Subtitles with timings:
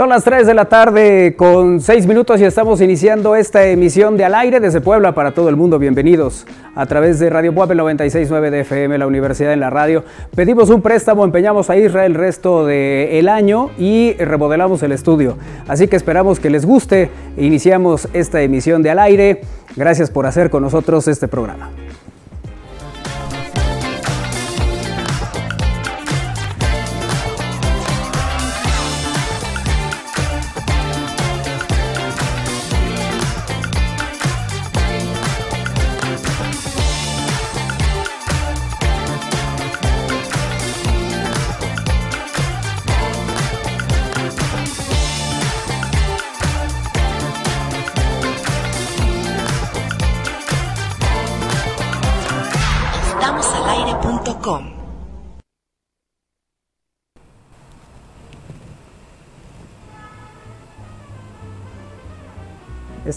[0.00, 4.24] Son las 3 de la tarde con 6 minutos y estamos iniciando esta emisión de
[4.24, 5.78] Al Aire desde Puebla para todo el mundo.
[5.78, 10.02] Bienvenidos a través de Radio Puebla 96.9 de FM, la Universidad en la Radio.
[10.34, 15.36] Pedimos un préstamo, empeñamos a Israel el resto del año y remodelamos el estudio.
[15.68, 17.10] Así que esperamos que les guste.
[17.36, 19.42] Iniciamos esta emisión de Al Aire.
[19.76, 21.72] Gracias por hacer con nosotros este programa.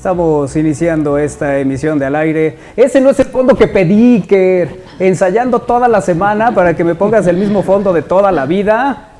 [0.04, 2.58] Estamos iniciando esta emisión de al aire.
[2.76, 6.94] Ese no es el fondo que pedí, que ensayando toda la semana para que me
[6.94, 9.12] pongas el mismo fondo de toda la vida.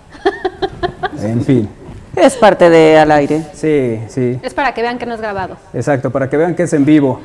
[1.22, 1.70] En fin.
[2.18, 3.46] Es parte de al aire.
[3.54, 4.38] Sí, sí.
[4.44, 5.56] Es para que vean que no es grabado.
[5.74, 7.22] Exacto, para que vean que es en vivo.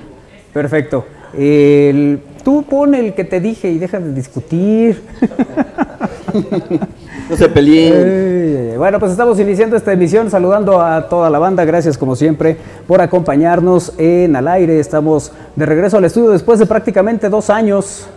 [0.58, 1.04] Perfecto.
[1.38, 5.00] El, tú pon el que te dije y deja de discutir.
[7.30, 8.78] No se peleen.
[8.78, 11.64] bueno, pues estamos iniciando esta emisión saludando a toda la banda.
[11.64, 14.80] Gracias como siempre por acompañarnos en Al Aire.
[14.80, 18.08] Estamos de regreso al estudio después de prácticamente dos años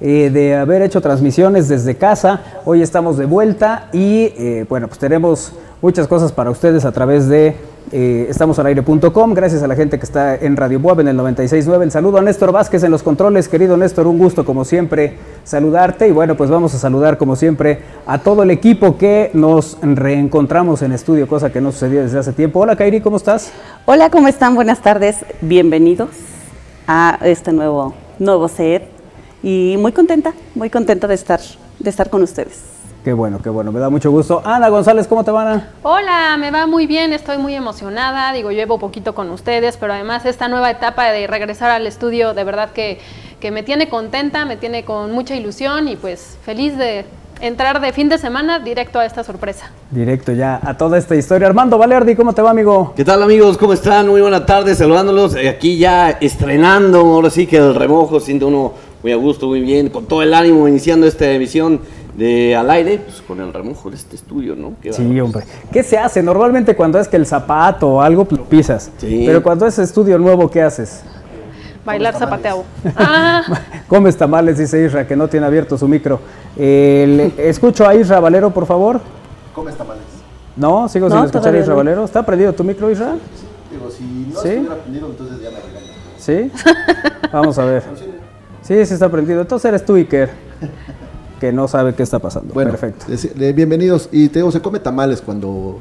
[0.00, 2.42] eh, de haber hecho transmisiones desde casa.
[2.66, 7.28] Hoy estamos de vuelta y eh, bueno, pues tenemos muchas cosas para ustedes a través
[7.28, 7.56] de
[7.92, 9.34] eh, estamos al aire.com.
[9.34, 11.82] Gracias a la gente que está en Radio Buab en el 96.9.
[11.82, 13.48] El saludo a Néstor Vázquez en los controles.
[13.48, 16.06] Querido Néstor, un gusto como siempre saludarte.
[16.06, 20.82] Y bueno, pues vamos a saludar como siempre a todo el equipo que nos reencontramos
[20.82, 22.60] en estudio, cosa que no sucedía desde hace tiempo.
[22.60, 23.52] Hola Kairi, ¿cómo estás?
[23.86, 24.54] Hola, ¿cómo están?
[24.54, 25.24] Buenas tardes.
[25.40, 26.10] Bienvenidos
[26.86, 28.84] a este nuevo, nuevo set.
[29.42, 31.40] Y muy contenta, muy contenta de estar,
[31.78, 32.69] de estar con ustedes.
[33.04, 34.42] Qué bueno, qué bueno, me da mucho gusto.
[34.44, 35.46] Ana González, ¿cómo te van?
[35.46, 35.68] Ana?
[35.82, 40.26] Hola, me va muy bien, estoy muy emocionada, digo, llevo poquito con ustedes, pero además
[40.26, 42.98] esta nueva etapa de regresar al estudio, de verdad que,
[43.40, 47.06] que me tiene contenta, me tiene con mucha ilusión y pues feliz de
[47.40, 49.70] entrar de fin de semana directo a esta sorpresa.
[49.90, 51.48] Directo ya a toda esta historia.
[51.48, 52.92] Armando Valerdi, ¿cómo te va, amigo?
[52.94, 53.56] ¿Qué tal, amigos?
[53.56, 54.08] ¿Cómo están?
[54.08, 55.34] Muy buena tarde, saludándolos.
[55.36, 59.62] Eh, aquí ya estrenando, ahora sí que el remojo, siente uno muy a gusto, muy
[59.62, 61.80] bien, con todo el ánimo, iniciando esta emisión
[62.16, 64.74] de al aire, pues con el remojo de este estudio, ¿no?
[64.90, 65.44] sí, hombre.
[65.72, 66.22] ¿Qué se hace?
[66.22, 68.90] Normalmente cuando es que el zapato o algo lo pisas.
[68.98, 69.24] Sí.
[69.26, 71.02] Pero cuando es estudio nuevo, ¿qué haces?
[71.84, 72.64] Bailar zapateo.
[72.96, 73.42] Ah.
[73.88, 76.20] Comes tamales, dice Isra, que no tiene abierto su micro.
[76.56, 79.00] escucho a Isra Valero, por favor.
[79.54, 80.02] Comes tamales.
[80.56, 82.04] No, sigo sin escuchar a Isra Valero.
[82.04, 83.14] ¿Está prendido tu micro, Isra?
[83.70, 84.48] Digo, si no ¿Sí?
[84.48, 85.92] estuviera prendido, entonces ya me regaño.
[86.18, 86.50] ¿Sí?
[87.32, 87.82] Vamos a ver.
[88.62, 89.40] Sí, sí está prendido.
[89.40, 90.30] Entonces eres tú, Iker
[91.40, 92.54] que no sabe qué está pasando.
[92.54, 93.06] Bueno, Perfecto.
[93.54, 94.08] bienvenidos.
[94.12, 95.78] Y te digo, se come tamales cuando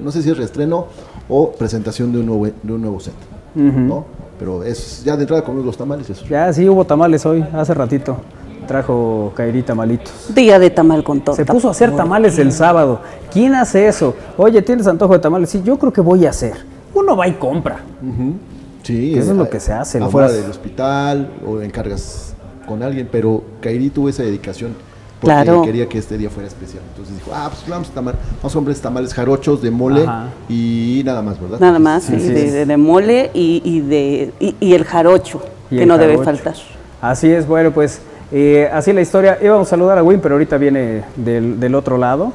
[0.00, 0.86] no sé si es reestreno
[1.28, 3.14] o presentación de un nuevo, de un nuevo set.
[3.54, 4.04] ¿no?
[4.38, 6.10] Pero es ya de entrada comemos los tamales.
[6.10, 6.24] Eso.
[6.26, 8.18] Ya sí hubo tamales hoy, hace ratito.
[8.68, 10.34] Trajo Kairi tamalitos.
[10.34, 11.36] Día de tamal con todo.
[11.36, 13.00] Se puso a hacer tamales el sábado.
[13.32, 14.14] ¿Quién hace eso?
[14.36, 15.50] Oye, ¿tienes antojo de tamales?
[15.50, 16.54] Sí, yo creo que voy a hacer.
[16.94, 17.80] Uno va y compra.
[18.82, 19.16] Sí.
[19.16, 19.98] eso es lo que se hace.
[20.02, 22.33] Afuera del hospital o encargas
[22.64, 24.74] con alguien, pero Kairi tuvo esa dedicación
[25.20, 26.82] porque quería que este día fuera especial.
[26.90, 30.06] Entonces dijo, ah, pues vamos a tomar, vamos a hombres tamales jarochos de mole
[30.48, 31.60] y nada más, ¿verdad?
[31.60, 36.54] Nada más, de, mole y, de, y, el jarocho, que no debe faltar.
[37.00, 38.00] Así es, bueno, pues
[38.32, 39.38] eh, así la historia.
[39.42, 42.32] Íbamos a saludar a Win, pero ahorita viene del, del otro lado.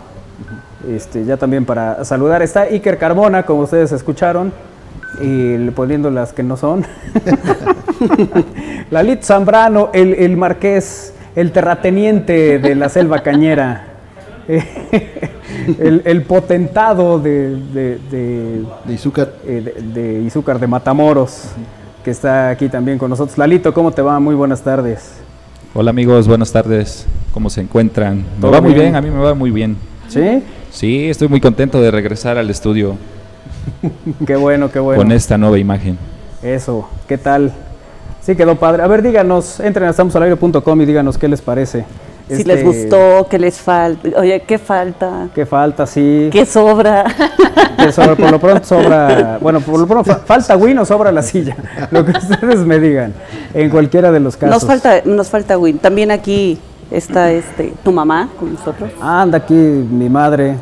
[0.87, 4.53] Este, ya también para saludar está Iker Carmona, como ustedes escucharon
[5.21, 6.85] y poniendo las que no son.
[8.91, 13.87] Lalit Zambrano, el, el, marqués, el terrateniente de la selva cañera,
[14.47, 19.33] el, el, potentado de, de, de, de Izúcar.
[19.45, 21.49] Eh, de, Izúcar de Matamoros,
[22.03, 23.37] que está aquí también con nosotros.
[23.37, 24.19] Lalito, ¿cómo te va?
[24.19, 25.13] Muy buenas tardes.
[25.73, 27.05] Hola amigos, buenas tardes.
[27.31, 28.23] ¿Cómo se encuentran?
[28.41, 29.77] Me va muy bien, a mí me va muy bien.
[30.07, 30.41] ¿Sí?
[30.71, 32.95] Sí, estoy muy contento de regresar al estudio.
[34.25, 35.01] qué bueno, qué bueno.
[35.01, 35.97] Con esta nueva imagen.
[36.41, 37.51] Eso, ¿qué tal?
[38.21, 38.83] Sí, quedó padre.
[38.83, 41.85] A ver, díganos, entren a estamosalaire.com y díganos qué les parece.
[42.27, 44.07] Si les este, gustó, qué les falta.
[44.19, 45.29] Oye, ¿qué falta?
[45.33, 45.87] ¿Qué falta?
[45.87, 46.29] Sí.
[46.31, 47.05] ¿Qué sobra?
[48.15, 49.39] por lo pronto sobra.
[49.41, 51.55] Bueno, por lo pronto falta Win o sobra la silla.
[51.91, 53.13] Lo que ustedes me digan.
[53.53, 54.61] En cualquiera de los casos.
[54.61, 55.79] Nos falta, nos falta Win.
[55.79, 56.59] También aquí
[56.91, 58.91] está este tu mamá con nosotros.
[59.01, 60.55] anda aquí mi madre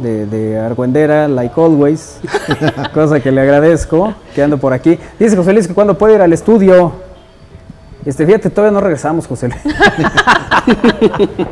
[0.00, 2.20] de, de Argüendera, like always,
[2.94, 4.98] cosa que le agradezco, que ando por aquí.
[5.18, 6.92] Dice José Luis que cuando puede ir al estudio.
[8.04, 9.60] Este, fíjate, todavía no regresamos, José Luis.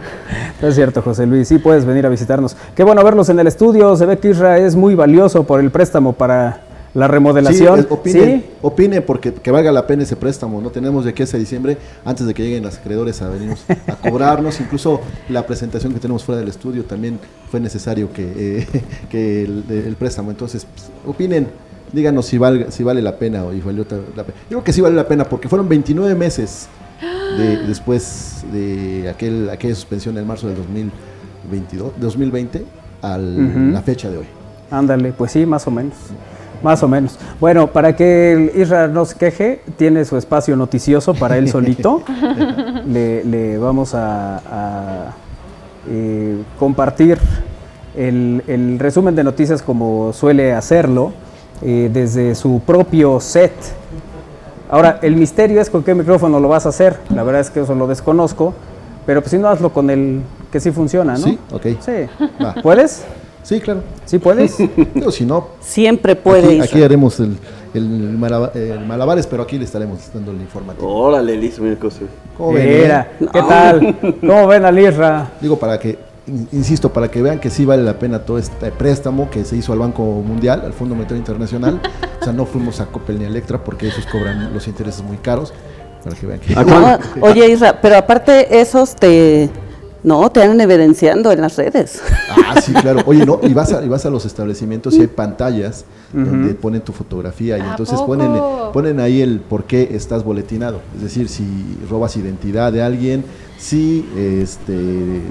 [0.62, 2.56] es cierto, José Luis, sí puedes venir a visitarnos.
[2.74, 5.70] Qué bueno verlos en el estudio, se ve que Isra es muy valioso por el
[5.70, 6.65] préstamo para
[6.96, 7.80] la remodelación.
[7.80, 10.62] Sí, opine, opine, porque que valga la pena ese préstamo.
[10.62, 11.76] No tenemos de aquí a diciembre,
[12.06, 14.60] antes de que lleguen los acreedores a venirnos a cobrarnos.
[14.60, 17.18] Incluso la presentación que tenemos fuera del estudio también
[17.50, 18.32] fue necesario que,
[18.62, 18.66] eh,
[19.10, 20.30] que el, préstamo.
[20.30, 21.48] Entonces, pues, opinen,
[21.92, 23.84] díganos si, valga, si vale la pena o y valió
[24.16, 24.38] la pena.
[24.44, 26.66] Yo creo que sí vale la pena porque fueron 29 meses
[27.66, 32.64] después de aquel, aquella suspensión en marzo del 2022, 2020
[33.02, 34.26] a la fecha de hoy.
[34.70, 35.92] Ándale, pues sí, más o menos.
[36.62, 37.18] Más o menos.
[37.40, 42.02] Bueno, para que Israel no se queje, tiene su espacio noticioso para él solito.
[42.86, 45.12] le, vamos a,
[45.88, 47.18] eh, compartir
[47.96, 51.12] el, resumen de noticias como suele hacerlo
[51.62, 53.52] eh, desde su propio set.
[54.68, 56.98] Ahora, el misterio es con qué micrófono lo vas a hacer.
[57.14, 58.54] La verdad es que eso lo desconozco.
[59.06, 61.18] Pero pues si no, hazlo con el que sí funciona, ¿no?
[61.18, 61.66] Sí, ok.
[61.80, 61.92] Sí.
[62.62, 63.04] ¿Puedes?
[63.46, 63.84] Sí, claro.
[64.06, 64.56] ¿Sí puedes?
[64.94, 65.50] Digo, si no...
[65.60, 66.60] Siempre puede.
[66.60, 67.36] Aquí, haremos el,
[67.74, 70.92] el, malabares, pero aquí le estaremos dando el informativo.
[70.92, 71.76] Órale, Liz, mira
[72.36, 72.82] ¿Cómo ven?
[72.82, 73.96] Mira, ¿qué tal?
[74.20, 75.30] ¿Cómo ven a Lirra?
[75.40, 75.96] Digo, para que,
[76.50, 79.72] insisto, para que vean que sí vale la pena todo este préstamo que se hizo
[79.72, 81.80] al Banco Mundial, al Fondo Monetario Internacional.
[82.20, 85.18] o sea, no fuimos a Coppel ni a Electra porque esos cobran los intereses muy
[85.18, 85.54] caros.
[86.02, 87.20] Para que vean que...
[87.20, 89.50] oye, Isra, pero aparte esos te
[90.06, 92.00] no, te van evidenciando en las redes.
[92.30, 93.02] Ah, sí, claro.
[93.06, 96.80] Oye, no, y vas a, y vas a los establecimientos y hay pantallas donde ponen
[96.80, 98.30] tu fotografía y entonces ponen,
[98.72, 100.80] ponen ahí el por qué estás boletinado.
[100.94, 101.44] Es decir, si
[101.90, 103.24] robas identidad de alguien,
[103.58, 105.22] si este,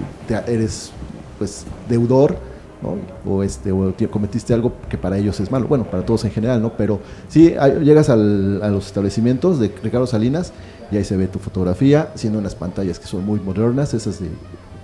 [0.46, 0.92] eres
[1.38, 2.38] pues deudor,
[2.82, 3.32] ¿no?
[3.32, 6.62] o, este, o cometiste algo que para ellos es malo, bueno, para todos en general,
[6.62, 6.74] ¿no?
[6.74, 7.00] Pero
[7.30, 10.52] sí, llegas al, a los establecimientos de Ricardo Salinas
[10.92, 14.28] y ahí se ve tu fotografía, siendo unas pantallas que son muy modernas, esas de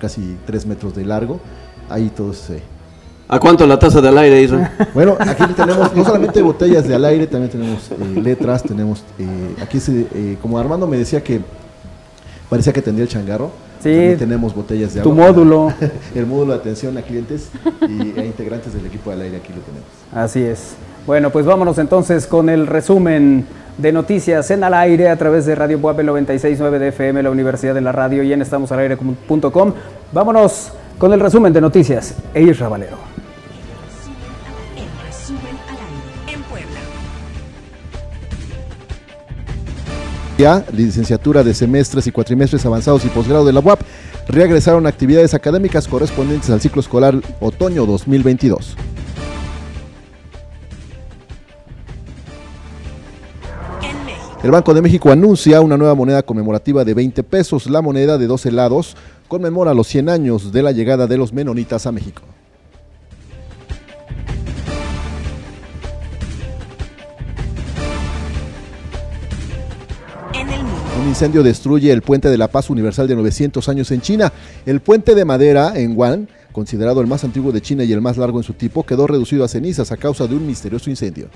[0.01, 1.39] casi 3 metros de largo.
[1.89, 2.61] Ahí todo se...
[3.27, 4.73] ¿A cuánto la taza del aire, Isra?
[4.93, 9.03] Bueno, aquí tenemos no solamente botellas de al aire, también tenemos eh, letras, tenemos...
[9.19, 11.39] Eh, aquí, se, eh, como Armando me decía que
[12.49, 13.51] parecía que tendría el changarro,
[13.81, 15.11] Sí, tenemos botellas de agua.
[15.11, 15.73] Tu módulo.
[16.15, 17.49] el módulo de atención a clientes
[17.89, 19.89] y, e integrantes del equipo del aire aquí lo tenemos.
[20.13, 20.75] Así es.
[21.05, 23.45] Bueno, pues vámonos entonces con el resumen
[23.77, 27.73] de noticias en al aire a través de Radio Buape 969 de FM, la Universidad
[27.73, 29.73] de la Radio y en estamosalaire.com.
[30.11, 32.15] Vámonos con el resumen de noticias.
[32.33, 32.97] Eir Valero.
[40.37, 43.81] Ya, licenciatura de semestres y cuatrimestres avanzados y posgrado de la UAP
[44.27, 48.75] regresaron actividades académicas correspondientes al ciclo escolar otoño 2022.
[54.43, 57.69] El Banco de México anuncia una nueva moneda conmemorativa de 20 pesos.
[57.69, 58.97] La moneda de 12 lados
[59.27, 62.23] conmemora los 100 años de la llegada de los menonitas a México.
[70.99, 74.33] Un incendio destruye el puente de la paz universal de 900 años en China.
[74.65, 78.17] El puente de madera en Wuhan, considerado el más antiguo de China y el más
[78.17, 81.29] largo en su tipo, quedó reducido a cenizas a causa de un misterioso incendio.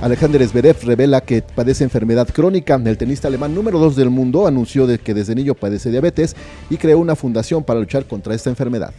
[0.00, 2.76] Alexander Zverev revela que padece enfermedad crónica.
[2.76, 6.36] El tenista alemán número 2 del mundo anunció de que desde niño padece diabetes
[6.70, 8.92] y creó una fundación para luchar contra esta enfermedad.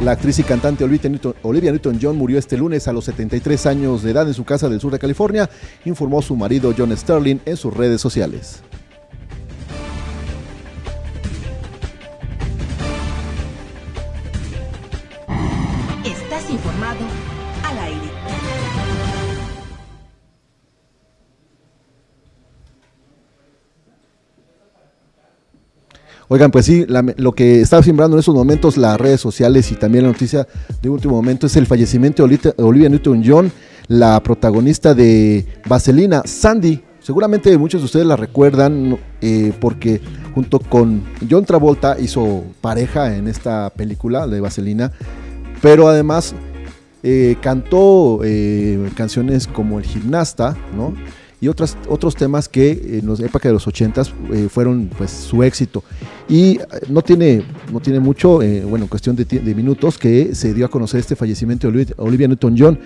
[0.00, 4.26] La actriz y cantante Olivia Newton-John murió este lunes a los 73 años de edad
[4.26, 5.48] en su casa del sur de California,
[5.84, 8.62] informó su marido John Sterling en sus redes sociales.
[26.28, 30.04] Oigan, pues sí, lo que está sembrando en estos momentos las redes sociales y también
[30.04, 30.46] la noticia
[30.80, 33.52] de último momento es el fallecimiento de Olivia Newton-John,
[33.88, 36.80] la protagonista de Vaselina, Sandy.
[37.00, 40.00] Seguramente muchos de ustedes la recuerdan eh, porque
[40.34, 44.92] junto con John Travolta hizo pareja en esta película de Vaselina,
[45.60, 46.34] pero además
[47.02, 50.94] eh, cantó eh, canciones como El Gimnasta, ¿no?
[51.44, 55.42] Y otras, otros temas que en la época de los 80 eh, fueron pues su
[55.42, 55.84] éxito.
[56.26, 60.64] Y eh, no tiene, no tiene mucho, eh, bueno, cuestión de, minutos, que se dio
[60.64, 62.78] a conocer este fallecimiento de Olivia Newton-John.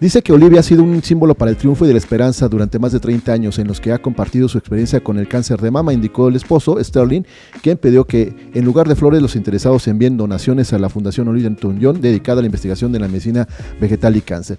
[0.00, 2.80] Dice que Olivia ha sido un símbolo para el triunfo y de la esperanza durante
[2.80, 5.70] más de 30 años en los que ha compartido su experiencia con el cáncer de
[5.70, 7.22] mama, indicó el esposo, Sterling,
[7.62, 11.50] quien pidió que en lugar de flores los interesados envíen donaciones a la Fundación Olivia
[11.50, 13.46] Newton-John dedicada a la investigación de la medicina
[13.80, 14.58] vegetal y cáncer.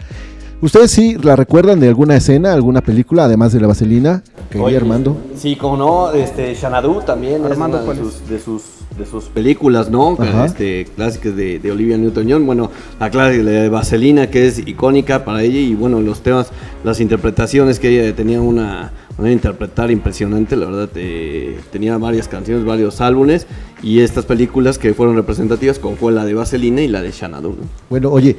[0.61, 4.21] ¿Ustedes sí la recuerdan de alguna escena, alguna película, además de la vaselina?
[4.51, 5.17] Que Armando.
[5.35, 8.61] Sí, como no, este, Xanadu también Armando, es una de sus, de sus
[8.97, 10.17] de sus películas, ¿no?
[10.45, 12.45] Este, clásicas de, de Olivia Newton-John.
[12.45, 16.51] Bueno, la clásica de Vaselina, que es icónica para ella, y bueno, los temas,
[16.83, 18.91] las interpretaciones que ella tenía una
[19.29, 23.45] interpretar impresionante, la verdad, eh, tenía varias canciones, varios álbumes,
[23.83, 27.49] y estas películas que fueron representativas, como fue la de Vaselina y la de Xanadu,
[27.49, 27.67] ¿no?
[27.89, 28.37] Bueno, oye,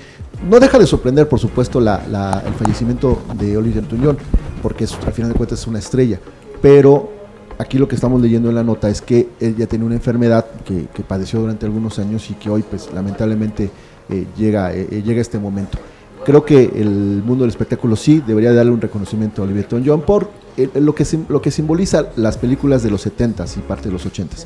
[0.49, 4.17] no deja de sorprender, por supuesto, la, el fallecimiento de Olivia Newton-John,
[4.63, 6.19] porque al final de cuentas es una estrella,
[6.61, 7.11] pero
[7.59, 10.47] aquí lo que estamos leyendo en la nota es que él ya tiene una enfermedad
[10.65, 13.71] que, padeció durante algunos años y que hoy pues lamentablemente
[14.09, 15.79] eh, llega, eh, eh, llega este momento.
[16.25, 20.31] Creo que el mundo del espectáculo sí debería darle un reconocimiento a Olivia John por
[20.75, 24.45] lo, que, lo que simboliza las películas de los 70s y parte de los 80s.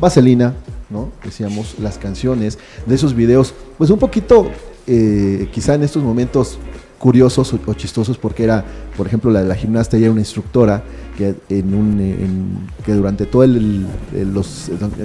[0.00, 0.54] Vaselina,
[0.90, 1.10] ¿no?
[1.24, 4.50] Decíamos, las canciones de esos videos, pues un poquito,
[4.86, 6.58] quizá en estos momentos
[6.98, 8.64] curiosos o, chistosos porque era,
[8.96, 10.82] por ejemplo, la de la gimnasta, ella era una instructora
[11.18, 13.86] que, en un, que durante todo el,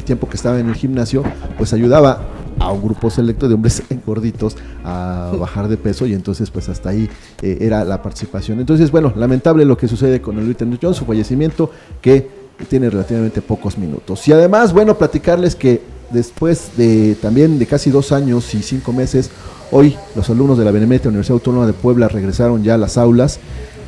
[0.05, 1.23] tiempo que estaba en el gimnasio,
[1.57, 2.21] pues ayudaba
[2.59, 6.89] a un grupo selecto de hombres gorditos a bajar de peso y entonces pues hasta
[6.89, 7.09] ahí
[7.41, 8.59] eh, era la participación.
[8.59, 12.27] Entonces, bueno, lamentable lo que sucede con el Newton John, su fallecimiento que
[12.67, 14.27] tiene relativamente pocos minutos.
[14.27, 19.29] Y además, bueno, platicarles que después de también de casi dos años y cinco meses,
[19.71, 23.39] hoy los alumnos de la Benemérita Universidad Autónoma de Puebla regresaron ya a las aulas,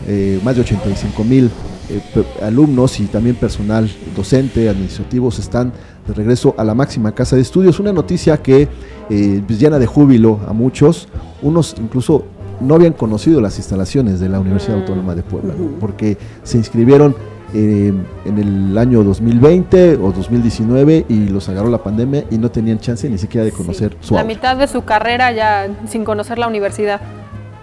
[0.07, 1.51] eh, más de 85 mil
[1.89, 2.01] eh,
[2.41, 5.73] alumnos y también personal docente, administrativos están
[6.11, 7.79] de regreso a la máxima casa de estudios.
[7.79, 8.67] Una noticia que
[9.09, 11.07] eh, pues, llena de júbilo a muchos,
[11.41, 12.25] unos incluso
[12.59, 17.15] no habían conocido las instalaciones de la Universidad Autónoma de Puebla, porque se inscribieron
[17.53, 17.91] eh,
[18.25, 23.09] en el año 2020 o 2019 y los agarró la pandemia y no tenían chance
[23.09, 27.01] ni siquiera de conocer su La mitad de su carrera ya sin conocer la universidad.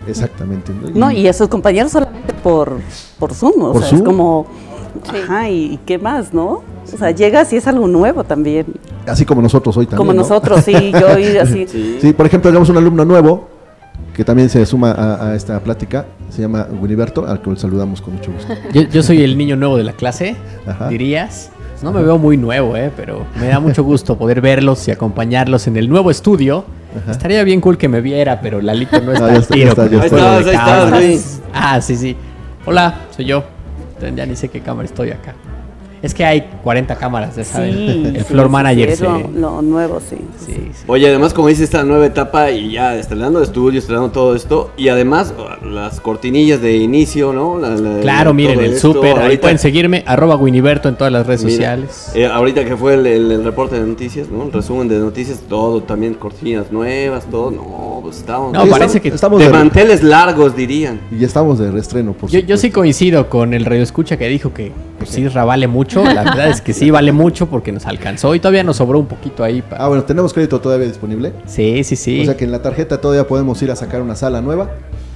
[0.06, 0.72] Exactamente.
[0.94, 2.78] No, y a sus compañeros solamente por,
[3.18, 4.46] por Zoom, o sea, es como,
[5.08, 6.62] ajá, ¿y qué más, no?
[6.94, 8.66] O sea, llegas y es algo nuevo también.
[9.06, 11.66] Así como nosotros hoy también, Como nosotros, sí, yo y así.
[12.00, 12.12] Sí.
[12.12, 13.48] por ejemplo, tenemos un alumno nuevo
[14.14, 18.32] que también se suma a, esta plática, se llama Winiberto, al que saludamos con mucho
[18.32, 18.52] gusto.
[18.90, 20.36] Yo, soy el niño nuevo de la clase,
[20.88, 21.50] dirías.
[21.82, 22.90] No me veo muy nuevo, ¿eh?
[22.96, 26.64] pero me da mucho gusto poder verlos y acompañarlos en el nuevo estudio
[27.08, 29.74] Estaría bien cool que me viera, pero Lalito no está al tiro.
[29.80, 30.54] Ahí
[30.92, 31.20] ahí
[31.52, 32.16] Ah, sí, sí.
[32.64, 33.44] Hola, soy yo.
[34.14, 35.34] Ya ni sé qué cámara estoy acá.
[36.02, 38.16] Es que hay 40 cámaras, ya saben.
[38.16, 38.96] el floor manager.
[38.96, 40.16] Sí, lo, nuevo, sí,
[40.86, 44.88] Oye, además, como dice esta nueva etapa y ya estrenando estudio, estrenando todo esto, y
[44.88, 47.58] además las cortinillas de inicio, ¿no?
[48.00, 49.18] claro, miren, el súper.
[49.18, 52.12] Ahí pueden seguirme, arroba Winiberto en todas las redes sociales.
[52.14, 54.44] Eh, ahorita que fue el, reporte de noticias, ¿no?
[54.44, 57.50] El resumen de noticias, todo, también cortinillas nuevas, todo.
[57.50, 58.52] No, pues estamos.
[58.52, 61.00] No, parece que estamos de, manteles largos, dirían.
[61.10, 64.28] Y ya estamos de reestreno, por yo, yo sí coincido con el radio escucha que
[64.28, 67.86] dijo que pues, sí, vale mucho la verdad es que sí vale mucho porque nos
[67.86, 69.62] alcanzó y todavía nos sobró un poquito ahí.
[69.70, 71.32] Ah, bueno, ¿tenemos crédito todavía disponible?
[71.46, 72.22] Sí, sí, sí.
[72.22, 74.70] O sea que en la tarjeta todavía podemos ir a sacar una sala nueva.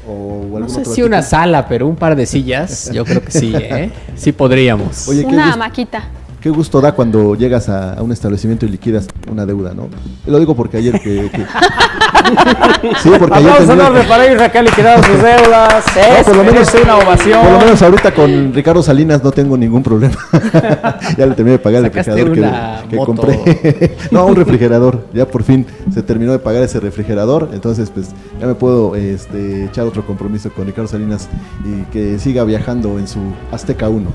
[0.09, 3.53] O no sé si una sala, pero un par de sillas, yo creo que sí,
[3.55, 3.91] ¿eh?
[4.17, 5.07] Sí podríamos.
[5.09, 6.09] una maquita.
[6.43, 9.89] Qué gusto da cuando llegas a, un establecimiento y liquidas una deuda, ¿no?
[10.27, 11.31] Lo digo porque ayer que...
[13.01, 13.65] sí, porque ayer...
[13.65, 14.09] Tenía...
[14.09, 15.85] para ir acá liquidado sus deudas.
[15.87, 17.43] No, por lo menos una ovación.
[17.43, 20.17] Por lo menos ahorita con Ricardo Salinas no tengo ningún problema.
[21.17, 23.97] ya le terminé de pagar el refrigerador que, que compré.
[24.11, 25.07] no, un refrigerador.
[25.15, 27.51] Ya por fin se terminó de pagar ese refrigerador.
[27.53, 28.09] Entonces, pues
[28.41, 31.29] ya me puedo este, echar otro compromiso con Ricardo Salinas
[31.65, 33.21] y que siga viajando en su
[33.53, 34.11] Azteca 1.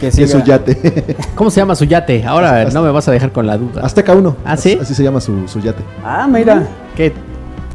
[0.00, 1.04] que es su yate.
[1.34, 2.24] ¿Cómo se se llama su yate?
[2.24, 3.82] Ahora no me vas a dejar con la duda.
[3.82, 4.36] Azteca 1.
[4.44, 4.78] ¿Ah, sí?
[4.80, 5.82] Así se llama su, yate.
[6.04, 6.64] Ah, mira.
[6.96, 7.12] ¿Qué?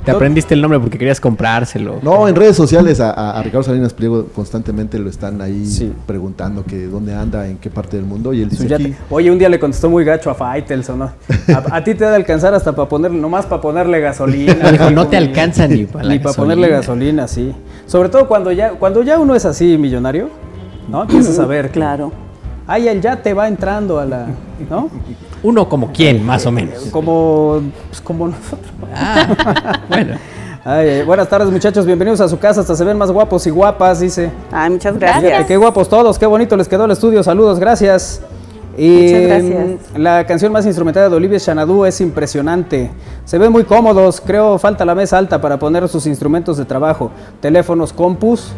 [0.06, 2.00] ¿Te aprendiste el nombre porque querías comprárselo?
[2.02, 7.13] No, en redes sociales a, Ricardo Salinas Pliego constantemente lo están ahí preguntando que dónde
[7.13, 8.34] anda, en qué parte del mundo.
[8.34, 11.12] Y él dice aquí, Oye, un día le contestó muy gacho a Faitelson, ¿no?
[11.70, 14.54] A, ti te da alcanzar hasta para ponerle, nomás para ponerle gasolina.
[14.72, 17.54] Dijo, no te alcanza ni para Ni para ponerle gasolina, sí.
[17.86, 20.30] Sobre todo cuando ya, cuando ya uno es así millonario,
[20.88, 21.02] ¿no?
[21.02, 21.70] Empiezas a ver.
[21.70, 22.13] Claro
[22.65, 24.27] Ahí el te va entrando a la,
[24.70, 24.89] ¿no?
[25.43, 26.84] Uno como quién, más o menos.
[26.91, 28.72] Como, pues como nosotros.
[28.96, 30.15] Ah, bueno.
[31.05, 34.32] buenas tardes muchachos, bienvenidos a su casa, hasta se ven más guapos y guapas, dice.
[34.50, 35.46] Ay, muchas gracias.
[35.46, 38.22] qué guapos todos, qué bonito les quedó el estudio, saludos, gracias.
[38.77, 39.98] Muchas gracias.
[39.98, 42.91] La canción más instrumentada de Olivia Xanadu es impresionante.
[43.24, 44.20] Se ven muy cómodos.
[44.20, 47.12] Creo falta la mesa alta para poner sus instrumentos de trabajo.
[47.39, 48.51] Teléfonos, compus,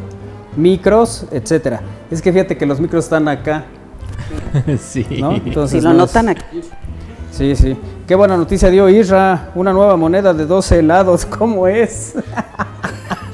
[0.56, 1.82] micros, etcétera.
[2.10, 3.66] Es que fíjate que los micros están acá.
[4.80, 5.06] sí.
[5.20, 5.34] ¿no?
[5.34, 6.62] Entonces, si lo notan aquí.
[7.32, 7.76] Sí, sí.
[8.08, 9.52] Qué buena noticia dio Isra.
[9.56, 11.26] Una nueva moneda de 12 helados.
[11.38, 12.14] ¿Cómo es?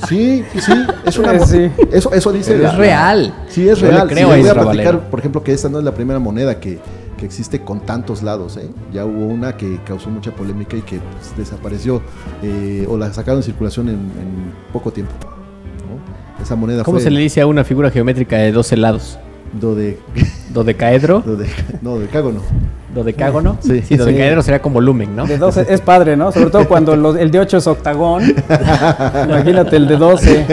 [0.07, 0.73] Sí, sí,
[1.05, 1.69] es una sí.
[1.91, 2.63] Eso, eso dice.
[2.63, 3.33] es real.
[3.47, 4.07] Sí, es real.
[4.07, 6.79] creo voy a platicar, por ejemplo, que esta no es la primera moneda que,
[7.17, 8.57] que existe con tantos lados.
[8.57, 8.69] ¿eh?
[8.91, 12.01] Ya hubo una que causó mucha polémica y que pues, desapareció
[12.41, 15.13] eh, o la sacaron en circulación en, en poco tiempo.
[15.21, 16.43] ¿no?
[16.43, 19.19] Esa moneda ¿Cómo se le dice a una figura geométrica de 12 lados?
[19.53, 19.99] Dode...
[20.49, 21.21] ¿Dodecaedro?
[21.25, 21.47] Dode...
[21.81, 22.41] No, decágono.
[22.93, 23.57] ¿Dodecágono?
[23.61, 25.25] Sí, sí, dodecaedro sería como volumen, ¿no?
[25.25, 26.31] De 12 es padre, ¿no?
[26.31, 28.23] Sobre todo cuando el de 8 es octagón.
[29.29, 30.45] Imagínate el de 12.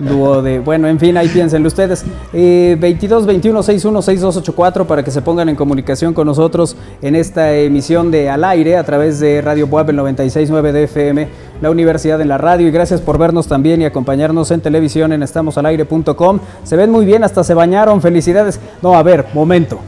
[0.00, 0.58] Dúo de.
[0.58, 2.04] Bueno, en fin, ahí piénsenlo ustedes.
[2.34, 7.54] Eh, 22 21 61 6284 para que se pongan en comunicación con nosotros en esta
[7.54, 11.28] emisión de Al Aire a través de Radio Puebla el 969 de FM,
[11.62, 12.68] la Universidad en la Radio.
[12.68, 16.40] Y gracias por vernos también y acompañarnos en televisión en estamosalaire.com.
[16.64, 18.02] Se ven muy bien, hasta se bañaron.
[18.02, 18.60] Felicidades.
[18.82, 19.78] No, a ver, momento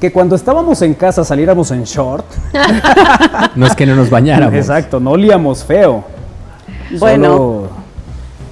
[0.00, 2.26] que cuando estábamos en casa saliéramos en short.
[3.56, 4.54] no es que no nos bañáramos.
[4.54, 6.04] Exacto, no olíamos feo.
[6.98, 7.68] Bueno.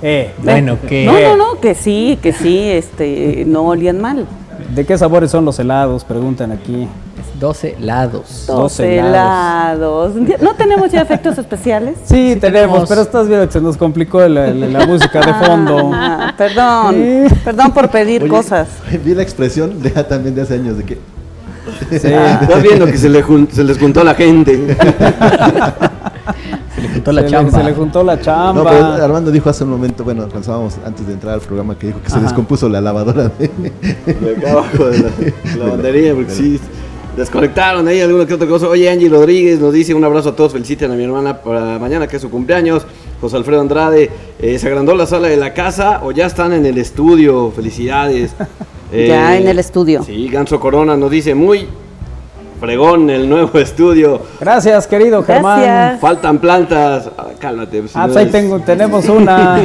[0.03, 1.07] eh, bueno, que.
[1.07, 4.27] No, no, no, que sí, que sí, este, no olían mal.
[4.75, 6.05] ¿De qué sabores son los helados?
[6.05, 6.89] Preguntan aquí.
[7.43, 8.45] 12 helados.
[8.47, 10.15] 12 helados.
[10.41, 11.99] ¿No tenemos ya efectos especiales?
[12.05, 15.91] Sí, tenemos, pero estás viendo que se nos complicó la, música de fondo.
[15.93, 16.95] Ah, perdón,
[17.45, 18.69] perdón por pedir cosas.
[19.05, 20.99] Vi la expresión de, también de hace años de que
[21.91, 21.97] Sí.
[22.43, 24.77] Estás viendo que se, le se les juntó la gente.
[26.75, 27.59] se le juntó la chamba.
[27.59, 29.05] se le juntó la chamba.
[29.05, 32.11] Armando dijo hace un momento, bueno, pensábamos antes de entrar al programa que dijo que
[32.11, 33.51] se descompuso la lavadora de,
[34.37, 35.11] acá abajo de la
[35.65, 36.61] lavandería, porque sí.
[37.17, 38.69] Desconectaron ahí alguna que otra cosa.
[38.69, 40.53] Oye, Angie Rodríguez nos dice un abrazo a todos.
[40.53, 42.87] Felicitan a mi hermana para mañana, que es su cumpleaños.
[43.21, 46.67] José Alfredo Andrade, eh, ¿se agrandó la sala de la casa o ya están en
[46.67, 47.53] el estudio?
[47.53, 48.35] Felicidades.
[48.93, 50.03] ya en el estudio.
[50.03, 51.69] Sí, Ganso Corona nos dice muy
[52.63, 54.23] fregón el nuevo estudio.
[54.41, 55.99] Gracias, querido Germán.
[56.01, 57.11] Faltan plantas.
[57.19, 57.81] Ah, cálmate.
[57.81, 59.61] Pues, ah, pues ahí tengo, tenemos una.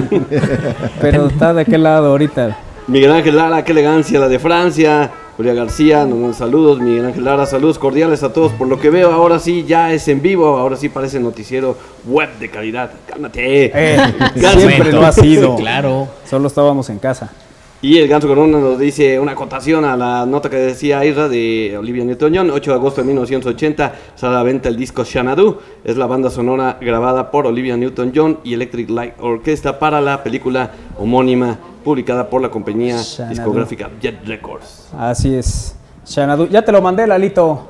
[1.02, 2.58] pero está de qué lado ahorita.
[2.88, 5.12] Miguel Ángel Lara, qué elegancia la de Francia.
[5.38, 6.80] Julia García, nos dan saludos.
[6.80, 8.52] Miguel Ángel Lara, saludos cordiales a todos.
[8.54, 10.58] Por lo que veo, ahora sí ya es en vivo.
[10.58, 12.90] Ahora sí parece noticiero web de calidad.
[13.06, 13.72] Cálmate.
[13.72, 14.00] Eh,
[14.36, 15.56] siempre lo ha sido.
[15.56, 16.08] claro.
[16.28, 17.32] Solo estábamos en casa.
[17.80, 21.78] Y el Ganso Corona nos dice una acotación a la nota que decía Isra de
[21.78, 25.96] Olivia Newton-John, 8 de agosto de 1980, sale a la venta el disco Xanadu, es
[25.96, 31.60] la banda sonora grabada por Olivia Newton-John y Electric Light Orchestra para la película homónima
[31.88, 32.98] publicada por la compañía
[33.30, 34.90] discográfica Jet Records.
[34.98, 35.74] Así es.
[36.04, 37.66] Xanadu, ya te lo mandé, Lalito.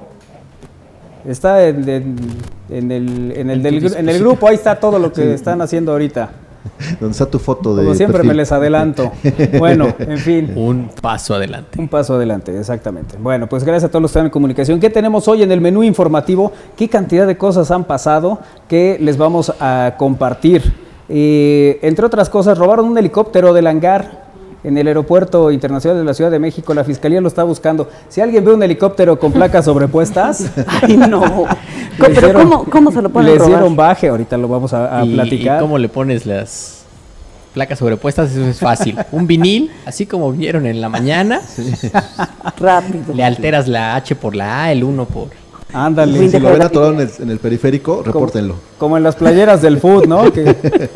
[1.24, 1.88] Está en,
[2.68, 6.32] el, en el grupo, ahí está todo lo que están haciendo ahorita.
[7.00, 7.84] Donde está tu foto de.
[7.84, 9.12] Como siempre me les adelanto.
[9.60, 10.52] Bueno, en fin.
[10.56, 11.80] Un paso adelante.
[11.80, 13.18] Un paso adelante, exactamente.
[13.20, 14.80] Bueno, pues gracias a todos los que están en comunicación.
[14.80, 16.52] ¿Qué tenemos hoy en el menú informativo?
[16.76, 20.87] ¿Qué cantidad de cosas han pasado que les vamos a compartir?
[21.10, 24.28] Entre otras cosas, robaron un helicóptero del hangar
[24.64, 26.74] en el aeropuerto internacional de la Ciudad de México.
[26.74, 27.90] La fiscalía lo está buscando.
[28.10, 30.52] Si alguien ve un helicóptero con placas sobrepuestas.
[30.82, 31.46] Ay, no.
[31.98, 33.36] ¿Pero cómo, se lo ponen?
[33.36, 35.58] Les dieron baje, ahorita lo vamos a, platicar.
[35.58, 36.84] ¿Y cómo le pones las
[37.54, 38.32] placas sobrepuestas?
[38.32, 38.98] Eso es fácil.
[39.12, 41.42] Un vinil, así como vieron en la mañana.
[42.60, 43.14] Rápido.
[43.14, 45.30] Le alteras la H por la A, el 1 por
[45.74, 46.30] Ándale.
[46.30, 48.56] Si lo ven atorado en el, en el periférico, repórtenlo.
[48.78, 50.32] Como, en las playeras del food, ¿no?
[50.32, 50.56] Que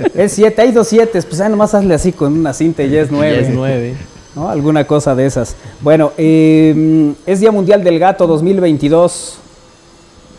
[0.15, 3.01] es 7, hay dos 7, pues ahí nomás hazle así con una cinta y ya
[3.01, 3.39] es 9.
[3.41, 3.95] es 9.
[4.35, 4.49] ¿no?
[4.49, 5.55] Alguna cosa de esas.
[5.81, 9.39] Bueno, eh, es Día Mundial del Gato 2022.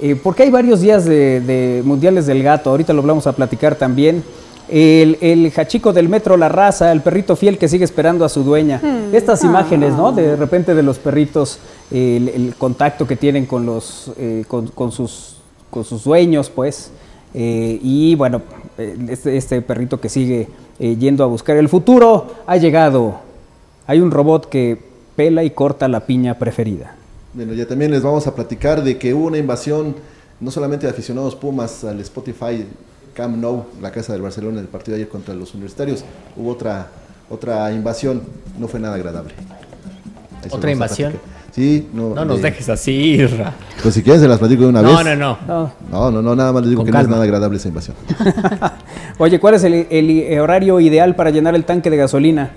[0.01, 3.77] Eh, porque hay varios días de, de mundiales del gato, ahorita lo vamos a platicar
[3.77, 4.25] también.
[4.69, 8.43] El, el jachico del metro La Raza, el perrito fiel que sigue esperando a su
[8.43, 8.81] dueña.
[8.83, 9.15] Hmm.
[9.15, 10.13] Estas imágenes, ¿no?
[10.13, 11.59] De repente de los perritos,
[11.91, 15.37] el, contacto que tienen con, los, eh, con, sus,
[15.71, 16.91] con sus dueños, pues.
[17.35, 18.43] Eh, y bueno,
[18.79, 20.49] eh, este, este, perrito que sigue
[20.79, 23.21] yendo a buscar el futuro ha llegado.
[23.87, 24.79] Hay un robot que
[25.15, 26.97] pela y corta la piña preferida.
[27.35, 29.95] Bueno, ya también les vamos a platicar de que hubo una invasión,
[30.41, 32.67] no solamente de aficionados Pumas al Spotify
[33.15, 36.05] Camp Nou, la casa del Barcelona, el partido de ayer contra los universitarios,
[36.37, 36.89] hubo otra,
[37.29, 38.23] otra invasión,
[38.59, 39.35] no fue nada agradable.
[40.51, 41.13] ¿Otra invasión?
[41.53, 42.15] Sí, no.
[42.15, 43.53] No nos dejes así, Irra.
[43.83, 44.91] Pues si quieres se las platico de una vez.
[44.91, 45.73] No, no, no.
[45.91, 47.95] No, no, no, nada más les digo que no es nada agradable esa invasión.
[49.19, 52.53] Oye, ¿cuál es el, horario ideal para llenar el tanque de gasolina?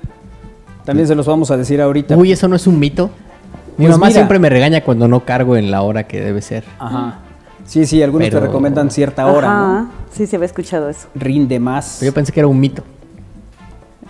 [0.86, 2.16] También se los vamos a decir ahorita.
[2.16, 3.10] Uy, ¿eso no es un mito?
[3.78, 6.64] Mi pues mamá siempre me regaña cuando no cargo en la hora que debe ser.
[6.80, 7.20] Ajá.
[7.66, 9.88] Sí, sí, algunos te recomiendan cierta hora, Ajá.
[10.12, 11.08] Sí, se había escuchado eso.
[11.16, 12.02] Rinde más.
[12.02, 12.84] yo pensé que era un mito.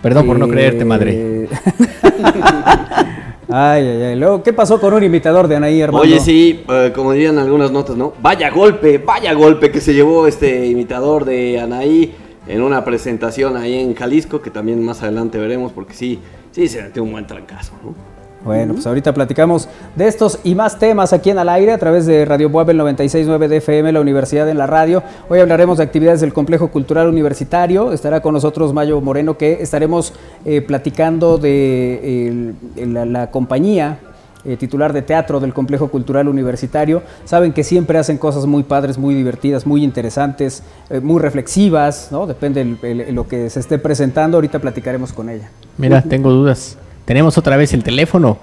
[0.02, 1.48] Perdón por no creerte, madre.
[3.48, 4.16] ay, ay, ay.
[4.16, 6.02] Luego, ¿qué pasó con un imitador de Anaí, hermano?
[6.02, 8.12] Oye, sí, eh, como dirían algunas notas, ¿no?
[8.22, 12.14] Vaya golpe, vaya golpe que se llevó este imitador de Anaí
[12.46, 16.20] en una presentación ahí en Jalisco, que también más adelante veremos, porque sí,
[16.52, 18.15] sí se metió un buen trancazo, ¿no?
[18.46, 22.06] Bueno, pues ahorita platicamos de estos y más temas aquí en Al Aire a través
[22.06, 25.02] de Radio Buab, el 96.9 de FM, la Universidad en la Radio.
[25.28, 27.92] Hoy hablaremos de actividades del Complejo Cultural Universitario.
[27.92, 30.12] Estará con nosotros Mayo Moreno, que estaremos
[30.44, 33.98] eh, platicando de la, compañía
[34.44, 37.02] eh, titular de teatro del Complejo Cultural Universitario.
[37.24, 42.28] Saben que siempre hacen cosas muy padres, muy divertidas, muy interesantes, eh, muy reflexivas, ¿no?
[42.28, 44.36] Depende de lo que se esté presentando.
[44.36, 45.50] Ahorita platicaremos con ella.
[45.78, 46.78] Mira, tengo dudas.
[47.06, 48.36] Tenemos otra vez el teléfono.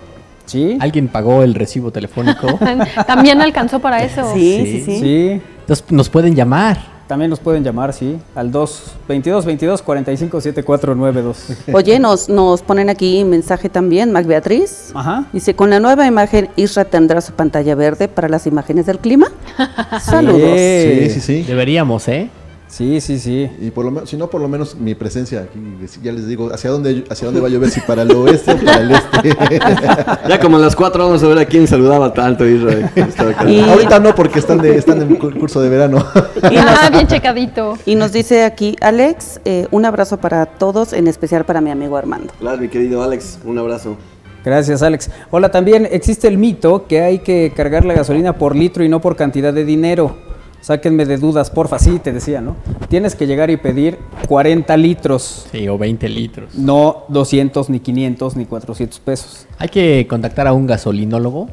[0.45, 0.78] ¿Sí?
[0.82, 2.60] ¿Alguien pagó el recibo telefónico?
[3.08, 4.34] También alcanzó para eso.
[4.34, 4.99] Sí, sí, sí.
[4.99, 5.41] sí.
[5.60, 6.93] Entonces nos pueden llamar.
[7.08, 11.73] También nos pueden llamar, sí, al 2 22 22 45 7492.
[11.73, 14.91] Oye, nos, nos ponen aquí mensaje también, Mac Beatriz.
[14.93, 15.26] Ajá.
[15.34, 19.28] Dice, con la nueva imagen, Isra tendrá su pantalla verde para las imágenes del clima.
[20.02, 20.58] Saludos.
[20.58, 21.43] Sí, sí, sí.
[21.43, 22.30] Deberíamos, ¿eh?
[22.74, 23.48] Sí, sí, sí.
[23.62, 25.60] Y por lo menos, si no, por lo menos mi presencia aquí,
[26.02, 28.58] ya les digo, hacia dónde, hacia dónde va a llover, si para el oeste o
[28.58, 29.30] para el este.
[30.28, 32.90] ya como a las cuatro vamos a ver a quién saludaba tanto, Israel.
[33.70, 36.04] Ahorita no, porque están, de, están en curso de verano.
[36.50, 37.78] Y ah, bien checadito.
[37.86, 41.96] Y nos dice aquí Alex, eh, un abrazo para todos, en especial para mi amigo
[41.96, 42.34] Armando.
[42.40, 43.98] Claro, mi querido Alex, un abrazo.
[44.44, 45.12] Gracias, Alex.
[45.30, 49.00] Hola, también existe el mito que hay que cargar la gasolina por litro y no
[49.00, 50.33] por cantidad de dinero.
[50.63, 51.78] Sáquenme de dudas, porfa.
[51.78, 52.56] Sí, te decía, ¿no?
[52.88, 53.99] Tienes que llegar y pedir
[54.30, 55.45] 40 litros.
[55.52, 56.56] Sí, o 20 litros.
[56.56, 59.45] No 200, ni 500, ni 400 pesos.
[59.58, 61.49] Hay que contactar a un gasolinólogo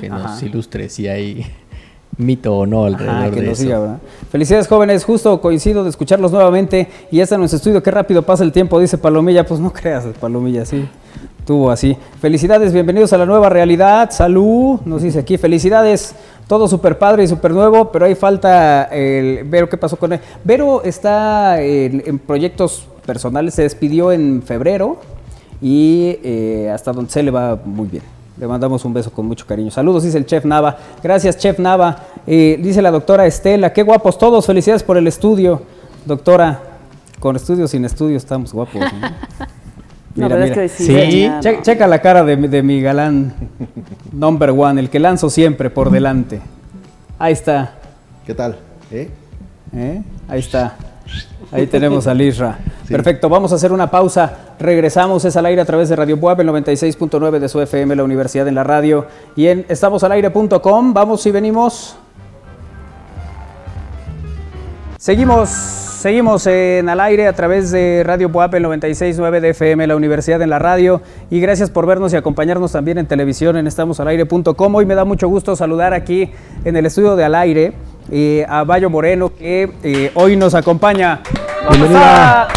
[0.00, 1.44] que nos ilustre si hay
[2.16, 3.68] mito o no alrededor que de eso.
[3.68, 3.98] ¿verdad?
[4.30, 8.22] Felicidades jóvenes, justo coincido de escucharlos nuevamente y ya está en nuestro estudio, qué rápido
[8.22, 10.88] pasa el tiempo, dice Palomilla, pues no creas, Palomilla, sí,
[11.44, 11.96] tuvo así.
[12.20, 16.14] Felicidades, bienvenidos a la nueva realidad, salud, nos dice aquí, felicidades,
[16.46, 20.20] todo súper padre y súper nuevo, pero ahí falta el Vero, ¿qué pasó con él?
[20.44, 24.98] Vero está en, proyectos personales, se despidió en febrero
[25.62, 28.02] y eh, hasta donde se le va muy bien.
[28.36, 29.70] Le mandamos un beso con mucho cariño.
[29.70, 30.76] Saludos, dice el chef Nava.
[31.02, 31.96] Gracias, chef Nava.
[32.26, 35.62] Eh, dice la doctora Estela, qué guapos todos, felicidades por el estudio.
[36.04, 36.60] Doctora,
[37.20, 38.82] con estudio sin estudio estamos guapos.
[40.14, 40.68] Mira, mira.
[40.68, 41.28] sí,
[41.62, 43.34] checa la cara de, de, mi galán
[44.12, 46.40] number one, el que lanzo siempre por delante.
[47.18, 47.74] Ahí está.
[48.24, 48.56] ¿Qué tal?
[48.90, 49.10] ¿Eh?
[49.74, 50.02] ¿Eh?
[50.28, 50.76] Ahí está.
[51.50, 52.58] Ahí tenemos a Lisra.
[52.88, 54.54] Perfecto, vamos a hacer una pausa.
[54.58, 58.04] Regresamos, es al aire a través de Radio Puebla, el 96.9 de su FM, la
[58.04, 59.06] Universidad en la Radio.
[59.36, 61.96] Y en estamosalaire.com, vamos y venimos.
[64.98, 65.50] Seguimos,
[66.04, 70.42] seguimos en al aire a través de Radio Puebla, el 96.9 de FM, la Universidad
[70.42, 71.00] en la Radio.
[71.30, 74.74] Y gracias por vernos y acompañarnos también en televisión en estamosalaire.com.
[74.74, 76.30] Hoy me da mucho gusto saludar aquí
[76.66, 77.72] en el estudio de al aire
[78.10, 81.22] eh, a Bayo Moreno, que eh, hoy nos acompaña.
[81.70, 82.48] Bienvenida.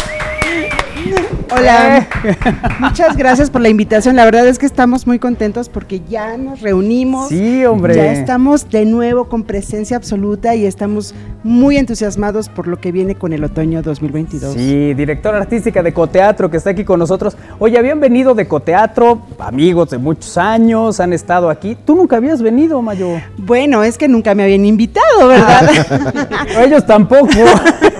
[1.50, 2.06] Hola,
[2.80, 4.16] muchas gracias por la invitación.
[4.16, 7.28] La verdad es que estamos muy contentos porque ya nos reunimos.
[7.28, 7.94] Sí, hombre.
[7.94, 13.14] Ya estamos de nuevo con presencia absoluta y estamos muy entusiasmados por lo que viene
[13.14, 14.54] con el otoño 2022.
[14.54, 17.36] Sí, directora artística de Coteatro que está aquí con nosotros.
[17.58, 21.76] Oye, habían venido de Coteatro, amigos de muchos años, han estado aquí.
[21.84, 23.08] ¿Tú nunca habías venido, Mayo?
[23.38, 25.70] Bueno, es que nunca me habían invitado, ¿verdad?
[26.64, 27.28] Ellos tampoco.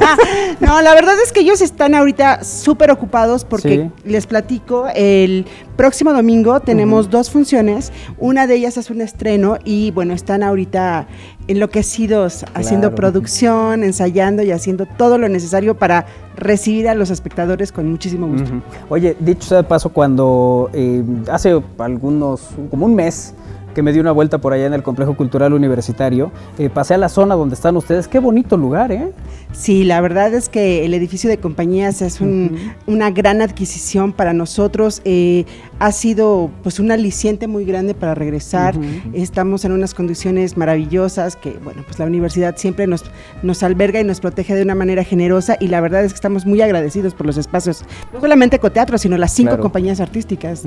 [0.60, 5.46] no, la verdad es que ellos están ahorita súper ocupados porque les platico, el
[5.76, 11.06] próximo domingo tenemos dos funciones, una de ellas es un estreno y bueno, están ahorita
[11.46, 17.90] enloquecidos haciendo producción, ensayando y haciendo todo lo necesario para recibir a los espectadores con
[17.90, 18.50] muchísimo gusto.
[18.88, 23.34] Oye, dicho sea de paso, cuando eh, hace algunos, como un mes,
[23.78, 26.32] que me di una vuelta por allá en el Complejo Cultural Universitario.
[26.58, 28.08] Eh, pasé a la zona donde están ustedes.
[28.08, 29.12] Qué bonito lugar, ¿eh?
[29.52, 35.00] Sí, la verdad es que el edificio de compañías es una gran adquisición para nosotros.
[35.04, 35.44] Eh,
[35.78, 38.74] ha sido pues un aliciente muy grande para regresar.
[39.12, 43.04] Estamos en unas condiciones maravillosas que, bueno, pues la universidad siempre nos,
[43.42, 46.46] nos alberga y nos protege de una manera generosa y la verdad es que estamos
[46.46, 50.64] muy agradecidos por los espacios, no solamente Coteatro, sino las cinco compañías artísticas.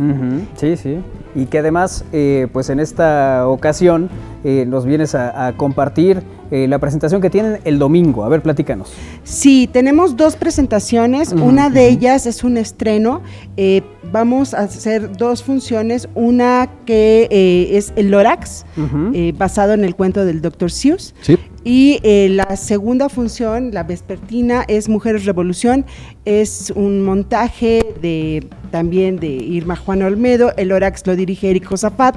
[0.55, 0.99] Sí, sí.
[1.35, 4.09] Y que además, eh, pues en esta ocasión
[4.43, 8.23] eh, nos vienes a, compartir eh, la presentación que tienen el domingo.
[8.23, 8.91] A ver, platícanos.
[9.23, 11.31] Sí, tenemos dos presentaciones.
[11.31, 13.21] Una de ellas es un estreno.
[13.57, 16.09] Eh, vamos a hacer dos funciones.
[16.15, 18.65] Una que es el Lorax,
[19.37, 20.71] basado en el cuento del Dr.
[20.71, 21.13] Seuss.
[21.21, 21.37] Sí.
[21.63, 21.99] Y
[22.29, 25.85] la segunda función, la vespertina, es Mujeres Revolución.
[26.25, 30.53] Es un montaje de también de Irma Juan Olmedo.
[30.57, 32.15] El Lorax lo dirige Eric Josafat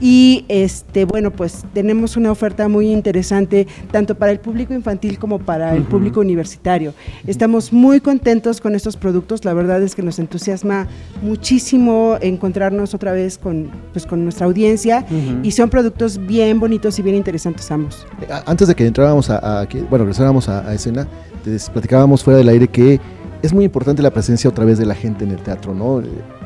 [0.00, 5.38] y este, bueno, pues tenemos una oferta muy interesante tanto para el público infantil como
[5.38, 6.94] para el público universitario.
[7.26, 10.88] Estamos muy contentos con estos productos, la verdad es que nos entusiasma
[11.22, 15.04] muchísimo encontrarnos otra vez con, pues, con nuestra audiencia
[15.42, 18.06] y son productos bien bonitos y bien interesantes ambos.
[18.46, 21.06] Antes de que entrábamos a, bueno, regresáramos a, escena,
[21.44, 23.00] les platicábamos fuera del aire que
[23.42, 26.02] es muy importante la presencia otra vez de la gente en el teatro, ¿no?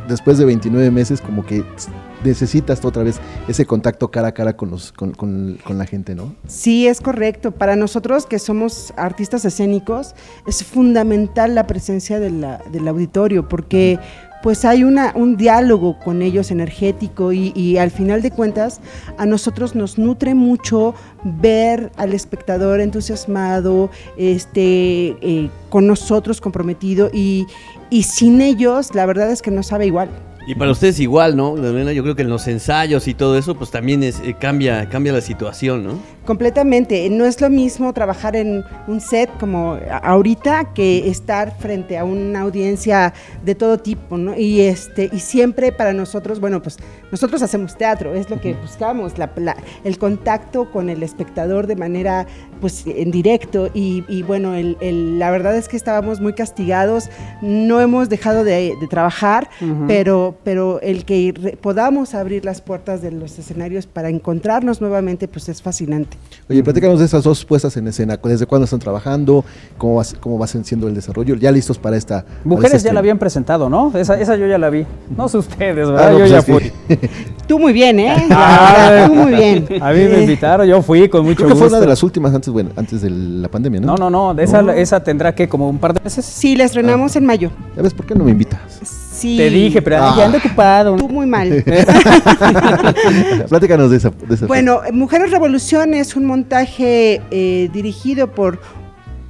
[0.08, 1.64] Después de 29 meses como que
[2.24, 6.34] necesitas otra vez ese contacto cara a cara con, los, con, con, la gente, ¿no?
[6.46, 7.52] Sí, es correcto.
[7.52, 10.14] Para nosotros que somos artistas escénicos,
[10.46, 13.98] es fundamental la presencia de la, del auditorio, porque
[14.44, 18.82] pues hay una, un diálogo con ellos energético y, al final de cuentas
[19.16, 27.46] a nosotros nos nutre mucho ver al espectador entusiasmado, este, eh, con nosotros comprometido y,
[27.88, 30.10] y sin ellos la verdad es que no sabe igual.
[30.46, 31.56] Y para ustedes igual, ¿no?
[31.56, 35.14] Yo creo que en los ensayos y todo eso, pues también es, eh, cambia, cambia
[35.14, 35.98] la situación, ¿no?
[36.24, 37.08] Completamente.
[37.10, 42.40] No es lo mismo trabajar en un set como ahorita que estar frente a una
[42.40, 43.12] audiencia
[43.44, 44.36] de todo tipo, ¿no?
[44.36, 46.78] Y este y siempre para nosotros, bueno, pues
[47.14, 49.30] nosotros hacemos teatro, es lo que buscamos, la,
[49.84, 52.26] el contacto con el espectador de manera,
[52.60, 53.70] pues, en directo.
[53.72, 57.10] Y, bueno, el, la verdad es que estábamos muy castigados,
[57.40, 59.48] no hemos dejado de, trabajar,
[59.86, 65.48] pero, pero el que podamos abrir las puertas de los escenarios para encontrarnos nuevamente, pues
[65.48, 66.13] es fascinante.
[66.46, 68.18] Oye, platícanos de esas dos puestas en escena.
[68.22, 69.46] ¿Desde cuándo están trabajando?
[69.78, 71.36] ¿Cómo va, cómo va siendo el desarrollo?
[71.36, 72.26] ¿Ya listos para esta?
[72.44, 73.90] Mujeres ya la habían presentado, ¿no?
[73.94, 74.84] Esa, esa yo ya la vi.
[75.16, 76.08] No sé ustedes, ¿verdad?
[76.08, 76.72] Ah, yo pues ya fui.
[77.46, 78.26] Tú muy bien, ¿eh?
[78.30, 79.66] Ah, tú muy bien.
[79.80, 82.34] A mí me invitaron, yo fui con mucho Creo que fue una de las últimas
[82.34, 83.96] antes, bueno, antes de la pandemia, ¿no?
[83.96, 84.40] No, no, no.
[84.42, 86.24] Esa, esa tendrá que como un par de meses.
[86.24, 87.18] Sí, la estrenamos ah.
[87.18, 87.50] en mayo.
[87.76, 89.03] ¿Ya ves por qué no me invitas?
[89.24, 89.38] Sí.
[89.38, 90.96] Te dije, pero ya ando ocupado.
[90.96, 91.64] Tú muy mal.
[93.48, 94.12] Platícanos de esa.
[94.46, 98.60] bueno, Mujeres Revolución es un montaje eh, dirigido por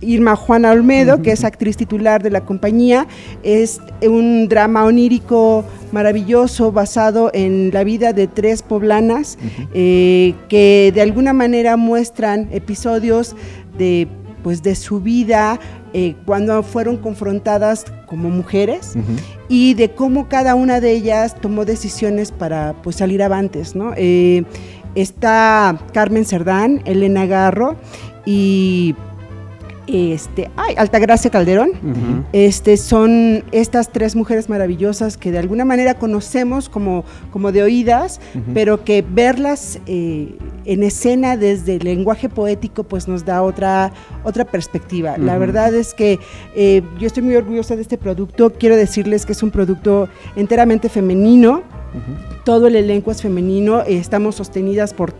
[0.00, 3.06] Irma Juana Olmedo, que es actriz titular de la compañía.
[3.44, 9.38] Es un drama onírico maravilloso basado en la vida de tres poblanas
[9.74, 13.36] eh, que de alguna manera muestran episodios
[13.78, 14.08] de,
[14.44, 15.58] pues, de su vida
[15.92, 18.94] eh, cuando fueron confrontadas como mujeres
[19.48, 23.74] y de cómo cada una de ellas tomó decisiones para pues, salir avantes.
[23.74, 23.92] ¿no?
[24.94, 27.76] está Carmen Cerdán, Elena Garro
[28.24, 28.94] y
[29.86, 31.72] este, ay, Altagracia Calderón.
[32.32, 38.20] Este son estas tres mujeres maravillosas que de alguna manera conocemos como, como de oídas,
[38.52, 43.92] pero que verlas eh, en escena desde el lenguaje poético pues nos da otra,
[44.24, 45.16] otra perspectiva.
[45.18, 46.18] La verdad es que
[46.54, 48.50] eh, yo estoy muy orgullosa de este producto.
[48.50, 51.62] Quiero decirles que es un producto enteramente femenino.
[52.44, 55.14] Todo el elenco es femenino, estamos sostenidas por,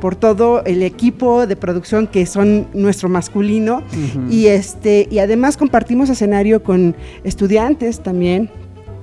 [0.00, 3.82] por todo el equipo de producción que son nuestro masculino.
[4.30, 8.50] Y este y además compartimos escenario con estudiantes también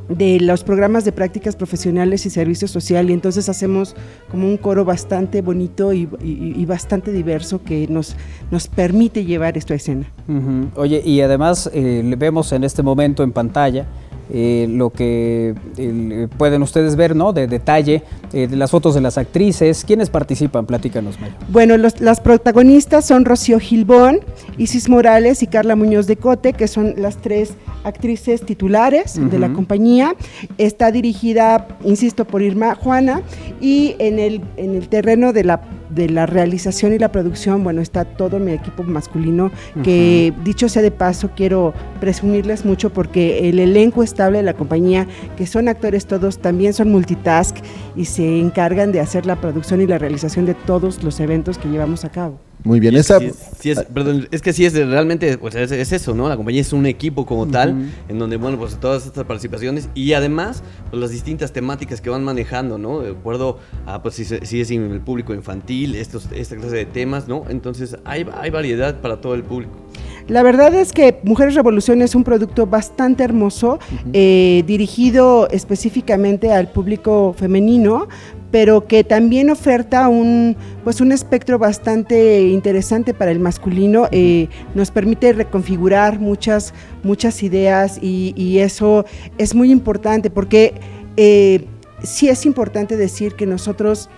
[0.09, 3.09] de los programas de prácticas profesionales y servicio social.
[3.09, 3.95] Y entonces hacemos
[4.29, 6.05] como un coro bastante bonito y,
[6.65, 8.15] bastante diverso que nos,
[8.51, 10.05] nos permite llevar esto a escena.
[10.75, 13.85] Oye, y además eh, vemos en este momento en pantalla
[14.31, 15.55] eh, lo que
[16.37, 17.33] pueden ustedes ver, ¿no?
[17.33, 19.83] De detalle, eh, de las fotos de las actrices.
[19.85, 20.65] ¿Quiénes participan?
[20.65, 21.35] Platícanos, Mario.
[21.49, 24.19] Bueno, las protagonistas son Rocío Gilbón,
[24.57, 29.53] Isis Morales y Carla Muñoz de Cote, que son las tres actrices titulares de la
[29.53, 30.15] compañía.
[30.57, 33.21] Está dirigida, insisto, por Irma Juana
[33.61, 37.81] y en el, en el terreno de la de la realización y la producción, bueno,
[37.81, 39.51] está todo mi equipo masculino,
[39.83, 45.07] que dicho sea de paso, quiero presumirles mucho porque el elenco estable de la compañía,
[45.37, 47.57] que son actores todos, también son multitask
[47.95, 51.69] y se encargan de hacer la producción y la realización de todos los eventos que
[51.69, 52.44] llevamos a cabo.
[52.65, 53.19] Muy bien, esa...
[53.19, 56.27] es, perdón, es que sí es realmente, pues es, eso, ¿no?
[56.27, 60.13] La compañía es un equipo como tal, en donde, bueno, pues todas estas participaciones y
[60.13, 63.01] además, pues las distintas temáticas que van manejando, ¿no?
[63.01, 67.27] De acuerdo a, pues si, si es el público infantil, estos, esta clase de temas,
[67.27, 67.43] ¿no?
[67.49, 69.73] Entonces hay, hay variedad para todo el público.
[70.27, 73.77] La verdad es que Mujeres Revolución es un producto bastante hermoso,
[74.11, 78.07] eh, dirigido específicamente al público femenino,
[78.55, 84.91] pero que también oferta un, pues un espectro bastante interesante para el masculino, eh, nos
[84.91, 89.03] permite reconfigurar muchas, muchas ideas y, eso
[89.37, 90.73] es muy importante porque
[91.17, 91.65] eh,
[92.01, 94.09] sí es importante decir que nosotros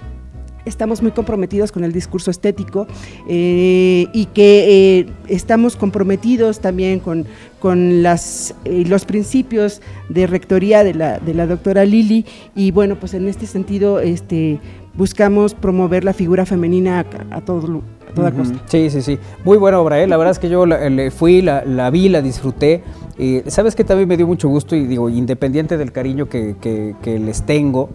[0.67, 2.87] estamos muy comprometidos con el discurso estético
[3.27, 7.25] eh, y que estamos comprometidos también con,
[7.59, 12.25] con las, los principios de rectoría de la, de la doctora Lili
[12.55, 14.59] y bueno, pues en este sentido este,
[14.97, 17.81] buscamos promover la figura femenina a, todo,
[18.15, 18.59] toda costa.
[18.65, 19.19] Sí, sí, sí.
[19.45, 20.07] Muy buena obra, ¿eh?
[20.07, 22.83] la verdad es que yo le fui, la, vi, la disfruté.
[23.17, 27.19] Eh, Sabes que también me dio mucho gusto y digo, independiente del cariño que, que,
[27.19, 27.89] les tengo,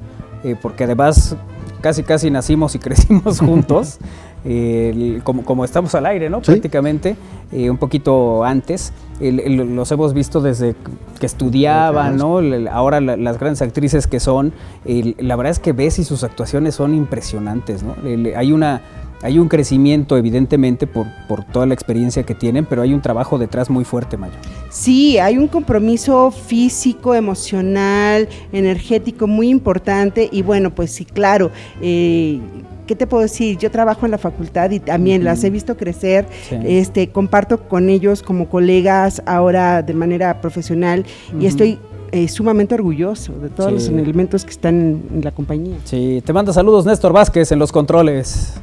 [0.44, 1.36] eh, porque además
[1.82, 3.98] casi casi nacimos y crecimos juntos.
[5.22, 6.40] como, como, estamos al aire, ¿no?
[6.40, 7.16] Prácticamente,
[7.52, 8.92] eh, un poquito antes.
[9.20, 10.74] los hemos visto desde
[11.20, 12.40] que estudiaban, ¿no?
[12.70, 14.54] Ahora las grandes actrices que son.
[14.84, 17.94] la verdad es que ves y sus actuaciones son impresionantes, ¿no?
[18.36, 18.80] hay una
[19.22, 23.38] hay un crecimiento, evidentemente, por, por, toda la experiencia que tienen, pero hay un trabajo
[23.38, 24.34] detrás muy fuerte, Mayo.
[24.70, 31.50] Sí, hay un compromiso físico, emocional, energético muy importante y bueno, pues sí, claro.
[31.80, 32.40] Eh,
[32.86, 33.58] ¿qué te puedo decir?
[33.58, 36.26] Yo trabajo en la facultad y también las he visto crecer,
[36.64, 41.06] este, comparto con ellos como colegas ahora de manera profesional
[41.38, 41.78] y estoy
[42.10, 45.76] eh, sumamente orgulloso de todos los elementos que están en la compañía.
[45.84, 48.60] Sí, te manda saludos Néstor Vázquez en los controles.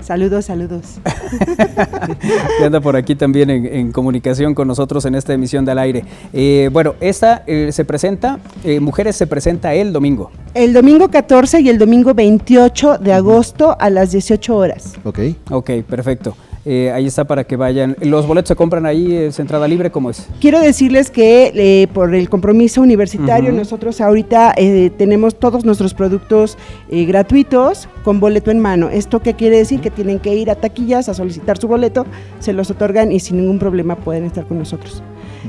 [0.00, 0.98] Saludos, saludos.
[2.58, 6.04] que anda por aquí también en, comunicación con nosotros en esta emisión del aire.
[6.32, 10.30] Eh, bueno, esta eh, se presenta, eh, Mujeres se presenta el domingo.
[10.54, 14.94] El domingo 14 y el domingo 28 de agosto a las 18 horas.
[15.04, 15.18] Ok.
[15.50, 16.36] Ok, perfecto.
[16.66, 17.96] Eh, ahí está para que vayan.
[18.00, 19.90] ¿Los boletos se compran ahí, es entrada libre?
[19.90, 20.28] ¿Cómo es?
[20.40, 26.58] Quiero decirles que eh, por el compromiso universitario, nosotros ahorita eh, tenemos todos nuestros productos
[26.90, 28.90] gratuitos con boleto en mano.
[28.90, 29.80] ¿Esto qué quiere decir?
[29.80, 32.04] Que tienen que ir a taquillas a solicitar su boleto,
[32.40, 35.02] se los otorgan y sin ningún problema pueden estar con nosotros.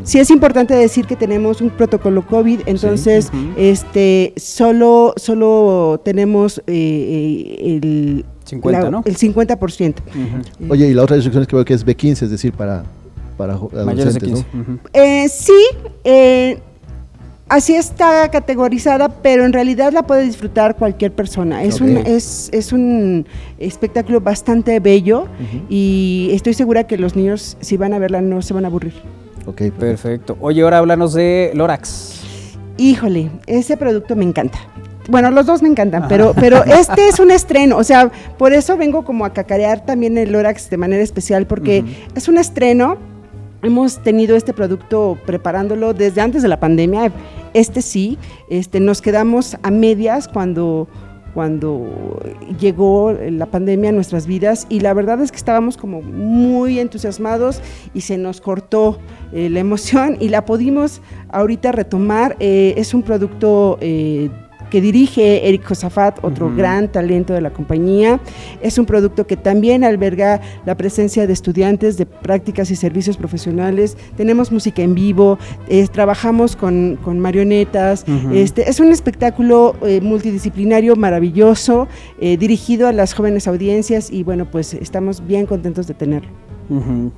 [0.03, 8.23] Sí es importante decir que tenemos un protocolo COVID, entonces este solo, solo tenemos el
[8.51, 9.01] 50, ¿no?
[9.05, 9.95] El 50%.
[10.69, 12.83] Oye, y la otra restricción es que veo que es B15, es decir, para,
[13.37, 14.45] para adolescentes,
[14.93, 15.63] eh, sí,
[16.03, 16.59] eh,
[17.47, 21.63] así está categorizada, pero en realidad la puede disfrutar cualquier persona.
[21.63, 23.25] Es, un, es, es un
[23.57, 25.27] espectáculo bastante bello
[25.69, 28.93] y estoy segura que los niños, si van a verla, no se van a aburrir.
[29.45, 30.37] Ok, perfecto.
[30.39, 32.21] Oye, ahora háblanos de Lorax.
[32.77, 34.59] Híjole, ese producto me encanta.
[35.09, 38.77] Bueno, los dos me encantan, pero, pero este es un estreno, o sea, por eso
[38.77, 41.83] vengo como a cacarear también el Lorax de manera especial, porque
[42.15, 42.97] es un estreno.
[43.63, 47.11] Hemos tenido este producto preparándolo desde antes de la pandemia.
[47.53, 48.17] Este sí,
[48.49, 50.87] este, nos quedamos a medias cuando,
[51.35, 52.19] cuando
[52.59, 57.61] llegó la pandemia a nuestras vidas y la verdad es que estábamos como muy entusiasmados
[57.93, 58.97] y se nos cortó
[59.31, 62.37] eh, la emoción y la pudimos ahorita retomar.
[62.39, 64.31] Eh, es un producto eh,
[64.71, 68.19] que dirige Eric Josafat, otro gran talento de la compañía.
[68.61, 73.97] Es un producto que también alberga la presencia de estudiantes de prácticas y servicios profesionales.
[74.17, 75.37] Tenemos música en vivo,
[75.91, 78.05] trabajamos con, marionetas.
[78.33, 81.87] este, es un espectáculo eh, multidisciplinario maravilloso,
[82.19, 86.31] eh, dirigido a las jóvenes audiencias y bueno, pues estamos bien contentos de tenerlo.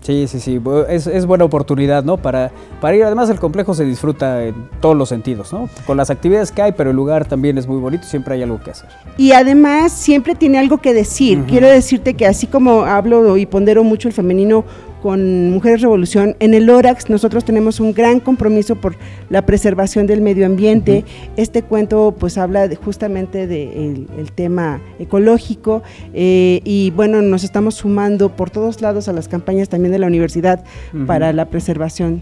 [0.02, 0.62] Sí, sí, sí.
[0.90, 2.18] Es, buena oportunidad, ¿no?
[2.18, 3.04] Para, para ir.
[3.04, 5.70] Además, el complejo se disfruta en todos los sentidos, ¿no?
[5.86, 8.60] Con las actividades que hay, pero el lugar también es muy bonito, siempre hay algo
[8.62, 8.90] que hacer.
[9.18, 11.44] Y además, siempre tiene algo que decir.
[11.48, 14.64] Quiero decirte que así como hablo y pondero mucho el femenino
[15.04, 16.38] con Mujeres Revolución.
[16.40, 18.96] En el ORAX nosotros tenemos un gran compromiso por
[19.30, 21.04] la preservación del medio ambiente.
[21.36, 27.76] Este cuento pues habla justamente del de el tema ecológico eh, y bueno, nos estamos
[27.76, 30.64] sumando por todos lados a las campañas también de la universidad
[31.06, 32.22] para la preservación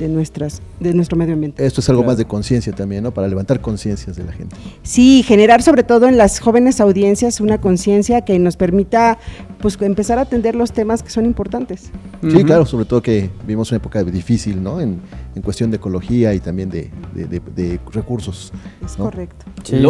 [0.00, 1.64] de, nuestras, de nuestro medio ambiente.
[1.64, 3.14] Esto es algo más de conciencia también, ¿no?
[3.14, 4.56] Para levantar conciencias de la gente.
[4.82, 9.16] Sí, generar sobre todo en las jóvenes audiencias una conciencia que nos permita
[9.60, 11.92] pues empezar a atender los temas que son importantes.
[12.22, 14.80] Sí, claro, sobre todo que vivimos una época difícil, ¿no?
[14.80, 15.00] En,
[15.44, 16.90] cuestión de ecología y también de,
[17.92, 18.52] recursos.
[18.84, 19.44] Es correcto.
[19.70, 19.82] el,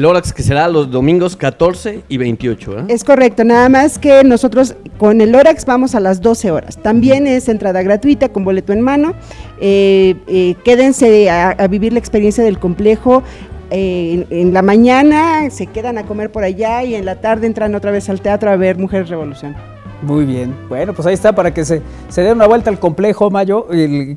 [0.00, 2.84] Lorax, que será los domingos 14 y 28, ¿eh?
[2.88, 6.78] Es correcto, nada más que nosotros con el Lorax vamos a las 12 horas.
[6.78, 9.14] También es entrada gratuita con boleto en mano.
[9.60, 13.22] Eh, eh, quédense a, vivir la experiencia del complejo.
[13.70, 17.74] Eh, en, la mañana se quedan a comer por allá y en la tarde entran
[17.74, 19.56] otra vez al teatro a ver Mujeres Revolución.
[20.02, 20.54] Muy bien.
[20.68, 23.66] Bueno, pues ahí está para que se, se dé una vuelta al complejo, Mayo.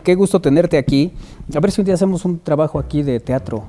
[0.04, 1.14] qué gusto tenerte aquí.
[1.56, 3.64] A ver si un día hacemos un trabajo aquí de teatro.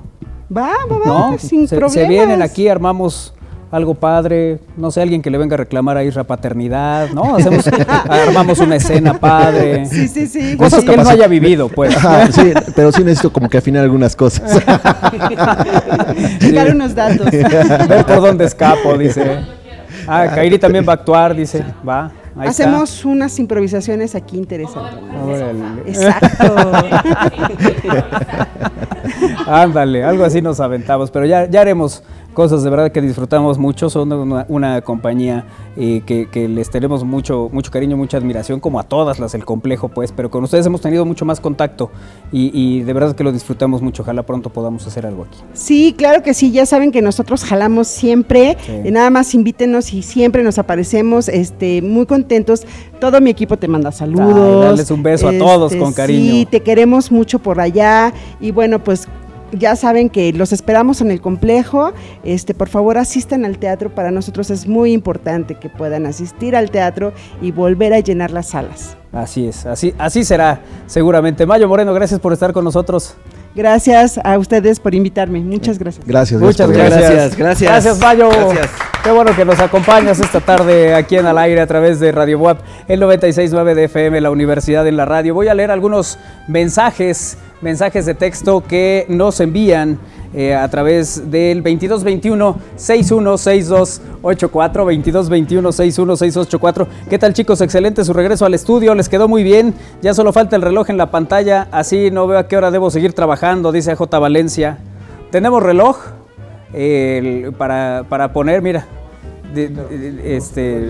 [0.55, 1.37] Va, va, va, ¿No?
[1.37, 3.33] sin se, se vienen aquí, armamos
[3.71, 7.35] algo padre, no sé, alguien que le venga a reclamar a Isra paternidad, ¿no?
[7.35, 7.65] Hacemos,
[8.09, 9.85] armamos una escena padre.
[9.85, 10.55] Sí, sí, sí.
[10.55, 11.93] Cosas que él no haya vivido, pues.
[12.31, 14.63] sí, pero sí necesito como que afinar algunas cosas.
[16.53, 17.29] Dar unos datos.
[17.89, 19.56] Ver por dónde escapo, dice.
[20.07, 21.63] Ah, Kairi también va a actuar, dice.
[21.87, 22.11] Va.
[22.37, 24.99] Hacemos unas improvisaciones aquí interesantes.
[25.87, 26.55] Exacto.
[29.47, 32.03] Ándale, algo así nos aventamos, pero ya, ya haremos
[32.37, 33.89] cosas de verdad que disfrutamos mucho.
[33.89, 34.11] Son
[34.47, 39.31] una, compañía eh, que, les tenemos mucho, mucho cariño, mucha admiración, como a todas las
[39.31, 40.11] del complejo, pues.
[40.11, 41.89] Pero con ustedes hemos tenido mucho más contacto
[42.31, 44.03] y, de verdad que lo disfrutamos mucho.
[44.03, 45.39] Ojalá pronto podamos hacer algo aquí.
[45.53, 46.51] Sí, claro que sí.
[46.51, 48.55] Ya saben que nosotros jalamos siempre.
[48.67, 51.29] Eh, nada más invítenos y siempre nos aparecemos.
[51.29, 52.67] Este, muy contentos.
[52.99, 54.63] Todo mi equipo te manda saludos.
[54.63, 56.31] darles un beso a todos con este, cariño.
[56.31, 58.13] Sí, te queremos mucho por allá.
[58.39, 59.07] Y bueno, pues
[59.51, 61.93] ya saben que los esperamos en el complejo.
[62.23, 63.93] Este, por favor, asistan al teatro.
[63.93, 68.47] Para nosotros es muy importante que puedan asistir al teatro y volver a llenar las
[68.47, 68.97] salas.
[69.11, 71.45] Así es, así, así será, seguramente.
[71.45, 73.15] Mayo Moreno, gracias por estar con nosotros.
[73.55, 75.39] Gracias a ustedes por invitarme.
[75.39, 76.05] Muchas gracias.
[76.05, 76.39] Gracias.
[76.39, 77.35] Muchas gracias.
[77.35, 77.71] Gracias.
[77.71, 78.29] Gracias, Mayo.
[78.29, 78.69] Gracias.
[79.03, 82.37] Qué bueno que nos acompañas esta tarde aquí en Al Aire a través de Radio
[82.37, 85.33] Web, el 96.9 de FM, la Universidad en la Radio.
[85.33, 89.97] Voy a leer algunos mensajes mensajes de texto que nos envían
[90.33, 93.99] eh, a través del 2221-616284,
[94.49, 96.87] 2221-616284.
[97.09, 97.61] ¿Qué tal chicos?
[97.61, 100.97] Excelente su regreso al estudio, les quedó muy bien, ya solo falta el reloj en
[100.97, 104.19] la pantalla, así no veo a qué hora debo seguir trabajando, dice J.
[104.19, 104.79] Valencia.
[105.31, 105.97] Tenemos reloj
[107.57, 108.85] para, para poner, mira,
[109.55, 110.89] este,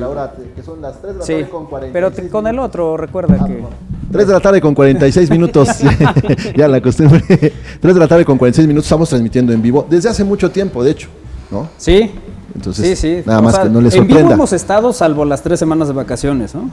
[0.55, 3.45] que son las 3 de la tarde con 46 Pero con el otro, recuerda ah,
[3.45, 3.63] que.
[4.12, 5.70] 3 de la tarde con 46 minutos.
[6.55, 7.22] ya la costumbre.
[7.28, 8.86] 3 de la tarde con 46 minutos.
[8.86, 11.10] Estamos transmitiendo en vivo desde hace mucho tiempo, de hecho.
[11.51, 11.70] ¿no?
[11.78, 12.12] Sí.
[12.55, 13.24] Entonces, sí, sí.
[13.26, 14.20] nada más que no les sorprenda.
[14.20, 16.70] En vivo hemos estado salvo las tres semanas de vacaciones, ¿no?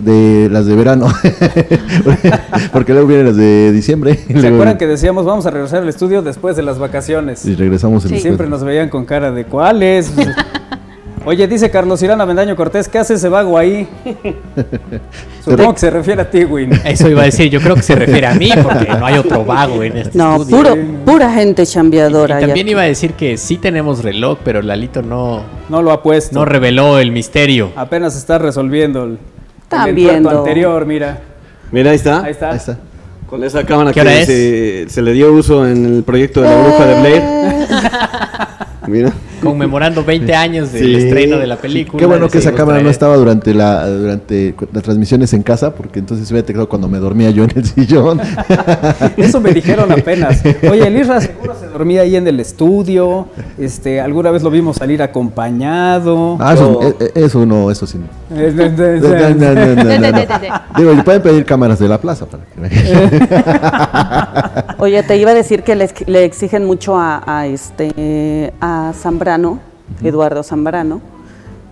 [0.00, 1.06] de las de verano,
[2.72, 4.16] porque luego vienen las de diciembre.
[4.16, 7.44] ¿Se acuerdan que decíamos vamos a regresar al estudio después de las vacaciones?
[7.44, 8.18] Y regresamos sí.
[8.18, 10.12] Siempre nos veían con cara de cuáles.
[11.26, 13.88] Oye, dice Carlos Irán Avendaño Cortés, ¿qué hace ese vago ahí?
[15.44, 16.70] Supongo que se refiere a ti, Win.
[16.84, 19.44] Eso iba a decir, yo creo que se refiere a mí, porque no hay otro
[19.44, 20.74] vago en este no, Puro,
[21.04, 22.40] pura gente chambeadora.
[22.40, 25.42] Y, también iba a decir que sí tenemos reloj, pero Lalito no...
[25.68, 26.38] No lo ha puesto.
[26.38, 27.72] No reveló el misterio.
[27.76, 29.18] Apenas está resolviendo el,
[29.70, 31.20] el anterior, mira.
[31.70, 32.24] Mira, ahí está.
[32.24, 32.50] Ahí está.
[32.50, 32.78] Ahí está.
[33.28, 36.86] Con esa cámara que se, se, le dio uso en el proyecto de la bruja
[36.86, 37.22] de Blair.
[38.86, 39.12] Mira
[39.44, 41.98] conmemorando 20 años del estreno de la película.
[41.98, 45.98] Qué bueno que esa cámara no estaba durante la durante las transmisiones en casa, porque
[45.98, 48.20] entonces se hubiera quedado cuando me dormía yo en el sillón.
[49.16, 50.42] Eso me dijeron apenas.
[50.70, 53.28] Oye, el Isra seguro se dormía ahí en el estudio.
[53.58, 56.36] Este, alguna vez lo vimos salir acompañado.
[56.40, 57.98] Ah, eso, eso no, eso sí.
[60.76, 62.44] Digo, pueden pedir cámaras de la plaza para
[64.78, 69.33] Oye, te iba a decir que le, exigen mucho a, a este a Zambra
[70.02, 71.00] Eduardo Zambrano,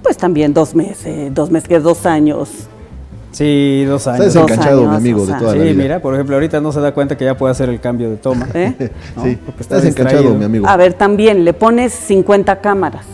[0.03, 2.69] pues también dos meses, dos meses, dos años.
[3.33, 4.27] Sí, dos años.
[4.27, 5.83] Estás enganchado, mi amigo, de toda sí, la vida.
[5.83, 8.17] mira, por ejemplo, ahorita no se da cuenta que ya puede hacer el cambio de
[8.17, 8.47] toma.
[8.53, 8.91] ¿Eh?
[9.23, 10.69] sí, estás enganchado, mi amigo.
[10.69, 13.07] A ver, también le pones 50 cámaras.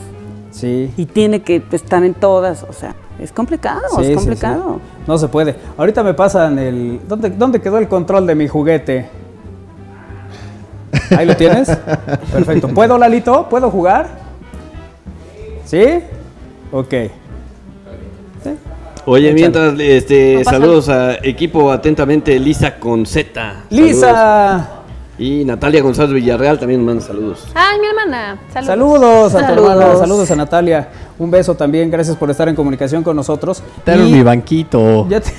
[0.51, 0.93] Sí.
[0.97, 4.81] Y tiene que estar en todas, o sea, es complicado, es complicado.
[5.07, 5.55] no se puede.
[5.77, 7.01] Ahorita me pasan el...
[7.07, 9.09] ¿Dónde, ¿Dónde quedó el control de mi juguete?
[11.17, 11.69] Ahí lo tienes.
[12.33, 12.69] Perfecto.
[12.69, 13.49] ¿Puedo, Lalito?
[13.49, 14.28] ¿Puedo jugar?
[15.69, 15.85] ¿Sí?
[16.73, 16.95] Ok.
[19.05, 23.65] Oye, mientras, este, saludos a equipo atentamente Lisa con Z.
[23.69, 24.67] ¡Lisa!
[25.19, 27.49] Y Natalia González Villarreal también manda saludos.
[27.55, 28.39] Ay, mi hermana.
[28.51, 29.97] Saludos, a tu hermana.
[29.97, 30.89] Saludos a Natalia.
[31.19, 31.91] Un beso también.
[31.91, 33.63] Gracias por estar en comunicación con nosotros.
[33.77, 35.07] Quitaron mi banquito.
[35.09, 35.33] Ya te,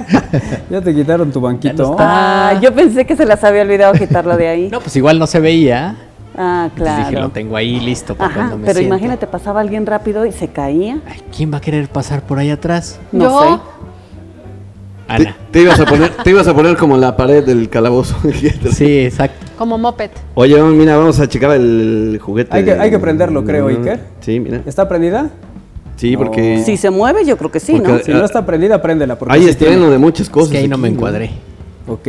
[0.70, 1.96] ya te quitaron tu banquito.
[1.98, 4.68] ah, yo pensé que se las había olvidado quitarlo de ahí.
[4.70, 5.96] No, pues igual no se veía.
[6.36, 7.08] Ah, claro.
[7.08, 10.48] dije, lo tengo ahí listo para cuando me Pero imagínate, pasaba alguien rápido y se
[10.48, 11.00] caía.
[11.36, 12.98] ¿Quién va a querer pasar por ahí atrás?
[13.12, 13.60] No sé.
[15.08, 15.36] Ana.
[15.50, 18.16] Te, ibas a poner, te ibas a poner como la pared del calabozo.
[18.72, 19.46] sí, exacto.
[19.58, 20.10] Como moped.
[20.34, 22.56] Oye, mira, vamos a checar el juguete.
[22.56, 24.00] Hay que, hay que prenderlo, creo, Iker.
[24.20, 24.62] Sí, mira.
[24.64, 25.30] ¿Está prendida?
[25.96, 26.62] Sí, porque...
[26.64, 27.98] Si se mueve, yo creo que sí, ¿no?
[27.98, 29.18] Si no está prendida, préndela.
[29.18, 30.48] Porque hay estreno de muchas cosas.
[30.48, 31.30] Es que ahí no me encuadré.
[31.86, 32.08] Ok.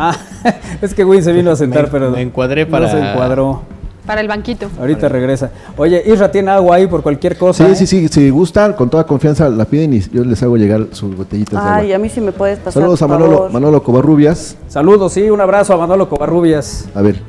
[0.00, 0.16] Ah,
[0.80, 2.12] es que Win se vino a sentar, pero...
[2.12, 2.86] Me encuadré para...
[2.86, 3.62] No se encuadró.
[4.06, 4.70] Para el banquito.
[4.78, 5.50] Ahorita regresa.
[5.76, 7.66] Oye, Isra tiene agua ahí por cualquier cosa.
[7.66, 7.74] Sí, ¿eh?
[7.74, 8.08] sí, sí.
[8.08, 11.58] Si gustan, con toda confianza la piden y yo les hago llegar sus botellitas de
[11.58, 11.76] agua.
[11.76, 12.74] Ay, a mí sí me puedes pasar.
[12.74, 14.56] Saludos a Manolo, Manolo Covarrubias.
[14.68, 16.88] Saludos, sí, un abrazo a Manolo Covarrubias.
[16.94, 17.20] A ver,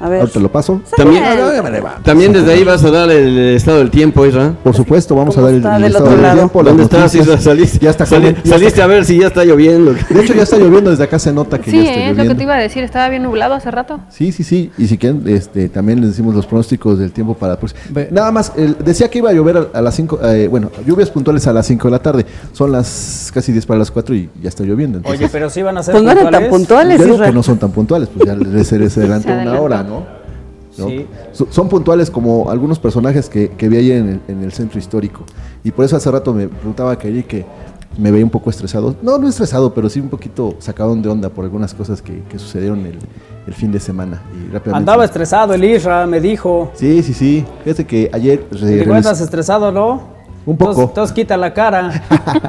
[0.00, 0.20] a ver.
[0.20, 0.80] Ahorita lo paso.
[0.96, 1.22] También,
[2.02, 4.52] también desde ahí vas a dar el estado del tiempo, Isra.
[4.62, 6.62] Por supuesto, vamos a dar el, estado del tiempo.
[6.62, 7.38] ¿Dónde estás, Isra?
[7.38, 9.94] Saliste, ya está saliste a ver si ya está lloviendo.
[9.94, 12.14] De hecho, ya está lloviendo, desde acá se nota que sí, ya está lloviendo.
[12.14, 14.00] Sí, es lo que te iba a decir, estaba bien nublado hace rato.
[14.08, 14.70] Sí, sí, sí.
[14.78, 17.56] Y si quieren, este, también les decimos los pronósticos del tiempo para...
[17.58, 17.74] Pues,
[18.10, 18.52] nada más,
[18.84, 21.88] decía que iba a llover a, las 5, eh, bueno, lluvias puntuales a las 5
[21.88, 22.26] de la tarde.
[22.52, 25.00] Son las casi 10 para las 4 y ya está lloviendo.
[25.04, 26.22] Oye, pero sí van a ser pues puntuales.
[26.22, 29.32] no eran tan puntuales, Yo que no son tan puntuales, pues ya les, les adelantó
[29.32, 30.02] una hora, ¿no?
[31.50, 35.24] Son puntuales como algunos personajes que, vi ahí en el, centro histórico.
[35.62, 37.44] Y por eso hace rato me preguntaba que que
[37.98, 38.94] me veía un poco estresado.
[39.02, 42.84] No, no estresado, pero sí un poquito sacado de onda por algunas cosas que, sucedieron
[42.86, 44.22] el, fin de semana.
[44.32, 46.70] Y Andaba estresado el Isra, me dijo.
[46.74, 47.44] Sí, sí, sí.
[47.62, 48.44] Fíjate que ayer...
[48.50, 50.14] ¿Te encuentras estresado, no?
[50.46, 50.82] Un poco.
[50.82, 52.02] Entonces, quita la cara.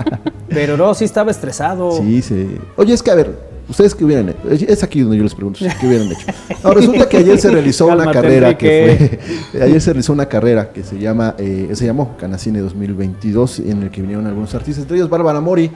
[0.50, 1.92] pero no, sí estaba estresado.
[1.92, 2.58] Sí, sí.
[2.76, 3.38] Oye, es que a ver,
[3.68, 4.66] ¿Ustedes qué hubieran hecho?
[4.68, 6.28] Es aquí donde yo les pregunto, ¿qué hubieran hecho?
[6.64, 9.20] Ahora, resulta que ayer se realizó una carrera que
[9.52, 13.84] fue, ayer se realizó una carrera que se llama, eh, se llamó Canacine 2022, en
[13.84, 15.72] el que vinieron algunos artistas, entre ellos Bárbara Mori,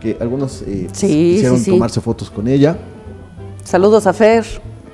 [0.00, 2.76] que algunos eh, quisieron tomarse fotos con ella.
[3.64, 4.44] Saludos a Fer.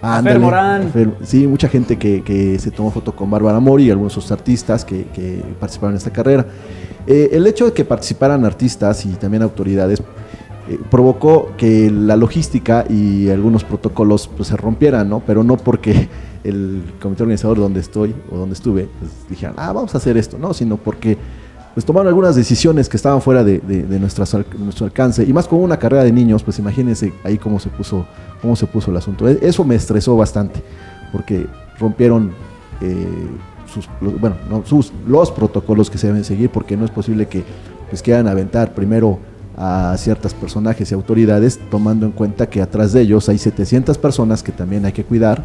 [0.01, 0.93] a Fer Morán.
[1.25, 5.43] sí, mucha gente que, se tomó foto con Bárbara Mori y algunos otros artistas que,
[5.59, 6.47] participaron en esta carrera.
[7.07, 10.03] Eh, el hecho de que participaran artistas y también autoridades
[10.69, 15.21] eh, provocó que la logística y algunos protocolos pues, se rompieran, ¿no?
[15.21, 16.11] Pero no porque
[16.45, 20.37] el comité organizador donde estoy o donde estuve pues, dijeran, ah, vamos a hacer esto,
[20.39, 21.17] no, sino porque
[21.73, 23.61] pues tomaron algunas decisiones que estaban fuera de,
[24.01, 28.05] nuestro alcance y más con una carrera de niños, pues imagínense ahí cómo se puso,
[28.43, 29.29] cómo se puso el asunto.
[29.29, 30.61] E, eso me estresó bastante
[31.13, 31.47] porque
[31.79, 32.33] rompieron
[32.81, 33.07] eh,
[33.73, 37.45] sus, los, bueno, sus, los protocolos que se deben seguir porque no es posible que
[37.89, 39.19] pues quieran aventar primero
[39.61, 44.43] a ciertos personajes y autoridades, tomando en cuenta que atrás de ellos hay 700 personas
[44.43, 45.43] que también hay que cuidar,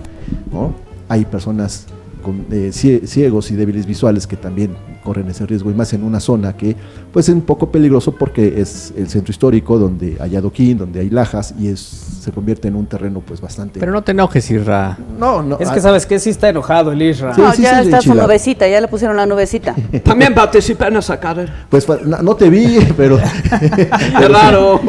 [0.52, 0.76] ¿no?
[1.10, 1.88] Hay personas
[2.22, 6.20] con, eh, ciegos y débiles visuales que también corren ese riesgo y más en una
[6.20, 6.76] zona que
[7.12, 11.10] pues es un poco peligroso porque es el centro histórico donde hay adoquín, donde hay
[11.10, 11.80] lajas y es
[12.24, 14.98] se convierte en un terreno pues bastante Pero no te enojes, Isra.
[15.20, 15.60] No, no.
[15.60, 17.34] Es que ah, sabes que sí está enojado el Isra.
[17.38, 19.76] no, ya está su nubecita, ya le pusieron la nubecita.
[20.04, 21.66] También participé en esa carrera.
[21.70, 24.80] Pues no, te vi, pero Qué raro.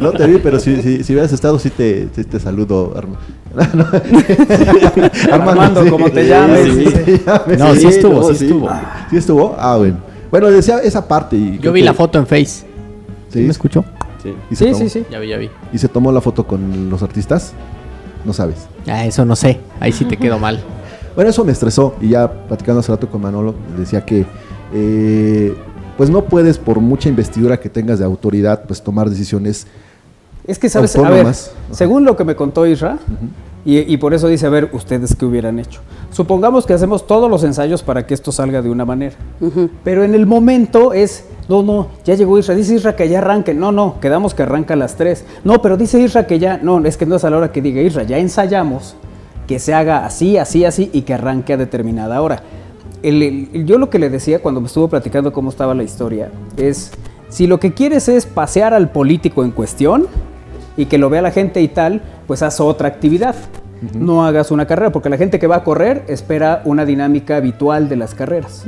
[0.00, 3.18] no te vi, pero si, si, si hubieras estado sí te, te saludo, Armando.
[5.32, 6.68] Armando, como te llames.
[7.58, 8.70] no, sí estuvo, sí, estuvo.
[9.10, 9.54] ¿Sí estuvo?
[9.58, 9.98] Ah, bueno.
[10.30, 11.36] Bueno, decía esa parte.
[11.36, 12.66] Y Yo vi la foto en Face.
[13.28, 13.40] ¿Sí?
[13.40, 13.84] ¿Me escuchó?
[14.22, 14.34] Sí.
[14.54, 15.50] Sí, sí, sí, Ya vi, ya vi.
[15.72, 17.52] ¿Y se tomó la foto con los artistas?
[18.24, 18.68] No sabes.
[18.86, 19.60] Ah, eso no sé.
[19.80, 20.60] Ahí sí te quedó mal.
[21.12, 21.96] Bueno, eso me estresó.
[22.00, 24.24] Y ya platicando hace rato con Manolo, decía que
[24.72, 25.54] eh,
[25.96, 29.66] pues no puedes, por mucha investidura que tengas de autoridad, pues tomar decisiones
[30.46, 30.96] es que, ¿sabes?
[30.96, 31.26] A ver,
[31.70, 32.98] según lo que me contó Isra,
[33.64, 35.80] y, por eso dice, a ver, ustedes qué hubieran hecho.
[36.12, 39.16] Supongamos que hacemos todos los ensayos para que esto salga de una manera.
[39.84, 43.52] Pero en el momento es, no, no, ya llegó Isra, dice Isra que ya arranque.
[43.52, 45.24] No, no, quedamos que arranca a las 3.
[45.44, 47.60] No, pero dice Isra que ya, no, es que no es a la hora que
[47.60, 48.96] diga Isra, ya ensayamos
[49.46, 52.42] que se haga así, así, así y que arranque a determinada hora.
[53.02, 56.92] yo lo que le decía cuando me estuvo platicando cómo estaba la historia es,
[57.28, 60.06] si lo que quieres es pasear al político en cuestión,
[60.80, 63.34] y que lo vea la gente y tal, pues haz otra actividad.
[63.98, 67.88] No hagas una carrera, porque la gente que va a correr espera una dinámica habitual
[67.88, 68.64] de las carreras.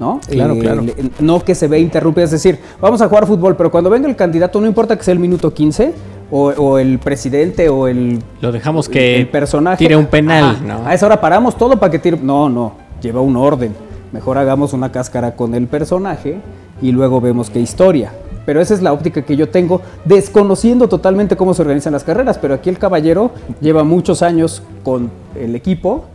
[0.00, 0.20] ¿No?
[0.28, 0.84] Claro, eh, claro.
[1.20, 4.14] no que se ve interrumpida, es decir, vamos a jugar fútbol, pero cuando venga el
[4.14, 5.92] candidato, no importa que sea el minuto 15,
[6.30, 8.18] o, el presidente o el.
[8.40, 9.78] Lo dejamos que el personaje.
[9.78, 10.58] tire un penal.
[10.66, 10.86] ¿no?
[10.86, 12.18] A esa hora paramos todo para que tire.
[12.20, 13.74] No, no, lleva un orden.
[14.12, 16.38] Mejor hagamos una cáscara con el personaje
[16.82, 18.12] y luego vemos qué historia
[18.48, 22.38] pero esa es la óptica que yo tengo, desconociendo totalmente cómo se organizan las carreras,
[22.38, 23.30] pero aquí el caballero
[23.60, 26.06] lleva muchos años con el equipo.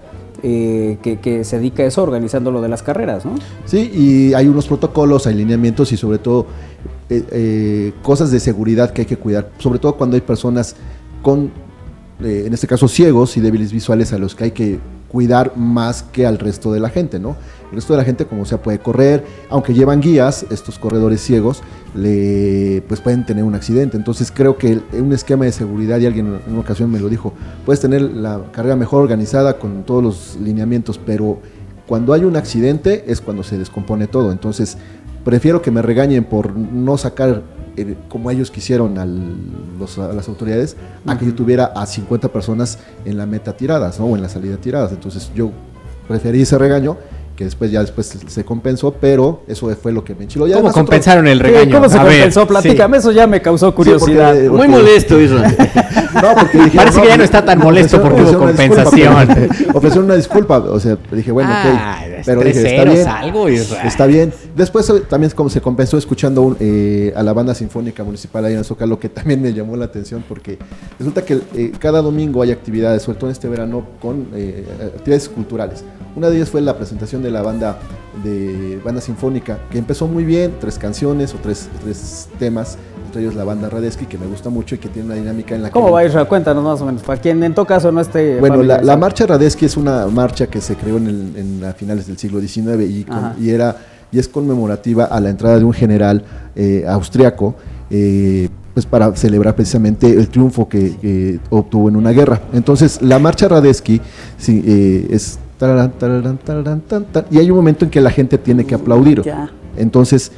[0.41, 3.35] Eh, que, se dedica a eso, organizando lo de las carreras, ¿no?
[3.65, 6.47] Sí, y hay unos protocolos, hay lineamientos y sobre todo
[7.07, 10.75] eh, eh, cosas de seguridad que hay que cuidar, sobre todo cuando hay personas
[11.21, 11.51] con,
[12.19, 14.79] en este caso, ciegos y débiles visuales a los que hay que
[15.13, 17.37] cuidar más que al resto de la gente, ¿no?
[17.69, 21.61] El resto de la gente, como sea, puede correr, aunque llevan guías, estos corredores ciegos,
[21.93, 23.95] pues pueden tener un accidente.
[23.95, 27.31] Entonces creo que un esquema de seguridad, y alguien en una ocasión me lo dijo,
[27.63, 31.39] puedes tener la carrera mejor organizada con todos los lineamientos, pero
[31.87, 34.31] cuando hay un accidente es cuando se descompone todo.
[34.31, 34.77] Entonces
[35.23, 37.43] prefiero que me regañen por no sacar
[37.75, 43.17] eh, como ellos quisieron a las autoridades, a que yo tuviera a 50 personas en
[43.17, 44.05] la meta tiradas, ¿no?
[44.05, 44.91] O en la salida tiradas.
[44.91, 45.51] Entonces yo
[46.07, 46.97] preferí ese regaño
[47.35, 50.45] que después ya después se compensó, pero eso fue lo que me enchiló.
[50.53, 51.77] ¿Cómo compensaron el regaño?
[51.77, 52.47] ¿Cómo se compensó?
[52.47, 54.35] Platícame, eso ya me causó curiosidad.
[54.49, 55.55] Muy molesto, Israel.
[56.21, 59.13] no, porque dije, Parece que ya no está tan molesto porque hubo compensación.
[59.73, 62.12] Ofrecieron una disculpa, o sea, dije, bueno, ah, ok.
[62.25, 63.07] Pero dije, está bien.
[63.07, 64.33] Algo, está bien.
[64.55, 68.63] Después eh, también como se compensó escuchando eh, a la banda sinfónica municipal ahí en
[68.63, 70.57] Zócalo, que también me llamó la atención porque
[70.97, 74.27] resulta que eh, cada domingo hay actividades, sobre todo en este verano, con
[74.95, 75.83] actividades culturales.
[76.15, 77.79] Una de ellas fue la presentación de la banda
[78.23, 82.77] de banda sinfónica, que empezó muy bien, tres canciones o tres, tres temas,
[83.13, 85.61] entre ellos la banda Radesky, que me gusta mucho y que tiene una dinámica en
[85.61, 86.11] la ¿Cómo va a ir?
[86.27, 88.39] Cuéntanos más o menos, para quien en todo caso no esté...
[88.39, 92.41] Bueno, la, marcha Radesky es una marcha que se creó en, en finales del siglo
[92.41, 93.05] XIX y,
[93.39, 93.77] y, era,
[94.11, 96.23] y es conmemorativa a la entrada de un general
[96.55, 97.53] eh, austriaco,
[97.91, 102.41] eh, pues para celebrar precisamente el triunfo que, obtuvo en una guerra.
[102.51, 104.01] Entonces, la marcha Radesky
[104.39, 105.37] sí, eh, es
[107.29, 109.21] y hay un momento en que la gente tiene que aplaudir.
[109.77, 110.31] Entonces,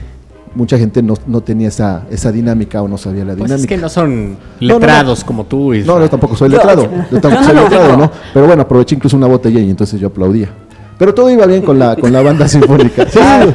[0.56, 3.62] mucha gente no, tenía esa, esa dinámica o no sabía la pues dinámica.
[3.62, 5.74] es que no son letrados como tú.
[5.86, 6.89] No, no, tampoco soy letrado.
[7.12, 8.12] Yo, tampoco soy letrado, ¿no?
[8.34, 10.49] Pero bueno, aproveché incluso una botella y entonces yo aplaudía.
[10.97, 13.06] Pero todo iba bien con la, con la banda sinfónica.
[13.16, 13.45] Sí, ah,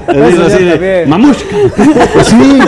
[0.47, 1.57] así de, Mamushka.
[2.13, 2.59] Pues sí.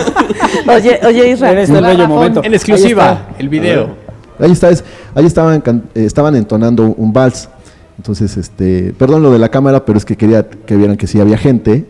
[0.67, 1.57] Oye, oye Israel.
[1.57, 2.41] En este bello momento.
[2.43, 3.95] En exclusiva, el video.
[4.39, 4.69] Ahí, está,
[5.13, 5.61] ahí estaban,
[5.93, 7.49] eh, estaban entonando un vals.
[7.97, 11.19] Entonces, este, perdón lo de la cámara, pero es que quería que vieran que sí
[11.19, 11.85] había gente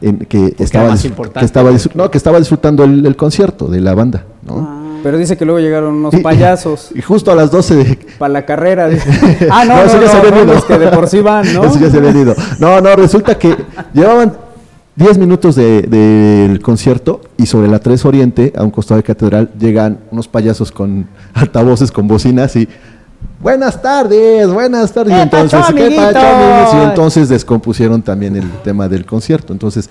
[0.00, 4.58] En, que, estaba, que, estaba, no, que estaba disfrutando el, concierto de la banda, ¿no?
[4.58, 4.84] Ah.
[5.02, 6.90] Pero dice que luego llegaron unos payasos.
[6.94, 7.98] Y, justo a las 12 de...
[8.18, 8.88] Para la carrera.
[9.50, 10.66] ah, no, no, eso ya se había ido.
[10.66, 11.64] que de por sí van, ¿no?
[11.64, 12.34] Eso ya se había ido.
[12.58, 13.56] No, no, resulta que
[13.94, 14.32] llevaban
[14.96, 19.50] 10 minutos del de, concierto y sobre la 3 Oriente, a un costado de catedral,
[19.58, 22.68] llegan unos payasos con altavoces, con bocinas y
[23.40, 25.16] Buenas tardes, buenas tardes.
[25.16, 29.52] Y entonces, ¿qué Y entonces descompusieron también el tema del concierto.
[29.52, 29.88] Entonces,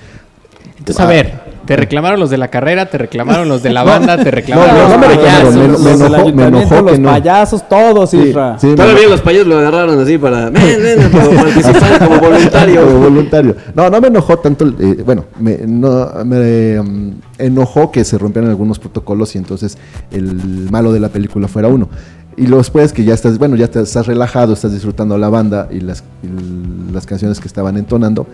[0.77, 1.33] entonces, a ver,
[1.65, 4.89] te reclamaron los de la carrera, te reclamaron los de la banda, te reclamaron no,
[4.89, 5.55] los me payasos.
[5.55, 8.57] Me, me, enojó, me enojó los payasos, todos, sí, Isra.
[8.57, 12.85] Sí, Todavía los payasos lo agarraron así para, participar como voluntario.
[12.85, 13.55] Como voluntario.
[13.75, 18.49] No, no me enojó tanto, eh, bueno, me, no, me um, enojó que se rompieran
[18.49, 19.77] algunos protocolos y entonces
[20.11, 21.89] el malo de la película fuera uno.
[22.37, 25.79] Y luego después que ya estás, bueno, ya estás relajado, estás disfrutando la banda y
[25.79, 26.03] las,
[26.93, 28.27] las canciones que estaban entonando,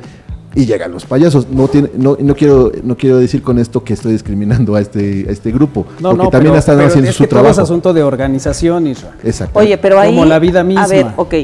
[0.55, 1.47] y llegan los payasos.
[1.49, 5.25] No, tiene, no, no, quiero, no quiero decir con esto que estoy discriminando a este,
[5.27, 7.51] a este grupo, no, porque también están haciendo es su que trabajo.
[7.51, 9.15] Es asunto de organización, Israel.
[9.23, 9.57] Exacto.
[9.57, 10.09] Oye, pero ahí...
[10.09, 10.83] Como la vida misma.
[10.83, 11.35] A ver, ok,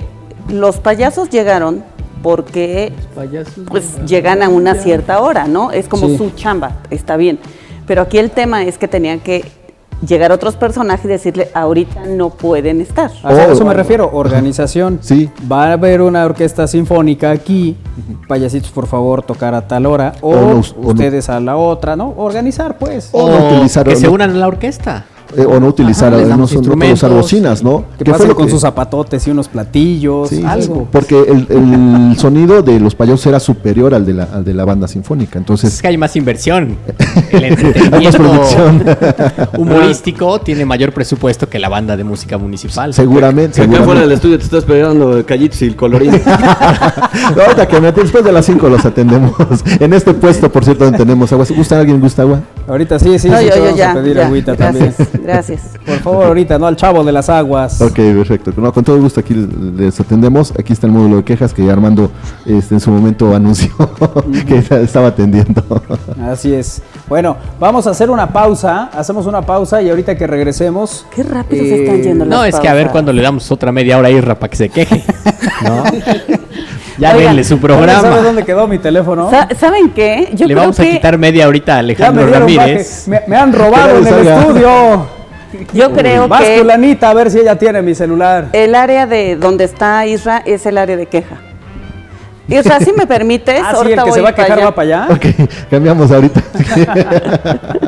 [0.50, 1.84] los payasos llegaron
[2.22, 2.92] porque
[3.70, 5.72] pues llegan a una cierta hora, ¿no?
[5.72, 7.40] Es como su chamba, está bien.
[7.88, 9.46] Pero aquí el tema es que tenían que
[10.06, 13.12] llegar otros personajes y decirle, ahorita no pueden estar.
[13.24, 15.00] a eso me refiero, organización.
[15.02, 15.30] sí.
[15.52, 17.78] Va a haber una orquesta sinfónica aquí,
[18.28, 22.14] payasitos por favor tocar a tal hora, o, ustedes a la otra, ¿no?
[22.18, 23.10] Organizar pues.
[23.12, 25.06] O, utilizar, que se unan a la orquesta.
[25.38, 27.86] Eh, o no utilizar Ajá, no, usar bocinas, ¿no?
[28.04, 30.88] Que fue con sus zapatotes y unos platillos, algo.
[30.92, 34.88] Porque el, sonido de los payasos era superior al de la, al de la banda
[34.88, 35.74] sinfónica, entonces...
[35.74, 36.78] Es que hay más inversión.
[37.32, 38.24] El entretenimiento
[39.58, 42.94] humorístico tiene mayor presupuesto que la banda de música municipal.
[42.94, 43.62] Seguramente.
[43.62, 46.12] Acá fuera del estudio te estás esperando callitos y el colorín.
[46.12, 49.34] ahorita que después de las 5 los atendemos.
[49.80, 51.46] En este puesto, por cierto, tenemos agua.
[51.56, 52.00] ¿Gusta alguien?
[52.00, 52.42] ¿Gusta agua?
[52.70, 54.94] Ahorita sí, sí, sí, yo, ya, a pedir agüita también.
[55.24, 55.72] Gracias.
[55.86, 56.68] Por favor, ahorita, ¿no?
[56.68, 57.82] Al chavo de las aguas.
[57.82, 58.54] Ok, perfecto.
[58.56, 60.54] No, con todo gusto aquí les atendemos.
[60.58, 62.12] Aquí está el módulo de quejas que Armando
[62.46, 63.72] este, en su momento anunció
[64.48, 65.64] que estaba atendiendo.
[66.22, 66.84] Así es.
[67.08, 68.92] Bueno, vamos a hacer una pausa.
[68.94, 71.08] Hacemos una pausa y ahorita que regresemos.
[71.16, 73.72] Qué rápido se están yendo las No, es que a ver cuando le damos otra
[73.72, 75.04] media hora a Irra para que se queje.
[75.64, 75.84] ¿No?
[77.00, 78.02] Ya denle su programa.
[78.02, 79.32] ¿Sabes dónde quedó mi teléfono?
[79.58, 80.30] ¿Saben qué?
[80.34, 83.08] Yo Le vamos a quitar media ahorita a Alejandro Ramírez.
[83.08, 85.08] Me, han robado en el estudio.
[85.74, 86.64] Yo creo Vas que.
[86.64, 88.50] Vas a ver si ella tiene mi celular.
[88.54, 91.38] El área de donde está Isra es el área de queja.
[92.48, 93.62] Isra, si me permites.
[93.64, 95.08] Ah, sí, el que se va a quejar va para allá.
[95.14, 95.26] Ok,
[95.70, 96.42] cambiamos ahorita.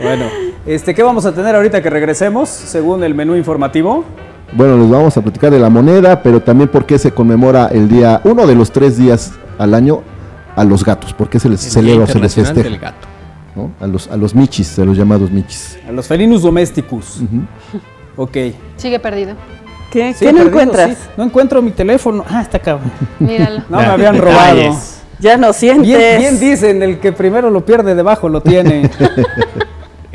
[0.00, 0.24] bueno,
[0.66, 4.04] este, ¿qué vamos a tener ahorita que regresemos según el menú informativo?
[4.54, 7.88] Bueno, les vamos a platicar de la moneda, pero también por qué se conmemora el
[7.88, 10.02] día, uno de los tres días al año
[10.54, 12.68] a los gatos, porque se les celebra, se les festeja.
[12.76, 13.08] Gato.
[13.80, 15.78] A, los, a los michis, a los llamados michis.
[15.88, 17.20] A los felinos domésticos.
[18.16, 18.36] Ok.
[18.76, 19.34] Sigue perdido.
[19.90, 20.98] ¿Qué, ¿Qué no encuentras?
[21.16, 22.24] No encuentro mi teléfono.
[22.28, 22.78] Ah, está acá.
[23.18, 23.62] Míralo.
[23.68, 24.76] No, me habían robado.
[25.18, 25.86] Ya no sientes.
[25.86, 28.88] Bien, bien dicen, el que primero lo pierde debajo lo tiene.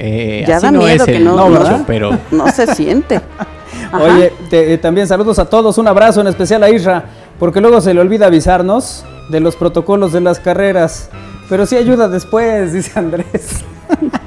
[0.02, 3.20] Eh, ya da miedo que no, pero no se siente.
[3.94, 7.06] Oye, eh, también saludos a todos, un abrazo en especial a Isra,
[7.40, 11.10] porque luego se le olvida avisarnos de los protocolos de las carreras.
[11.50, 13.64] Pero sí ayuda después, dice Andrés.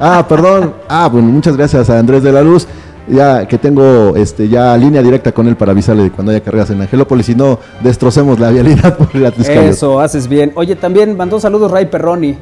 [0.00, 0.74] Ah, perdón.
[0.88, 2.66] Ah, bueno, muchas gracias a Andrés de la Luz.
[3.08, 6.70] Ya que tengo este ya línea directa con él para avisarle de cuando haya carreras
[6.70, 10.52] en Angelópolis y no destrocemos la vialidad por la Eso, haces bien.
[10.54, 12.38] Oye, también mandó saludos Ray Perroni.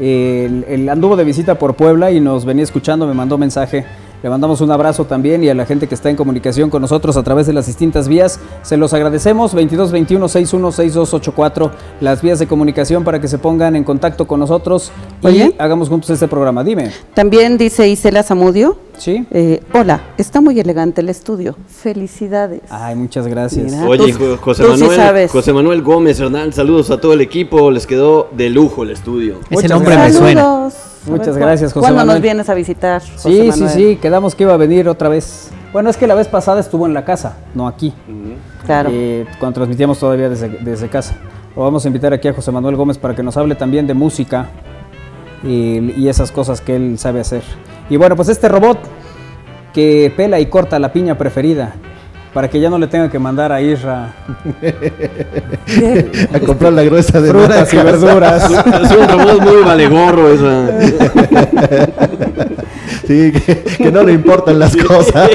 [0.00, 3.84] el anduvo de visita por Puebla y nos venía escuchando, me mandó mensaje
[4.22, 7.16] le mandamos un abrazo también y a la gente que está en comunicación con nosotros
[7.16, 8.38] a través de las distintas vías.
[8.62, 9.52] Se los agradecemos.
[9.52, 14.92] 2221 616284 las vías de comunicación para que se pongan en contacto con nosotros
[15.22, 16.62] y hagamos juntos este programa.
[16.64, 16.90] Dime.
[17.14, 18.89] También dice Isela Zamudio.
[19.00, 19.26] Sí.
[19.30, 21.56] Eh, hola, está muy elegante el estudio.
[21.66, 22.60] Felicidades.
[22.68, 23.72] Ay, muchas gracias.
[23.82, 27.70] Oye, José, Manuel, José Manuel Gómez Hernán, saludos a todo el equipo.
[27.70, 29.36] Les quedó de lujo el estudio.
[29.48, 30.68] Ese nombre me suena.
[31.06, 33.00] Muchas gracias, José ¿Cuándo nos vienes a visitar?
[33.00, 35.50] sí, sí, sí, quedamos que iba a venir otra vez.
[35.72, 37.94] Bueno, es que la vez pasada estuvo en la casa, no aquí.
[38.66, 38.90] Claro.
[38.92, 41.14] Eh, cuando transmitíamos todavía desde, casa.
[41.56, 43.94] Lo vamos a invitar aquí a José Manuel Gómez para que nos hable también de
[43.94, 44.50] música
[45.42, 47.42] y, y esas cosas que él sabe hacer.
[47.90, 48.78] Y bueno, pues este robot
[49.74, 51.74] que pela y corta la piña preferida
[52.32, 54.14] para que ya no le tenga que mandar a Isra
[56.32, 58.48] a comprar la gruesa de frutas y verduras.
[58.50, 60.70] Es un robot muy valegorro esa.
[63.06, 65.28] Sí, que, no le importan las cosas.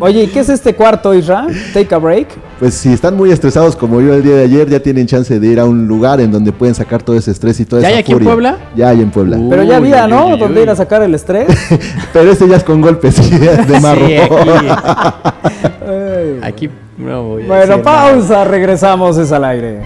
[0.00, 1.46] oye, ¿qué es este cuarto, Isra?
[1.72, 2.26] Take a break.
[2.58, 5.46] Pues si están muy estresados como yo el día de ayer, ya tienen chance de
[5.46, 7.96] ir a un lugar en donde pueden sacar todo ese estrés y toda ¿Ya esa
[7.96, 8.58] hay aquí en Puebla?
[8.74, 9.38] Ya hay en Puebla.
[9.50, 10.38] Pero ya había, ¿no?
[10.38, 11.48] Donde ir a sacar el estrés.
[12.14, 13.16] Pero este ya es con golpes
[13.68, 14.06] de marro.
[16.42, 19.82] aquí, no voy Bueno, pausa, regresamos, es al aire.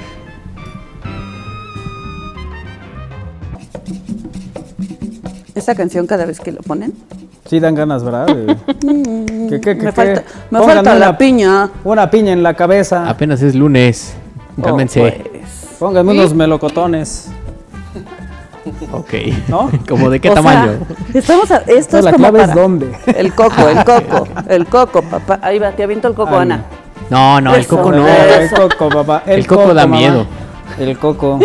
[5.56, 6.92] Esa canción cada vez que lo ponen.
[7.50, 8.28] Sí, dan ganas, ¿verdad?
[8.28, 11.68] me falta, me falta la piña.
[11.82, 13.10] Una piña en la cabeza.
[13.10, 14.14] Apenas es lunes.
[14.62, 15.00] Cálmense.
[15.00, 15.76] Oh, pues.
[15.80, 17.28] Pónganme unos melocotones.
[18.92, 19.14] Ok.
[19.48, 19.68] ¿No?
[19.88, 20.78] ¿Como de qué tamaño?
[21.12, 22.92] estamos esto es la como clave es dónde.
[23.16, 25.40] El coco, el coco, el coco, papá.
[25.42, 26.66] Ahí va, te aviento el coco, Ana.
[27.10, 28.06] No, no, el coco no.
[28.06, 29.24] El coco, papá.
[29.26, 30.24] El, coco, da miedo.
[30.78, 31.40] El coco.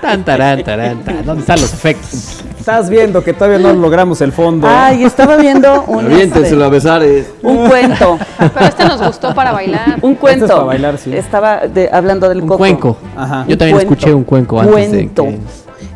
[0.00, 2.42] Tan, tarán, tarán, ¿Dónde están los efectos?
[2.58, 4.68] Estás viendo que todavía no logramos el fondo.
[4.68, 6.10] Ay, estaba viendo un.
[6.12, 7.02] Este, a besar.
[7.42, 8.18] Un cuento.
[8.38, 9.98] Pero este nos gustó para bailar.
[10.02, 10.44] Un cuento.
[10.44, 11.14] Este para bailar, sí.
[11.14, 11.62] Estaba
[11.92, 12.58] hablando del un coco.
[12.58, 12.96] Cuenco.
[13.16, 13.44] Ajá.
[13.48, 15.26] Yo también escuché un cuenco antes cuento.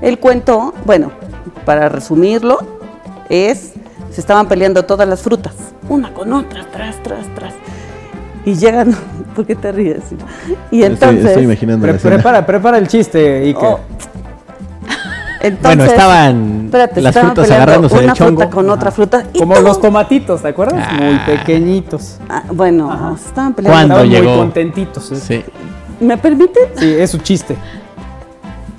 [0.01, 1.13] El cuento, bueno,
[1.65, 2.59] para resumirlo,
[3.29, 3.73] es,
[4.11, 5.55] se estaban peleando todas las frutas,
[5.89, 7.55] una con otra, tras, tras, tras.
[8.45, 8.95] Y llegan,
[9.35, 10.03] ¿por qué te ríes?
[10.71, 11.27] Y entonces...
[11.27, 13.59] Estoy, imaginando prepara, prepara el chiste, Ike.
[13.61, 13.81] Oh.
[15.45, 18.41] Entonces, bueno, estaban las frutas agarrándose una chongo.
[18.41, 19.25] fruta con otra fruta.
[19.39, 20.87] Como los tomatitos, ¿te acuerdas?
[20.89, 20.99] Ah.
[20.99, 22.17] Muy pequeñitos.
[22.31, 23.95] Ah, bueno, estaban peleando.
[23.95, 24.31] Estaban llegó?
[24.31, 25.13] muy contentitos.
[25.13, 25.17] ¿eh?
[25.17, 25.45] Sí.
[26.01, 26.73] ¿Me permite?
[26.77, 27.59] Sí, es su chiste.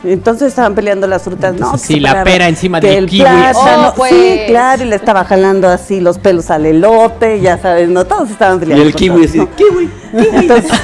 [0.06, 1.78] Entonces estaban peleando las frutas, ¿no?
[1.78, 3.24] Sí, la pera encima del kiwi.
[3.24, 7.89] Plátano, oh, Sí, claro, y le estaba jalando así los pelos al elote, ya sabes,
[7.89, 8.06] ¿no?
[8.06, 8.84] Todos estaban peleando.
[8.84, 10.72] Y el kiwi así, kiwi, Entonces,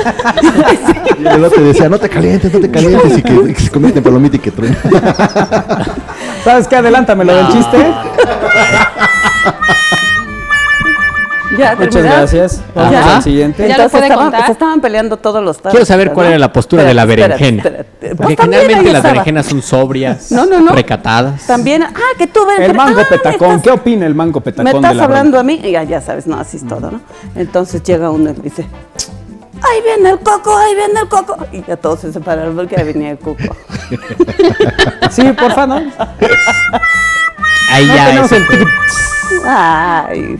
[1.19, 4.03] y el elote decía, no te calientes, no te calientes, y que, se convierte en
[4.03, 4.77] palomita y que truena.
[6.43, 6.77] ¿Sabes qué?
[6.77, 7.77] Adelántame lo del chiste.
[11.51, 12.61] Muchas gracias.
[12.73, 13.67] Vamos al siguiente.
[13.67, 16.93] ¿Ya Entonces, estaban, se estaban peleando todos los Quiero saber cuál era la postura de
[16.93, 17.63] la berenjena.
[17.63, 20.71] Porque pues generalmente las berenjenas son sobrias, no, no, no.
[20.71, 21.45] recatadas.
[21.45, 24.65] También, ah, que tú El mango petacón, ¿qué opina el mango petacón?
[24.65, 27.01] Me estás hablando a mí, y ya, ya sabes, no, así es todo, ¿no?
[27.35, 28.67] Entonces llega uno y dice,
[29.61, 31.37] ahí viene el coco, ahí viene el coco.
[31.51, 33.43] Y ya todos se separaron porque ahí venía el coco.
[35.11, 35.75] sí, porfa, ¿no?
[37.71, 38.23] Ahí ya.
[38.23, 38.45] Es el
[39.45, 40.39] Ay.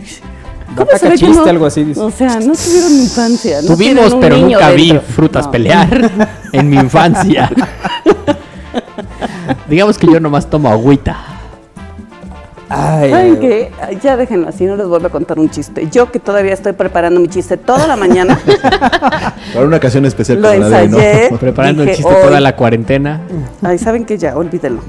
[0.76, 1.84] ¿Cómo se chiste, algo así.
[1.84, 2.00] Dice.
[2.00, 3.62] O sea, no tuvieron infancia.
[3.62, 7.50] No Tuvimos, pero nunca vi frutas pelear en mi infancia.
[9.68, 11.16] Digamos que yo nomás tomo agüita.
[12.68, 13.70] Ay, ¿Saben qué?
[14.02, 15.88] Ya déjenlo así, no les vuelvo a contar un chiste.
[15.90, 18.40] Yo que todavía estoy preparando mi chiste toda la mañana.
[19.52, 20.40] Para una ocasión especial.
[20.40, 21.28] Lo ensayé.
[21.30, 21.36] ¿no?
[21.36, 23.20] Preparando el chiste toda la cuarentena.
[23.60, 24.16] Ay, ¿saben qué?
[24.16, 24.80] Ya, olvídenlo.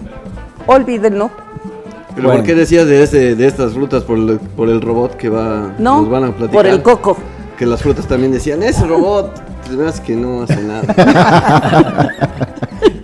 [0.65, 1.29] Olvídenlo
[2.16, 5.30] ¿Pero por qué decías de, ese, de estas frutas por el, por el robot que
[5.30, 6.51] va, no, nos van a platicar?
[6.51, 7.18] por el coco.
[7.57, 9.32] Que las frutas también decían, ese robot,
[9.76, 12.09] pues que no hace nada.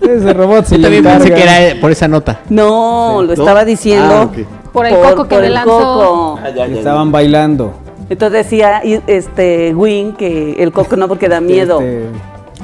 [0.01, 2.41] ese robot sí también pensé que era por esa nota.
[2.49, 4.31] No, lo estaba diciendo.
[4.33, 6.39] Ah, por el coco que por el Coco.
[6.41, 7.73] Ah, Estaban bailando.
[8.09, 11.79] Entonces decía este Win que el coco no porque da miedo.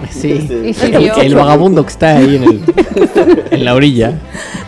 [0.09, 2.63] Sí, este, el, el, vagabundo que está ahí en, el,
[3.51, 4.13] en la orilla.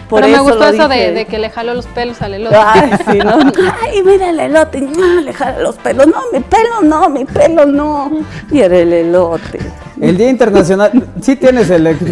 [0.10, 2.56] Por Pero me gustó eso de, que le jaló los pelos al elote.
[2.56, 3.40] Ay, sí, ¿no?
[3.84, 6.08] Ay, mira el elote, no, le jala los pelos.
[6.08, 8.12] No, mi pelo no, mi pelo no.
[8.50, 9.60] Y era el elote.
[10.00, 10.92] El Día Internacional,
[11.22, 11.98] sí tienes el...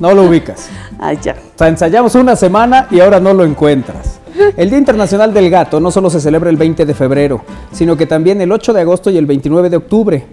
[0.00, 0.68] No lo ubicas.
[0.98, 1.32] Ah, ya.
[1.32, 4.18] O sea, ensayamos una semana y ahora no lo encuentras.
[4.56, 8.06] El Día Internacional del Gato no solo se celebra el 20 de febrero, sino que
[8.06, 10.26] también el 8 de agosto y el 29 de octubre.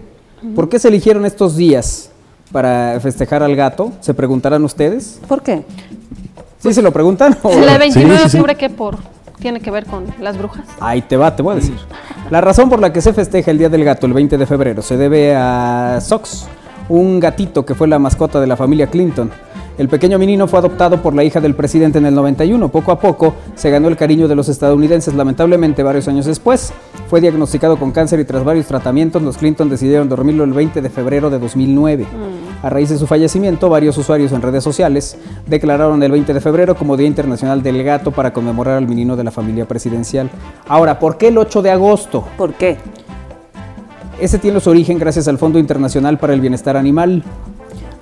[0.54, 2.10] ¿Por qué se eligieron estos días
[2.52, 3.92] para festejar al gato?
[4.00, 5.20] ¿Se preguntarán ustedes?
[5.28, 5.64] ¿Por qué?
[6.58, 7.36] ¿Sí se lo preguntan?
[7.44, 8.96] ¿El 29 de octubre qué por?
[9.38, 10.64] ¿Tiene que ver con las brujas?
[10.80, 11.76] Ahí te va, te voy a decir.
[12.30, 14.82] La razón por la que se festeja el Día del Gato el 20 de febrero
[14.82, 16.46] se debe a Sox,
[16.88, 19.30] un gatito que fue la mascota de la familia Clinton.
[19.78, 22.68] El pequeño menino fue adoptado por la hija del presidente en el 91.
[22.68, 25.14] Poco a poco se ganó el cariño de los estadounidenses.
[25.14, 26.72] Lamentablemente, varios años después,
[27.08, 30.90] fue diagnosticado con cáncer y tras varios tratamientos, los Clinton decidieron dormirlo el 20 de
[30.90, 32.04] febrero de 2009.
[32.04, 32.66] Mm.
[32.66, 35.16] A raíz de su fallecimiento, varios usuarios en redes sociales
[35.46, 39.22] declararon el 20 de febrero como Día Internacional del Gato para conmemorar al menino de
[39.22, 40.28] la familia presidencial.
[40.66, 42.26] Ahora, ¿por qué el 8 de agosto?
[42.36, 42.78] ¿Por qué?
[44.20, 47.22] Ese tiene su origen gracias al Fondo Internacional para el Bienestar Animal.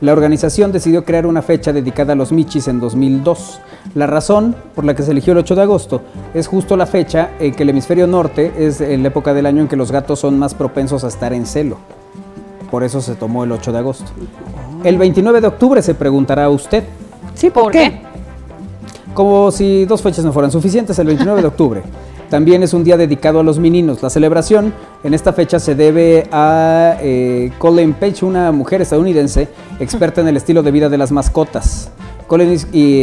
[0.03, 3.61] La organización decidió crear una fecha dedicada a los michis en 2002.
[3.94, 6.03] La razón por la que se eligió el 8 de agosto
[6.34, 9.68] es justo la fecha en que el hemisferio norte es la época del año en
[9.68, 11.78] que los gatos son más propensos a estar en celo.
[12.70, 14.05] Por eso se tomó el 8 de agosto.
[14.84, 16.84] El 29 de octubre se preguntará usted.
[17.34, 18.03] Sí, ¿por, qué?
[19.14, 21.82] Como si dos fechas no fueran suficientes, el 29 de octubre.
[22.31, 24.03] También es un día dedicado a los meninos.
[24.03, 24.74] La celebración
[25.05, 29.49] en esta fecha se debe a eh, Colin Page, una mujer estadounidense
[29.79, 31.91] experta en el estilo de vida de las mascotas.
[32.27, 32.59] Colin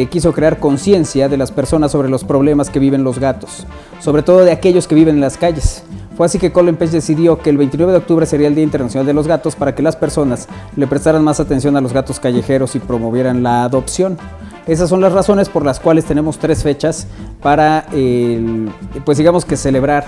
[0.09, 3.65] quiso crear conciencia de las personas sobre los problemas que viven los gatos,
[3.99, 5.83] sobre todo de aquellos que viven en las calles.
[6.15, 9.05] Fue así que Colin Page decidió que el 29 de octubre sería el Día Internacional
[9.05, 12.75] de los Gatos para que las personas le prestaran más atención a los gatos callejeros
[12.75, 14.17] y promovieran la adopción.
[14.67, 17.07] Esas son las razones por las cuales tenemos tres fechas
[17.41, 17.85] para,
[19.03, 20.05] pues digamos que celebrar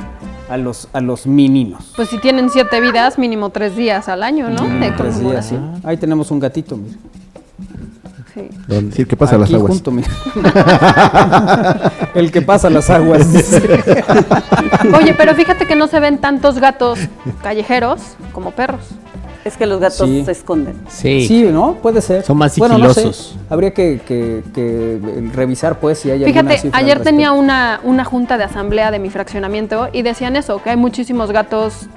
[0.49, 1.91] a los, a los meninos.
[1.95, 4.61] Pues si tienen siete vidas, mínimo tres días al año, ¿no?
[4.95, 5.57] tres días, sí.
[5.83, 6.95] Ahí tenemos un gatito, mira.
[8.36, 8.49] Sí.
[8.69, 9.71] El que pasa las aguas.
[9.71, 9.91] Junto,
[12.15, 13.25] el que pasa las aguas.
[14.99, 16.99] Oye, pero fíjate que no se ven tantos gatos
[17.41, 18.01] callejeros
[18.33, 18.81] como perros.
[19.45, 20.75] Es que los gatos se esconden.
[20.89, 21.27] Sí.
[21.27, 21.75] Sí, ¿no?
[21.75, 22.23] Puede ser.
[22.23, 23.38] Son más sigilosos.
[23.49, 24.43] Habría que,
[25.33, 29.88] revisar, pues, si hay Fíjate, ayer tenía una, una junta de asamblea de mi fraccionamiento
[29.93, 31.88] y decían eso, que hay muchísimos gatos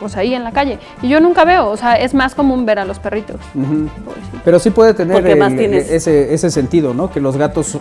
[0.00, 0.78] pues ahí en la calle.
[1.02, 3.36] Y yo nunca veo, o sea, es más común ver a los perritos.
[4.44, 7.10] Pero sí puede tener ese, ese sentido, ¿no?
[7.10, 7.78] Que los gatos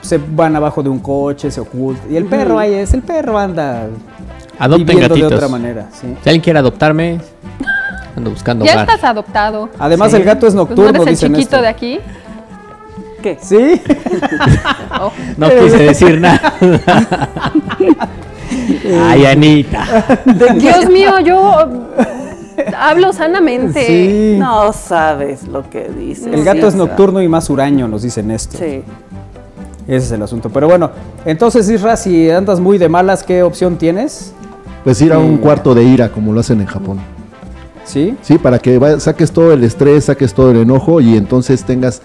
[0.00, 2.12] se van abajo de un coche, se ocultan.
[2.12, 3.88] Y el perro ahí es, el perro anda
[4.58, 5.30] Adopten gatitos.
[5.30, 5.88] de otra manera.
[5.92, 7.20] Si alguien quiere adoptarme,
[8.16, 9.68] Ando buscando Ya estás adoptado.
[9.78, 10.92] Además, el gato es pues nocturno.
[10.92, 12.00] ¿No eres el chiquito de aquí?
[13.22, 13.38] ¿Qué?
[13.40, 13.82] ¿Sí?
[14.98, 15.12] Oh.
[15.36, 16.54] No quise decir nada.
[19.00, 19.86] Ay, Anita.
[20.56, 21.56] Dios mío, yo
[22.76, 23.86] hablo sanamente.
[23.86, 24.38] Sí.
[24.38, 26.28] No sabes lo que dices.
[26.32, 28.58] El gato es nocturno y más huraño, nos dicen esto.
[28.58, 28.82] Sí.
[29.86, 30.50] Ese es el asunto.
[30.50, 30.90] Pero bueno,
[31.24, 34.32] entonces, Isra, si andas muy de malas, ¿qué opción tienes?
[34.84, 36.98] Pues ir a un cuarto de ira, como lo hacen en Japón.
[37.84, 38.16] ¿Sí?
[38.22, 42.02] Sí, para que saques todo el estrés, saques todo el enojo y entonces tengas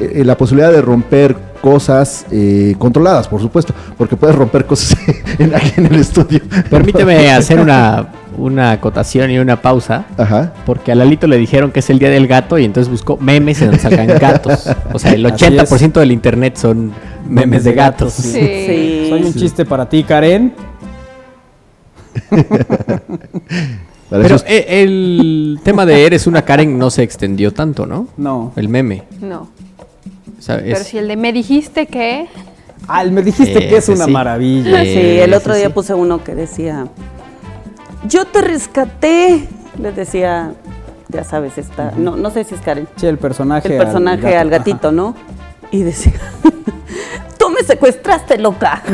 [0.00, 4.96] eh, la posibilidad de romper cosas eh, controladas, por supuesto, porque puedes romper cosas
[5.38, 6.40] en, aquí en el estudio.
[6.70, 10.54] Permíteme hacer una, una acotación y una pausa, Ajá.
[10.64, 13.60] porque a Lalito le dijeron que es el día del gato y entonces buscó memes
[13.60, 14.68] en donde salgan gatos.
[14.92, 16.92] O sea, el 80% del internet son
[17.28, 18.14] memes, de gatos.
[18.14, 19.06] Sí.
[19.10, 20.54] Soy un chiste para ti, Karen.
[24.10, 28.08] Pero eh, el tema de Eres una Karen no se extendió tanto, ¿no?
[28.16, 28.52] No.
[28.56, 29.04] El meme.
[29.20, 29.48] No.
[30.46, 32.28] Pero si el de me dijiste que...
[32.88, 34.82] Ah, el me dijiste que es una maravilla.
[34.82, 36.86] Sí, el otro día puse uno que decía,
[38.08, 39.46] yo te rescaté,
[39.78, 40.54] les decía,
[41.08, 42.88] ya sabes, está, no, no sé si es Karen.
[42.96, 43.68] Sí, el personaje.
[43.68, 45.14] El personaje al, gatito, ¿no?
[45.70, 46.14] Y decía,
[47.38, 48.82] tú me secuestraste, loca.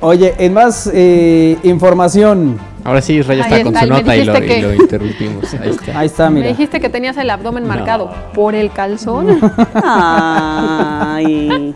[0.00, 2.58] Oye, en más eh, información.
[2.84, 5.54] Ahora sí, Raya está con su nota y lo, interrumpimos.
[5.54, 5.98] Ahí está.
[5.98, 6.46] Ahí está, mira.
[6.46, 9.38] Me dijiste que tenías el abdomen marcado por el calzón.
[9.74, 11.74] Ay.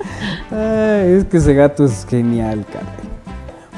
[0.50, 2.86] es que ese gato es genial, cara.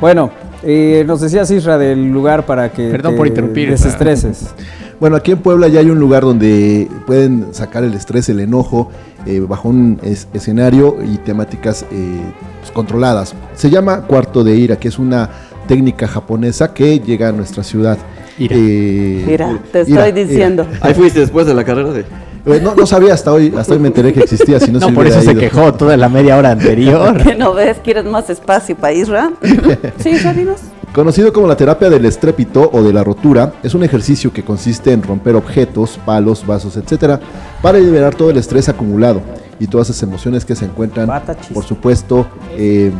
[0.01, 0.31] Bueno,
[0.63, 4.55] eh, nos decías Isra del lugar para que Perdón por interrumpir, desestreses.
[5.01, 8.91] Bueno, aquí en Puebla ya hay un lugar donde pueden sacar el estrés, el enojo,
[9.27, 12.21] eh, bajo un escenario y temáticas eh,
[12.61, 13.35] pues, controladas.
[13.55, 15.31] Se llama Cuarto de Ira, que es una
[15.69, 17.97] técnica japonesa que llega a nuestra ciudad.
[18.37, 18.57] Ira.
[18.59, 20.67] Eh, Mira, te estoy diciendo.
[20.81, 22.01] Ahí fuiste después de la carrera de...
[22.01, 24.59] Eh, no, no sabía hasta hoy, hasta hoy me enteré que existía.
[24.59, 27.17] Si no, no por eso se quejó toda la media hora anterior.
[27.23, 27.77] ¿Qué no ves?
[27.85, 29.33] ¿Quieres más espacio para Isra?
[29.99, 30.61] sí, Sabinos.
[30.95, 34.93] Conocido como la terapia del estrépito o de la rotura, es un ejercicio que consiste
[34.93, 37.21] en romper objetos, palos, vasos, etcétera,
[37.61, 39.21] para liberar todo el estrés acumulado
[39.61, 41.11] y todas esas emociones que se encuentran,
[41.53, 42.91] por supuesto, eh,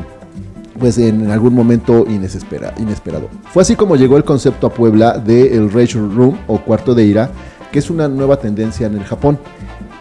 [0.79, 3.29] pues en algún momento inesperado.
[3.53, 7.05] Fue así como llegó el concepto a Puebla de el Rage Room o cuarto de
[7.05, 7.31] ira,
[7.73, 9.39] que es una nueva tendencia en el Japón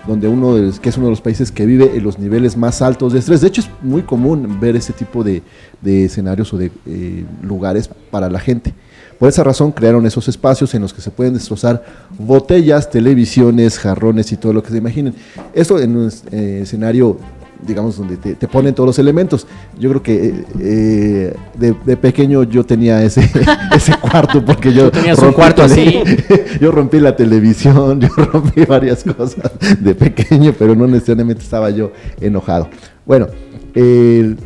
[0.08, 3.14] donde uno que es uno de los países que vive en los niveles más altos
[3.14, 3.42] de estrés.
[3.42, 5.44] De hecho, es muy común ver ese tipo de,
[5.84, 8.74] escenarios o de eh, lugares para la gente.
[9.20, 11.84] Por esa razón crearon esos espacios en los que se pueden destrozar
[12.18, 15.14] botellas, televisiones, jarrones y todo lo que se imaginen.
[15.54, 17.18] Esto en un eh, escenario
[17.62, 19.47] digamos, donde te, ponen todos los elementos.
[19.80, 23.30] Yo creo que eh, de, pequeño yo tenía ese,
[23.76, 24.91] ese cuarto porque yo...
[24.91, 26.01] Tenías un cuarto así.
[26.62, 31.91] yo rompí la televisión, yo rompí varias cosas de pequeño, pero no necesariamente estaba yo
[32.20, 32.70] enojado.
[33.05, 33.28] Bueno,
[33.74, 34.38] el,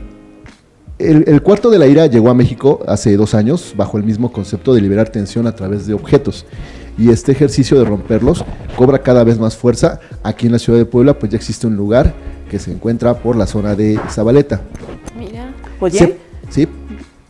[0.99, 4.73] el, cuarto de la ira llegó a México hace dos años bajo el mismo concepto
[4.73, 6.45] de liberar tensión a través de objetos
[6.97, 8.45] y este ejercicio de romperlos
[8.75, 9.99] cobra cada vez más fuerza.
[10.23, 12.13] Aquí en la ciudad de Puebla pues ya existe un lugar
[12.51, 14.59] que se encuentra por la zona de Zabaleta.
[15.17, 16.17] Mira, oye.
[16.49, 16.67] Sí.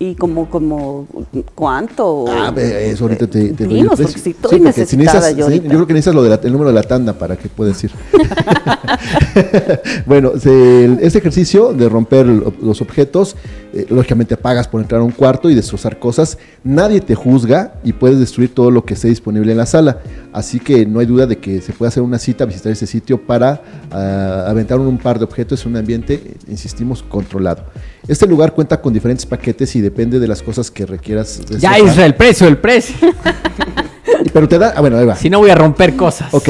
[0.04, 1.06] ¿Y como, como
[1.54, 2.26] cuánto?
[2.28, 4.20] Ah, eso ahorita te, te doy el precio.
[4.20, 6.82] Si estoy sí, necesitada yo, yo creo que necesitas lo de el número de la
[6.82, 7.92] tanda para que puedas ir.
[10.08, 13.36] bueno, este ejercicio de romper los objetos,
[13.74, 16.40] eh, lógicamente pagas por entrar a un cuarto y destrozar cosas.
[16.64, 20.00] Nadie te juzga y puedes destruir todo lo que esté disponible en la sala.
[20.34, 23.22] Así que no hay duda de que se puede hacer una cita, visitar ese sitio
[23.22, 27.66] para uh, aventar un par de objetos en un ambiente, insistimos, controlado.
[28.08, 31.42] Este lugar cuenta con diferentes paquetes y depende de las cosas que requieras.
[31.60, 32.96] Ya es el precio, el precio.
[34.34, 35.16] Pero te da, ah, bueno, ahí va.
[35.16, 36.34] Si no voy a romper cosas.
[36.34, 36.50] Ok.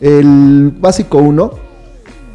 [0.00, 1.66] El básico 1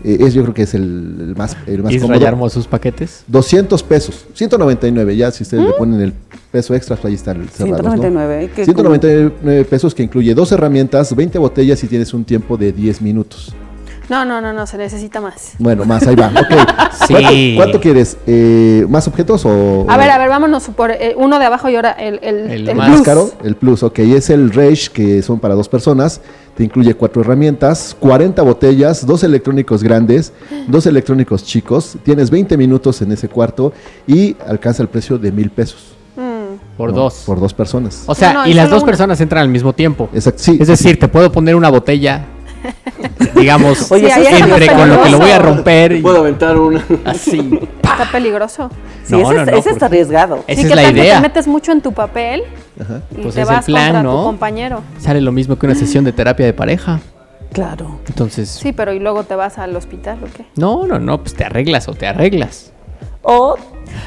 [0.04, 2.28] eh, es, yo creo que es el, más, el más cómodo.
[2.28, 3.24] armó sus paquetes?
[3.28, 4.26] 200 pesos.
[4.34, 5.78] 199 ya, si ustedes le ¿Mm?
[5.78, 6.14] ponen el
[6.52, 7.82] peso extra, pues ahí están cerrados.
[7.82, 8.52] 199.
[8.56, 13.54] 199 pesos que incluye dos herramientas, 20 botellas y tienes un tiempo de 10 minutos.
[14.10, 15.54] No, no, no, no, se necesita más.
[15.58, 16.32] Bueno, más, ahí va.
[17.06, 17.56] Okay.
[17.56, 18.18] ¿Cuánto, quieres?
[18.28, 19.86] Eh, ¿Más objetos o...?
[19.90, 22.76] A ver, a ver, vámonos por eh, uno de abajo y ahora el, el, el,
[22.76, 23.32] más caro.
[23.44, 24.00] El plus, ok.
[24.00, 26.22] Es el Rage, que son para dos personas.
[26.56, 30.34] Te incluye cuatro herramientas, 40 botellas, dos electrónicos grandes,
[30.68, 31.98] dos electrónicos chicos.
[32.04, 33.72] Tienes 20 minutos en ese cuarto
[34.06, 35.96] y alcanza el precio de mil pesos.
[36.18, 36.76] Mm.
[36.76, 37.24] Por dos.
[37.26, 38.04] Por dos personas.
[38.06, 40.10] O sea, y las dos personas entran al mismo tiempo.
[40.14, 40.58] Exacto, sí.
[40.60, 42.26] Es decir, te puedo poner una botella
[43.36, 46.02] digamos, Oye, entre con lo que lo voy a romper.
[46.02, 46.86] Puedo aventar una.
[47.06, 47.60] Así.
[47.84, 48.70] Está peligroso.
[49.04, 50.44] Sí, no, ese, no, ese está arriesgado.
[50.48, 51.16] Esa es la idea.
[51.16, 52.44] Te metes mucho en tu papel
[53.12, 54.82] y pues te vas plan, contra tu compañero.
[54.98, 57.00] Sale lo mismo que una sesión de terapia de pareja.
[57.52, 58.00] Claro.
[58.08, 58.50] Entonces.
[58.50, 60.46] Sí, pero ¿y luego te vas al hospital o qué?
[60.56, 62.72] No, no, no, pues te arreglas o te arreglas.
[63.24, 63.58] O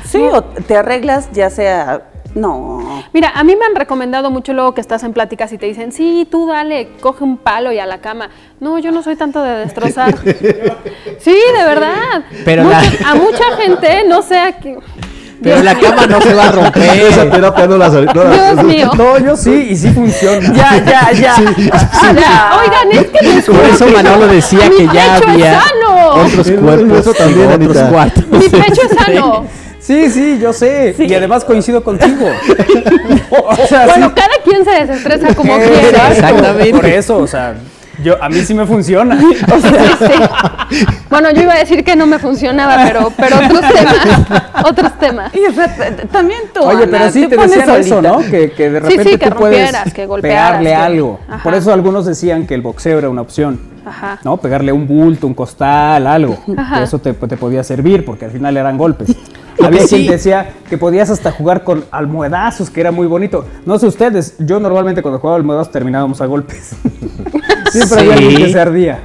[0.06, 3.04] sí, o te arreglas ya sea no.
[3.12, 5.92] Mira, a mí me han recomendado mucho luego que estás en pláticas y te dicen,
[5.92, 8.30] sí, tú dale, coge un palo y a la cama.
[8.60, 10.14] No, yo no soy tanto de destrozar.
[11.18, 12.24] sí, de verdad.
[12.44, 14.78] Pero a mucha gente, no sé a qué.
[15.42, 17.00] Pero la cama no se va a romper.
[17.00, 18.90] Esa terapia no la no, Dios mío.
[18.96, 20.52] No, yo sí, y sí funciona.
[20.54, 21.36] Ya, ya, ya.
[21.36, 25.60] Oigan, es que Por eso Manolo decía que ya había
[26.14, 28.26] otros cuerpos, también, otros cuartos.
[28.28, 29.46] Mi pecho es sano.
[29.84, 30.94] Sí, sí, yo sé.
[30.98, 32.26] Y además coincido contigo.
[33.86, 36.10] bueno, cada quien se desestresa como quiera.
[36.10, 36.70] Exactamente.
[36.70, 37.54] Por eso, o sea,
[38.02, 39.18] yo, a mí sí me funciona.
[41.10, 44.64] Bueno, yo iba a decir que no me funcionaba, pero, pero otros temas.
[44.64, 45.32] Otros temas.
[45.32, 46.62] Y también tú.
[46.62, 48.18] Oye, pero sí te decían eso, ¿no?
[48.18, 51.20] Que, que de repente sí, sí, que tú puedes que pegarle algo.
[51.44, 53.60] Por eso algunos decían que el boxeo era una opción.
[53.84, 54.18] Ajá.
[54.24, 54.38] ¿No?
[54.38, 56.38] Pegarle un bulto, un costal, algo.
[56.82, 59.14] Eso te, te podía servir, porque al final eran golpes.
[59.62, 63.46] Había quien decía que podías hasta jugar con almohadazos, que era muy bonito.
[63.66, 66.72] No sé ustedes, yo normalmente cuando jugaba almohadazos terminábamos a golpes.
[67.70, 69.00] Siempre había alguien que se ardía.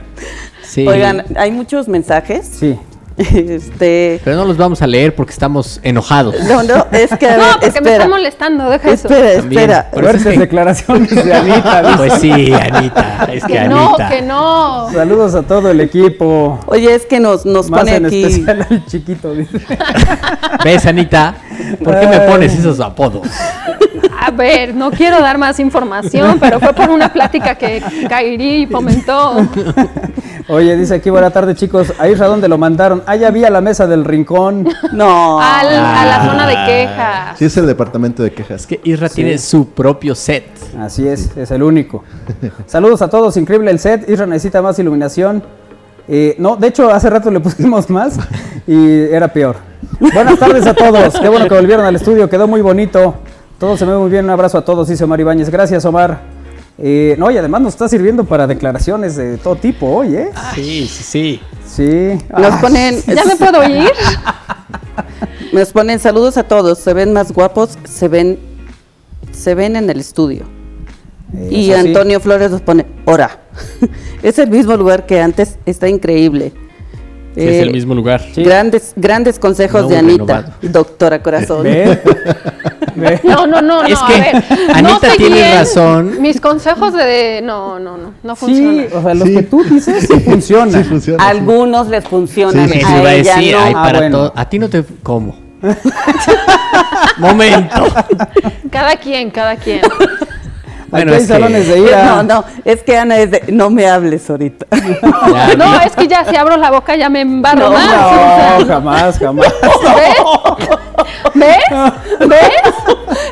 [0.77, 2.45] Oigan, hay muchos mensajes.
[2.47, 2.77] Sí.
[3.33, 4.21] Este...
[4.23, 6.35] Pero no los vamos a leer porque estamos enojados.
[6.47, 7.27] No, no, es que.
[7.37, 9.39] no, porque me está molestando, deja espera, eso.
[9.39, 9.89] Espera, espera.
[9.91, 11.83] Fuertes declaraciones de Anita.
[11.97, 13.27] Pues sí, Anita.
[13.33, 14.09] Es que, no, Anita.
[14.09, 14.89] que no.
[14.93, 16.59] Saludos a todo el equipo.
[16.67, 18.23] Oye, es que nos, nos Más pone en aquí.
[18.23, 19.33] especial al chiquito.
[20.63, 21.35] ¿Ves, Anita?
[21.83, 23.27] ¿Por qué me pones esos apodos?
[24.17, 29.45] A ver, no quiero dar más información, pero fue por una plática que Kairi fomentó.
[30.47, 33.03] Oye, dice aquí, buena tarde chicos, a Isra, ¿dónde lo mandaron?
[33.09, 34.67] Allá había la mesa del rincón.
[34.91, 35.39] No.
[35.41, 37.37] a la zona de quejas.
[37.39, 38.61] Sí, es el departamento de quejas.
[38.61, 40.45] Es que Isra tiene su propio set.
[40.77, 42.03] Así es, es el único.
[42.67, 44.07] Saludos a todos, increíble el set.
[44.09, 45.41] Isra necesita más iluminación.
[46.07, 48.17] Eh, no, de hecho, hace rato le pusimos más
[48.67, 49.55] y era peor.
[49.99, 51.19] Buenas tardes a todos.
[51.19, 53.15] Qué bueno que volvieron al estudio, quedó muy bonito.
[53.57, 54.25] Todo se ve muy bien.
[54.25, 55.49] Un abrazo a todos, dice Omar Ibáñez.
[55.49, 56.38] Gracias, Omar.
[56.81, 60.29] Eh, no, y además nos está sirviendo para declaraciones de todo tipo hoy, ¿eh?
[60.55, 61.41] Sí, sí, sí.
[61.65, 62.25] Sí.
[62.35, 63.01] Nos ponen.
[63.05, 63.91] ¿Ya me puedo ir?
[65.51, 66.79] Nos ponen saludos a todos.
[66.79, 68.39] Se ven más guapos, se ven,
[69.31, 70.45] se ven en el estudio.
[71.49, 73.41] y Antonio Flores nos pone, ora.
[74.23, 76.53] es el mismo lugar que antes, está increíble.
[77.35, 78.23] es el mismo lugar.
[78.35, 81.67] Grandes, grandes consejos de Anita, doctora Corazón.
[83.23, 86.21] No, no, no, es no, que a ver, Anita no tiene razón.
[86.21, 88.87] Mis consejos de, no, no, no, no funcionan.
[88.89, 90.83] Sí, o sea, los que tú dices sí funcionan.
[90.83, 93.61] Sí funciona, Algunos les funcionan, a iba a ella decir, no.
[93.63, 94.17] ay, Ah, para bueno.
[94.17, 94.33] todo.
[94.35, 94.83] A ti no te.
[95.03, 95.35] ¿Cómo?
[97.17, 97.85] Momento.
[98.71, 99.81] Cada quien, cada quien.
[100.91, 102.05] Bueno, hay es que- salones de ira.
[102.15, 104.65] No, no, es que Ana es de, no me hables ahorita.
[105.31, 107.85] Ya No, es que ya si abro la boca ya me embarro No, más.
[107.85, 109.53] o sea, No, jamás, jamás.
[111.33, 111.55] ¿Ves?
[111.69, 112.27] ¿Ves?
[112.27, 112.73] ¿Ves?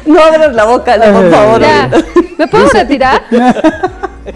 [0.06, 1.62] No abras la boca, no, por favor.
[1.62, 1.90] Ya.
[2.38, 3.22] ¿Me puedo retirar?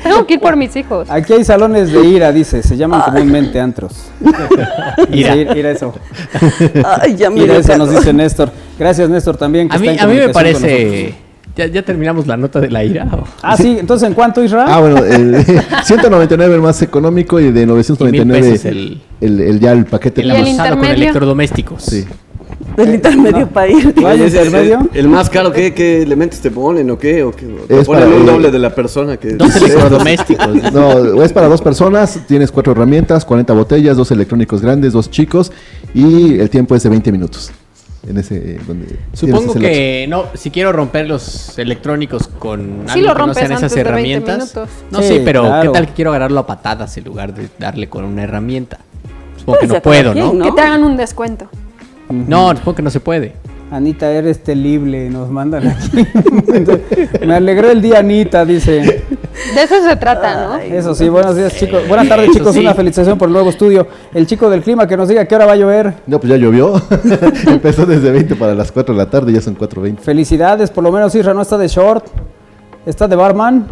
[0.03, 1.09] Tengo que ir por mis hijos.
[1.09, 2.63] Aquí hay salones de ira, dice.
[2.63, 4.09] Se llaman comúnmente antros.
[5.11, 5.33] Ira.
[5.33, 5.93] Sí, ira eso.
[7.01, 8.51] Ay, ya me eso nos dice Néstor.
[8.79, 9.67] Gracias, Néstor, también.
[9.69, 11.15] que A mí, está en a mí me parece.
[11.55, 13.07] ¿Ya, ¿Ya terminamos la nota de la ira?
[13.11, 13.23] o?
[13.41, 14.65] Ah, sí, entonces, ¿en cuánto, Isra?
[14.67, 15.43] Ah, bueno, el
[15.83, 19.85] 199 el más económico y de Y mil 999 pesos el- el, el ya el
[19.85, 20.21] paquete.
[20.21, 21.83] El ¿Y el avanzado con electrodomésticos.
[21.83, 22.05] Sí.
[22.77, 23.93] Del intermedio para ir.
[24.01, 24.79] ¿Vaya Ese es intermedio?
[24.93, 27.21] El, el más caro, ¿qué, qué elementos te ponen o qué?
[27.23, 27.45] ¿O qué?
[27.67, 29.33] ¿Te Es ponen para un el- doble de la persona que...
[29.33, 30.47] Dos electrodomésticos.
[30.73, 35.51] No, es para dos personas, tienes cuatro herramientas, 40 botellas, dos electrónicos grandes, dos chicos
[35.93, 37.51] y el tiempo es de 20 minutos.
[38.07, 43.09] En ese eh, donde Supongo que no, si quiero romper los electrónicos con Sí algo
[43.09, 44.37] lo que no sean esas antes de 20 herramientas.
[44.37, 44.69] minutos.
[44.89, 45.71] No, Sí, sí, pero claro.
[45.71, 48.79] ¿qué tal que quiero agarrarlo a patadas en lugar de darle con una herramienta?
[49.37, 50.33] Supongo que Pues no ya cada puedo, ¿no?
[50.33, 50.45] ¿no?
[50.45, 51.47] Que te hagan un descuento.
[52.09, 53.33] No, supongo que no se puede.
[53.71, 56.05] Anita, eres telible, nos mandan aquí.
[57.25, 59.03] Me alegró el día, Anita, dice.
[59.55, 60.55] De eso se trata, ¿no?
[60.57, 61.87] Eso sí, buenos días, chicos.
[61.87, 62.53] Buenas tardes, Eso chicos.
[62.53, 62.59] sí.
[62.61, 63.87] Una felicitación por el nuevo estudio.
[64.13, 65.93] El chico del clima que nos diga qué hora va a llover.
[66.07, 66.81] No, pues ya llovió.
[67.47, 69.97] Empezó desde 20 para las 4 de la tarde, ya son 4.20.
[69.99, 72.05] Felicidades, por lo menos Isra no está de short.
[72.85, 73.67] Está de barman.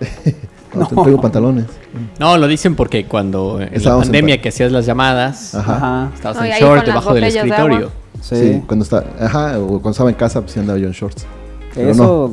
[0.72, 1.64] No, te traigo pantalones.
[2.20, 5.52] No, lo dicen porque cuando en la Estábamos en pandemia pa- que hacías las llamadas,
[5.56, 5.76] Ajá.
[5.76, 6.10] Ajá.
[6.14, 7.90] estabas No, en short debajo del de escritorio.
[8.20, 8.36] Sí.
[8.36, 11.26] Sí, cuando está, ajá, o cuando estaba en casa, pues sí andaba yo en shorts.
[11.74, 12.30] Pero Eso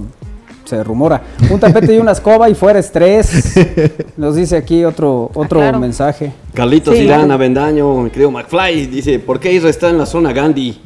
[0.68, 1.22] se rumora.
[1.50, 3.56] Un tapete y una escoba y fuera estrés.
[4.18, 5.80] Nos dice aquí otro, otro claro.
[5.80, 6.34] mensaje.
[6.54, 7.02] Carlitos Sí.
[7.04, 10.82] Irán Avendaño, mi querido McFly, dice, ¿por qué Isra está en la zona Gandhi?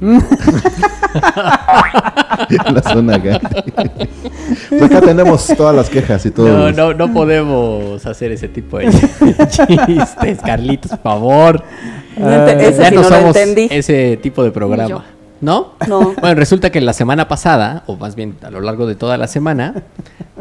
[2.72, 3.72] la zona Gandhi.
[4.70, 6.48] Pues acá tenemos todas las quejas y todo.
[6.48, 8.90] No, no, no podemos hacer ese tipo de
[9.48, 11.62] chistes, Carlitos, por favor.
[12.16, 13.68] No ente- ese ya no somos entendí.
[13.70, 15.04] ese tipo de programa.
[15.40, 15.74] ¿No?
[15.86, 16.14] No.
[16.20, 19.28] Bueno, resulta que la semana pasada, o más bien a lo largo de toda la
[19.28, 19.84] semana,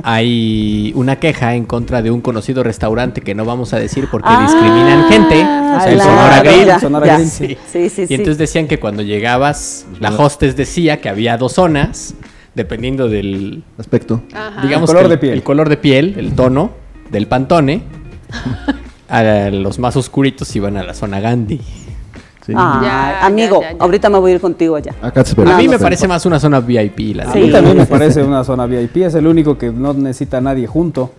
[0.04, 4.28] hay una queja en contra de un conocido restaurante que no vamos a decir porque
[4.30, 5.36] Ah, discriminan gente.
[5.42, 6.80] O sea, el Sonora Grill.
[6.80, 7.16] Sonora.
[7.18, 8.06] Grill, Sí, sí, sí.
[8.10, 12.16] Y entonces decían que cuando llegabas, la hostess decía que había dos zonas,
[12.56, 14.22] dependiendo del, Aspecto.
[14.34, 14.62] Ajá.
[14.64, 15.34] digamos El color que de piel.
[15.34, 16.72] el color de piel, el tono
[17.12, 17.84] del pantone.
[19.10, 21.62] A los más oscuritos iban a la zona Gandhi.
[22.48, 22.54] Sí.
[22.56, 22.80] Ah,
[23.22, 23.84] Ya, amigo, ya, ya, ya.
[23.84, 24.96] ahorita me voy a ir contigo allá.
[25.02, 25.40] Acá te.
[25.42, 27.14] A mí me parece más una zona VIP.
[27.14, 27.40] La A Sí.
[27.42, 29.04] mí también me parece una zona VIP.
[29.04, 31.12] Es el único que no necesita a nadie junto.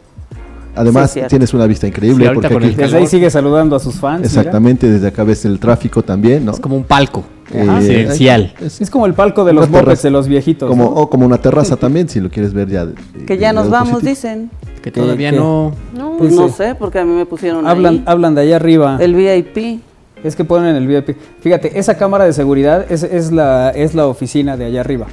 [0.75, 2.25] Además, Sí, tienes una vista increíble.
[2.27, 4.21] Sí, porque aquí- Desde ahí sigue saludando a sus fans.
[4.21, 4.27] mira.
[4.29, 6.53] Exactamente, desde acá ves el tráfico también, ¿no?
[6.53, 8.55] Es como un palco Eh, residencial.
[8.61, 10.03] es Es como el palco de los terraza.
[10.05, 10.69] de los viejitos.
[10.69, 10.91] como, ¿no?
[10.91, 12.87] o como una terraza también, si lo quieres ver ya.
[12.87, 12.95] de-
[13.27, 14.11] Que de ya nos vamos, positivo.
[14.11, 14.51] dicen.
[14.83, 15.73] Que ¿Qué- todavía no.
[15.97, 18.97] No, Pues no sé, porque a mí me pusieron Hablan, ahí hablan de allá arriba.
[19.01, 19.81] el VIP.
[20.25, 21.17] Es que ponen el VIP.
[21.41, 25.07] Fíjate, esa cámara de seguridad es, es la, es la oficina de allá arriba.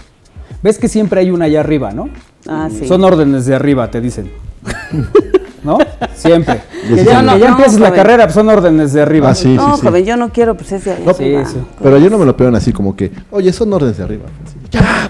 [0.63, 2.09] ¿Ves que siempre hay una allá arriba, no?
[2.47, 2.87] Ah, sí.
[2.87, 4.31] Son órdenes de arriba, te dicen.
[5.63, 5.77] ¿No?
[6.15, 6.61] Siempre.
[6.87, 7.05] Que ya, sí.
[7.05, 9.29] que ya No, empieces la carrera, pues son órdenes de arriba.
[9.29, 9.87] Ah, sí, no, sí, sí.
[9.87, 10.99] joven, yo no quiero, pues ese.
[11.03, 11.57] No, Sí, sí.
[11.81, 14.25] Pero yo no me lo pegan así como que, oye, son órdenes de arriba.
[14.71, 15.09] Ya.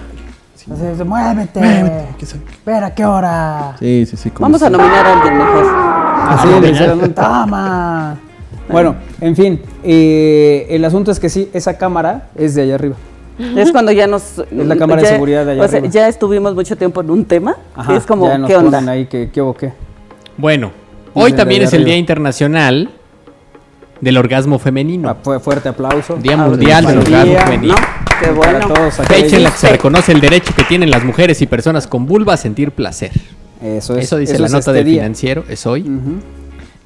[0.72, 1.60] Así, muévete.
[2.18, 2.42] ¿Qué sabe?
[2.50, 3.76] Espera, ¿qué hora?
[3.78, 4.30] Sí, sí, sí.
[4.30, 5.66] como Vamos a nominar a alguien mejor.
[6.28, 8.16] Así le hicieron, toma.
[8.68, 12.96] Bueno, en fin, eh, el asunto es que sí, esa cámara es de allá arriba.
[13.56, 14.38] Es cuando ya nos...
[14.38, 17.24] Es la cámara de seguridad de allá o sea, ya estuvimos mucho tiempo en un
[17.24, 17.56] tema.
[17.94, 18.78] es como, ya nos ¿qué onda?
[18.90, 19.72] ahí que, ¿qué o qué?
[20.36, 20.72] Bueno,
[21.14, 22.90] hoy también es el Día Internacional
[24.00, 25.08] del Orgasmo Femenino.
[25.08, 26.16] Ah, fuerte aplauso.
[26.16, 27.74] Día Mundial del Orgasmo Femenino.
[28.22, 28.90] Qué bueno.
[28.90, 32.06] Fecha en la que se reconoce el derecho que tienen las mujeres y personas con
[32.06, 33.12] vulva a sentir placer.
[33.62, 34.04] Eso es.
[34.04, 35.84] Eso dice la nota este del financiero, es hoy.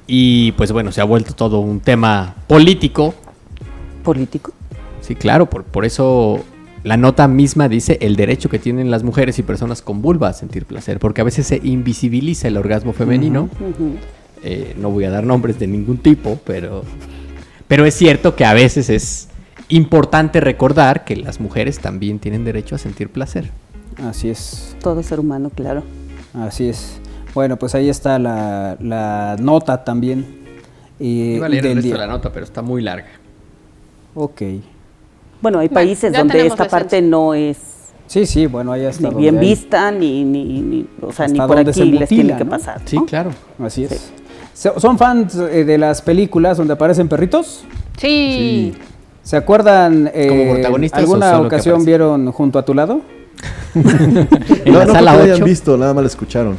[0.07, 3.13] Y pues bueno, se ha vuelto todo un tema político.
[4.03, 4.51] ¿Político?
[5.01, 6.43] Sí, claro, por, por eso
[6.83, 10.33] la nota misma dice el derecho que tienen las mujeres y personas con vulva a
[10.33, 13.49] sentir placer, porque a veces se invisibiliza el orgasmo femenino.
[14.43, 16.83] Eh, no voy a dar nombres de ningún tipo, pero,
[17.67, 19.27] pero es cierto que a veces es
[19.69, 23.51] importante recordar que las mujeres también tienen derecho a sentir placer.
[24.03, 24.75] Así es.
[24.81, 25.83] Todo ser humano, claro.
[26.33, 27.00] Así es.
[27.33, 30.39] Bueno, pues ahí está la, nota también.
[30.99, 33.09] Eh, Iba a leer el la nota, pero está muy larga.
[34.13, 34.41] Ok.
[35.41, 37.71] Bueno, hay países donde esta parte no es
[38.11, 39.09] Sí, sí, bueno, ahí está.
[39.09, 42.81] Ni bien vista, ni, ni, o sea, ni por aquí les tiene que pasar.
[42.83, 43.31] Sí, claro.
[43.57, 44.11] Así es.
[44.53, 47.63] ¿Son fans eh, de las películas donde aparecen perritos?
[47.95, 48.73] Sí.
[49.23, 50.11] ¿Se acuerdan?
[50.13, 50.99] Eh, Como protagonistas.
[50.99, 52.99] ¿Alguna ocasión vieron junto a tu lado?
[53.75, 56.57] en no, la no sala lo hayan visto, nada más lo escucharon.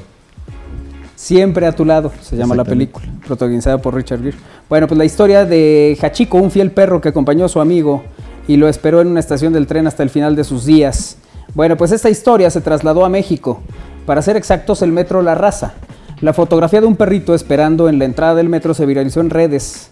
[1.14, 4.36] Siempre a tu lado, se llama la película, protagonizada por Richard Gere.
[4.68, 8.02] Bueno, pues la historia de Hachiko, un fiel perro que acompañó a su amigo
[8.48, 11.18] y lo esperó en una estación del tren hasta el final de sus días.
[11.55, 13.60] Bueno, pues esta historia se trasladó a México,
[14.06, 15.74] para ser exactos, el metro La Raza.
[16.20, 19.90] La fotografía de un perrito esperando en la entrada del metro se viralizó en redes.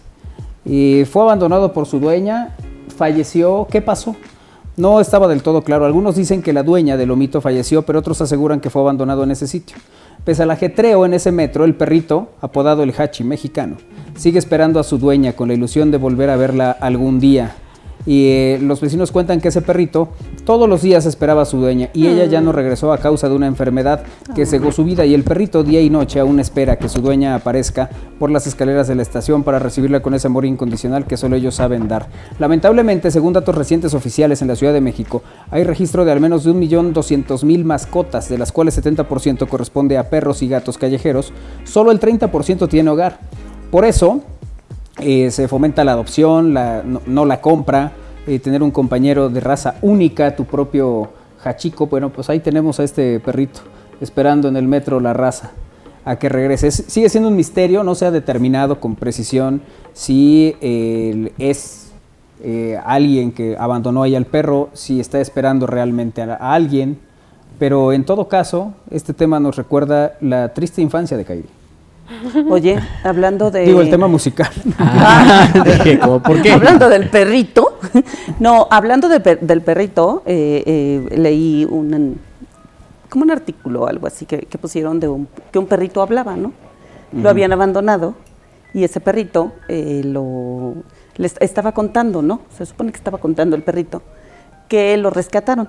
[0.65, 2.55] Y fue abandonado por su dueña,
[2.95, 3.67] falleció.
[3.69, 4.15] ¿Qué pasó?
[4.81, 5.85] No estaba del todo claro.
[5.85, 9.29] Algunos dicen que la dueña del omito falleció, pero otros aseguran que fue abandonado en
[9.29, 9.77] ese sitio.
[10.25, 13.77] Pese al ajetreo en ese metro, el perrito, apodado el Hachi mexicano,
[14.15, 17.57] sigue esperando a su dueña con la ilusión de volver a verla algún día
[18.05, 20.09] y eh, los vecinos cuentan que ese perrito
[20.45, 22.55] todos los días esperaba a su dueña y ella ya no mm.
[22.55, 24.03] regresó a causa de una enfermedad
[24.35, 27.35] que cegó su vida y el perrito día y noche aún espera que su dueña
[27.35, 31.35] aparezca por las escaleras de la estación para recibirla con ese amor incondicional que solo
[31.35, 32.07] ellos saben dar.
[32.39, 36.43] Lamentablemente, según datos recientes oficiales en la Ciudad de México, hay registro de al menos
[36.43, 41.33] de 1.200.000 mascotas, de las cuales 70% corresponde a perros y gatos callejeros,
[41.63, 43.19] solo el 30% tiene hogar.
[43.69, 44.21] Por eso,
[45.01, 47.91] eh, se fomenta la adopción, no, la compra,
[48.27, 51.09] eh, tener un compañero de raza única, tu propio
[51.43, 51.87] hachico.
[51.87, 53.61] Bueno, pues ahí tenemos a este perrito
[53.99, 55.51] esperando en el metro la raza
[56.05, 56.71] a que regrese.
[56.71, 59.61] sigue siendo un misterio, no se ha determinado con precisión
[59.93, 61.81] si es
[62.43, 66.97] eh, alguien que abandonó ahí al perro, si está esperando realmente a, alguien,
[67.59, 71.49] pero en todo caso, este tema nos recuerda la triste infancia de Kairi.
[72.49, 73.61] Oye, hablando de...
[73.61, 74.51] Digo, el tema musical.
[74.77, 75.49] Ah,
[76.25, 76.51] ¿por qué?
[76.51, 77.79] Hablando del perrito.
[78.39, 82.19] No, hablando del perrito, eh, eh, leí un,
[83.09, 86.53] como un artículo o algo así que, pusieron de un, que un perrito hablaba, ¿no?
[87.11, 88.15] Lo habían abandonado
[88.73, 90.75] y ese perrito eh, lo
[91.17, 92.41] le estaba contando, ¿no?
[92.57, 94.01] Se supone que estaba contando el perrito
[94.67, 95.67] que lo rescataron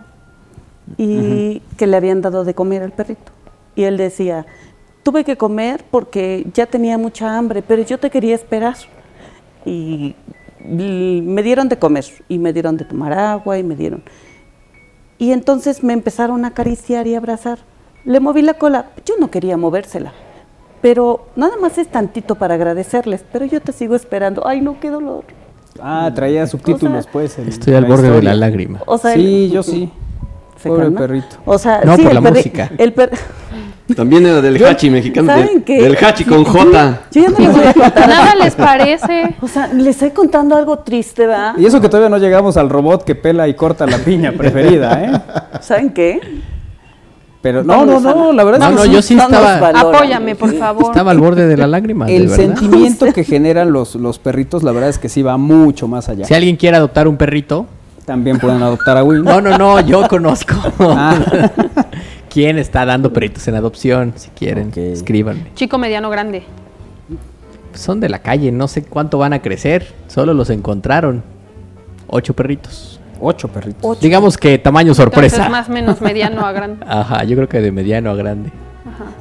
[0.97, 3.32] y que le habían dado de comer al perrito.
[3.74, 4.47] Y él decía,
[5.03, 8.77] tuve que comer porque ya tenía mucha hambre, pero yo te quería esperar.
[9.65, 10.15] Y
[10.65, 14.03] me dieron de comer y me dieron de tomar agua y me dieron.
[15.19, 17.61] Y entonces me empezaron a acariciar y abrazar.
[18.05, 20.12] Le moví la cola, yo no quería movérsela,
[20.81, 24.47] pero nada más es tantito para agradecerles, pero yo te sigo esperando.
[24.47, 25.24] Ay, no, qué dolor.
[25.81, 27.39] Ah, traía subtítulos, pues.
[27.39, 28.81] estoy al borde de la lágrima.
[29.15, 29.91] sí, yo sí.
[30.62, 31.37] Pobre perrito.
[31.45, 32.70] O sea, no, por la música.
[32.79, 32.93] El
[33.97, 35.28] También era del Hachi mexicano.
[35.28, 35.82] ¿Saben qué?
[35.82, 37.01] Del Hachi con J.
[37.12, 38.09] Yo ya no les voy a contar.
[38.09, 39.35] Nada les parece.
[39.40, 41.55] O sea, les estoy contando algo triste, ¿verdad?
[41.59, 45.05] Y eso que todavía no llegamos al robot que pela y corta la piña preferida,
[45.05, 45.60] ¿eh?
[45.60, 46.20] ¿Saben qué?
[47.43, 49.56] Pero no, no, no, la verdad no, es que no, yo sí estaba.
[49.69, 50.86] Apóyame, por favor.
[50.86, 52.09] Estaba al borde de la lágrima.
[52.09, 56.09] El sentimiento que generan los, los perritos, la verdad es que sí va mucho más
[56.09, 56.24] allá.
[56.24, 57.66] Si alguien quiere adoptar un perrito,
[58.05, 59.24] también pueden adoptar a Win.
[59.24, 60.55] No, no, no, yo conozco.
[60.81, 61.16] Ah.
[62.33, 64.15] ¿Quién está dando perritos en adopción?
[64.17, 65.53] Si quieren, escríbanme.
[65.55, 66.45] Chico, mediano, grande.
[67.75, 69.93] Son de la calle, no sé cuánto van a crecer.
[70.09, 71.23] Solo los encontraron.
[72.07, 73.01] Ocho perritos.
[73.21, 74.01] Ocho perritos.
[74.01, 75.45] Digamos que tamaño sorpresa.
[75.45, 76.87] Es más o menos mediano a grande.
[76.89, 78.51] Ajá, yo creo que de mediano a grande.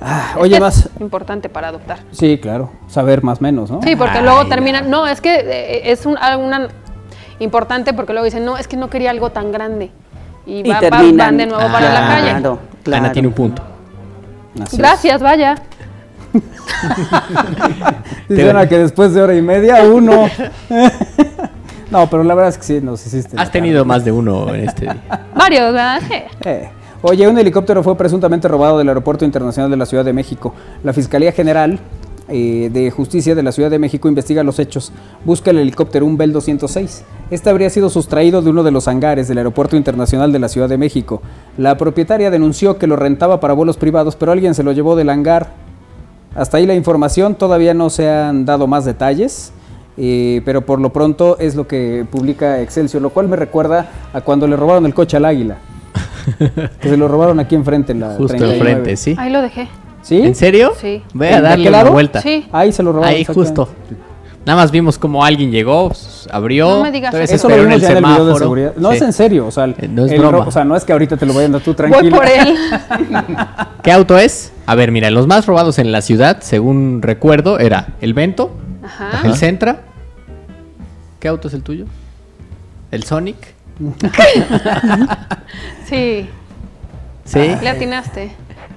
[0.01, 0.89] Ah, oye, más.
[1.01, 1.99] importante para adoptar.
[2.11, 2.71] Sí, claro.
[2.87, 3.81] Saber más o menos, ¿no?
[3.81, 4.81] Sí, porque luego termina.
[4.81, 6.69] No, es que eh, es un, una
[7.39, 9.91] importante porque luego dicen, no, es que no quería algo tan grande.
[10.45, 12.29] Y, va, van de nuevo para la calle.
[12.31, 12.70] Claro.
[12.91, 13.61] Ana tiene un punto.
[14.73, 15.55] Gracias, vaya.
[18.29, 20.27] Dicen que después de hora y media, uno.
[21.91, 23.35] No, pero la verdad es que sí, nos hiciste.
[23.37, 24.95] Has tenido más de uno en este día.
[25.35, 26.01] Varios, ¿verdad?
[26.45, 26.69] Eh.
[27.01, 30.53] Oye, un helicóptero fue presuntamente robado del Aeropuerto Internacional de la Ciudad de México.
[30.85, 31.79] La Fiscalía General
[32.29, 34.93] eh, de Justicia de la Ciudad de México investiga los hechos.
[35.25, 37.03] Busca el helicóptero un Bell 206.
[37.31, 40.67] Este habría sido sustraído de uno de los hangares del Aeropuerto Internacional de la Ciudad
[40.67, 41.21] de México.
[41.57, 45.09] La propietaria denunció que lo rentaba para vuelos privados, pero alguien se lo llevó del
[45.09, 45.53] hangar.
[46.35, 49.53] Hasta ahí la información, todavía no se han dado más detalles.
[49.95, 54.21] Eh, pero por lo pronto es lo que publica Excelsior, lo cual me recuerda a
[54.21, 55.57] cuando le robaron el coche al águila.
[56.81, 59.15] que se lo robaron aquí enfrente en la Justo enfrente, sí.
[59.17, 59.69] Ahí lo dejé.
[60.01, 60.21] ¿Sí?
[60.21, 60.73] ¿En serio?
[60.77, 61.01] Sí.
[61.13, 62.21] Voy a darle una vuelta.
[62.21, 62.45] Sí.
[62.51, 63.15] Ahí se lo robaron.
[63.15, 63.69] Ahí justo.
[64.45, 65.91] Nada más vimos como alguien llegó,
[66.31, 66.77] abrió.
[66.77, 67.47] No me digas eso.
[67.47, 68.73] lo vimos ya en el video de seguridad.
[68.75, 70.39] No es en serio, o sea, eh, no es broma.
[70.39, 72.17] o sea, no es que ahorita te lo vayan a dar tú tranquilo.
[72.17, 72.57] Voy por él.
[73.83, 74.51] ¿Qué auto es?
[74.65, 78.51] A ver, mira, los más robados en la ciudad, según recuerdo, era el Vento,
[78.83, 79.27] Ajá.
[79.27, 79.81] el Centra.
[81.19, 81.85] ¿Qué auto es el tuyo?
[82.89, 83.37] ¿El Sonic?
[85.87, 86.27] sí.
[87.25, 87.55] ¿Sí?
[87.61, 88.31] Le atinaste.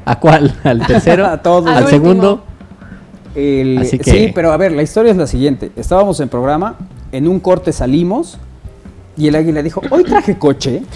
[0.04, 0.54] ¿A cuál?
[0.64, 1.26] ¿Al tercero?
[1.30, 1.74] a todos.
[1.74, 2.44] ¿Al, segundo?
[3.34, 5.72] Sí, pero a ver, la historia es la siguiente.
[5.76, 6.76] Estábamos en programa,
[7.12, 8.38] en un corte salimos
[9.16, 10.82] y el águila dijo, hoy traje coche.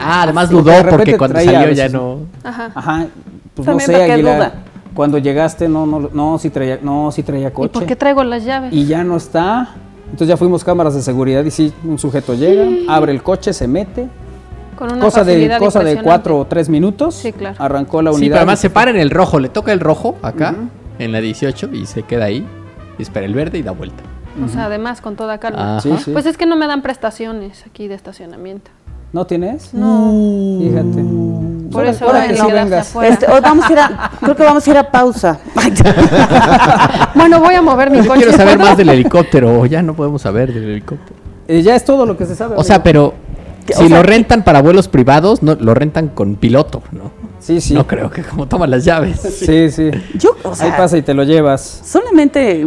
[0.00, 2.18] Ah, además dudó porque cuando salió ya no...
[2.42, 2.70] Ajá.
[2.74, 3.06] Ajá.
[3.54, 4.52] Pues no sé, águila.
[4.94, 7.70] Cuando llegaste, no, no, no, sí traía, no, sí traía coche.
[7.70, 8.72] ¿Y por qué traigo las llaves?
[8.72, 9.74] Y ya no está.
[10.04, 13.66] Entonces ya fuimos cámaras de seguridad y sí, un sujeto llega, abre el coche, se
[13.66, 14.06] mete,
[14.76, 17.16] con una cosa de cosa de cuatro o tres minutos.
[17.16, 17.56] Sí, claro.
[17.58, 18.20] Arrancó la unidad.
[18.20, 20.54] Sí, pero además se para en el rojo, le toca el rojo acá,
[20.98, 22.46] en la 18, y se queda ahí,
[22.98, 24.02] y espera el verde y da vuelta.
[24.44, 25.80] O sea, además con toda calma.
[25.80, 26.10] Sí, sí.
[26.10, 28.70] Pues es que no me dan prestaciones aquí de estacionamiento.
[29.12, 29.72] ¿No tienes?
[29.72, 30.58] No.
[30.60, 31.04] Fíjate.
[31.70, 32.96] Por eso ahora que sí vengas.
[33.04, 35.38] Este, vamos a ir a, creo que vamos a ir a pausa.
[37.14, 38.22] bueno, voy a mover mi Yo coche.
[38.22, 41.16] quiero saber más del helicóptero, ya no podemos saber del helicóptero.
[41.46, 42.56] Eh, ya es todo lo que se sabe.
[42.56, 43.14] O sea, pero
[43.68, 47.12] si lo rentan para vuelos privados, no lo rentan con piloto, ¿no?
[47.44, 47.74] Sí, sí.
[47.74, 49.20] No creo que como toman las llaves.
[49.20, 49.90] Sí, sí.
[50.14, 51.82] Yo, o sea, Ahí pasa y te lo llevas.
[51.84, 52.66] Solamente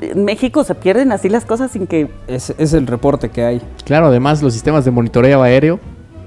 [0.00, 2.10] en México se pierden así las cosas sin que...
[2.26, 3.62] Es, es el reporte que hay.
[3.84, 5.78] Claro, además los sistemas de monitoreo aéreo.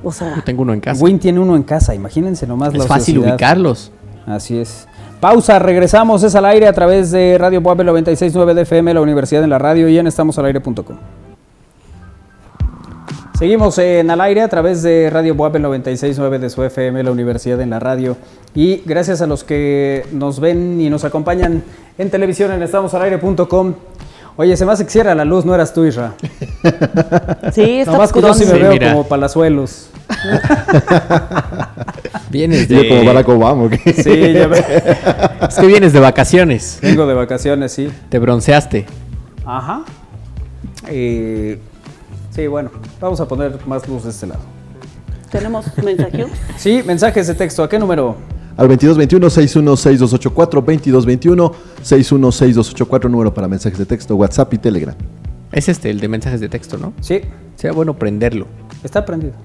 [0.02, 1.03] O sea, yo tengo uno en casa.
[1.03, 3.91] Win tiene uno en casa, imagínense nomás es la fácil ubicarlos.
[4.26, 4.88] Así es.
[5.20, 9.44] Pausa, regresamos, es al aire a través de Radio Puebla 96.9 de FM, la Universidad
[9.44, 10.98] en la Radio y en estamosalaire.com.
[13.38, 17.60] Seguimos en al aire a través de Radio Boab 96.9 de su FM, la Universidad
[17.60, 18.16] en la Radio.
[18.53, 21.62] Y gracias a los que nos ven y nos acompañan
[21.98, 23.74] en televisión en estamosalaire.com.
[24.38, 26.14] Oye, se me hace que cierra la luz, no eras tú, Isra.
[27.52, 29.90] Sí, está Nomás que yo sí me veo como palazuelos.
[32.30, 32.84] vienes de...
[32.84, 33.94] Yo como Barack Obama, ¿qué?
[33.94, 34.64] Sí, ya ve.
[35.49, 36.80] Es que vienes de vacaciones.
[36.82, 37.91] Vengo de vacaciones, sí.
[38.07, 38.86] Te bronceaste.
[39.45, 39.84] Ajá.
[40.88, 41.60] Eh...
[42.36, 44.41] Sí, bueno, vamos a poner más luz de este lado.
[45.32, 46.28] ¿Tenemos mensajes?
[46.57, 47.64] Sí, mensajes de texto.
[47.64, 48.18] ¿A qué número?
[48.57, 54.95] Al 2221-616284, 2221-616284, número para mensajes de texto, WhatsApp y Telegram.
[55.53, 56.91] Es este, el de mensajes de texto, ¿no?
[56.99, 57.22] Sí.
[57.56, 58.48] Sería bueno prenderlo.
[58.84, 59.36] Está prendido.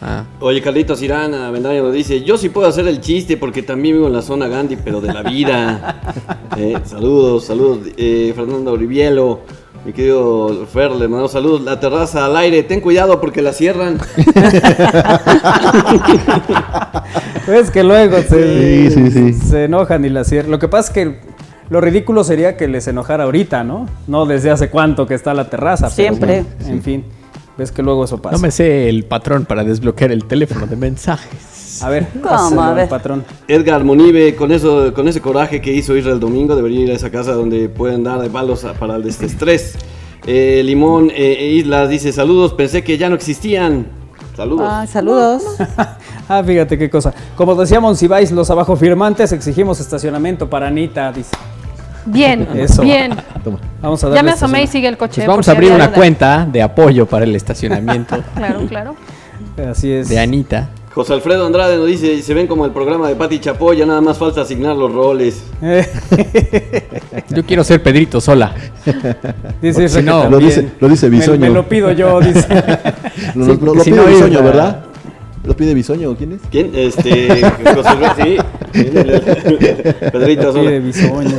[0.00, 0.24] Ah.
[0.38, 4.06] Oye, Carlitos Irán, Vendaño nos dice, yo sí puedo hacer el chiste porque también vivo
[4.06, 5.98] en la zona Gandhi, pero de la vida.
[6.54, 7.78] Eh, saludos, saludos.
[7.96, 9.40] Eh, Fernando Rivielo.
[9.84, 11.62] Mi querido Fer, le mando saludos.
[11.62, 13.98] La terraza al aire, ten cuidado porque la cierran.
[17.48, 20.52] es que luego se, se enojan y la cierran.
[20.52, 21.20] Lo que pasa es que
[21.68, 23.88] lo ridículo sería que les enojara ahorita, ¿no?
[24.06, 25.90] No desde hace cuánto que está la terraza.
[25.90, 26.44] Siempre.
[26.66, 27.04] en fin,
[27.58, 28.36] ves que luego eso pasa.
[28.36, 31.51] No me sé el patrón para desbloquear el teléfono de mensajes.
[31.80, 32.62] A ver, ¿Cómo?
[32.62, 32.88] A ver.
[32.88, 33.24] patrón.
[33.48, 37.10] Edgar Monive, con eso, con ese coraje que hizo Israel domingo, debería ir a esa
[37.10, 39.76] casa donde pueden dar de palos para el estrés.
[40.26, 43.86] Eh, Limón eh, Islas dice saludos, pensé que ya no existían.
[44.36, 44.66] Saludos.
[44.68, 45.42] Ah, saludos.
[46.28, 47.12] ah, fíjate qué cosa.
[47.36, 51.36] Como decíamos, si vais los abajo firmantes, exigimos estacionamiento para Anita, dice.
[52.04, 52.82] Bien, Eso.
[52.82, 53.14] bien.
[53.80, 55.22] Vamos a ya me asomé y sigue el coche.
[55.22, 58.16] Pues vamos a abrir una cuenta de apoyo para el estacionamiento.
[58.36, 58.96] claro, claro.
[59.68, 60.08] Así es.
[60.08, 60.68] De Anita.
[60.94, 64.02] José Alfredo Andrade nos dice, se ven como el programa de Pati Chapoy, ya nada
[64.02, 65.42] más falta asignar los roles.
[67.30, 68.54] yo quiero ser Pedrito sola.
[69.62, 71.40] Dice si no, lo dice, lo dice Bisoño.
[71.40, 72.46] Me, me, lo pido yo, dice.
[73.34, 74.84] lo, lo, lo, lo pide Bisoño, ¿verdad?
[75.44, 76.40] ¿Lo pide Bisoño o quién es?
[76.50, 76.70] ¿Quién?
[76.74, 77.40] Este,
[77.74, 78.36] José Alfredo, sí.
[80.12, 81.38] Pedrito Lo pide Bisoño.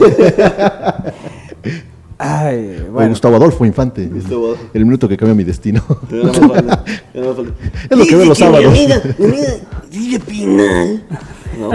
[2.26, 3.10] Ay, bueno.
[3.10, 4.06] Gustavo Adolfo Infante.
[4.06, 4.56] Gustavo.
[4.74, 5.84] El minuto que cambia mi destino.
[6.10, 8.74] es lo que veo los sábados.
[11.60, 11.72] ¿No?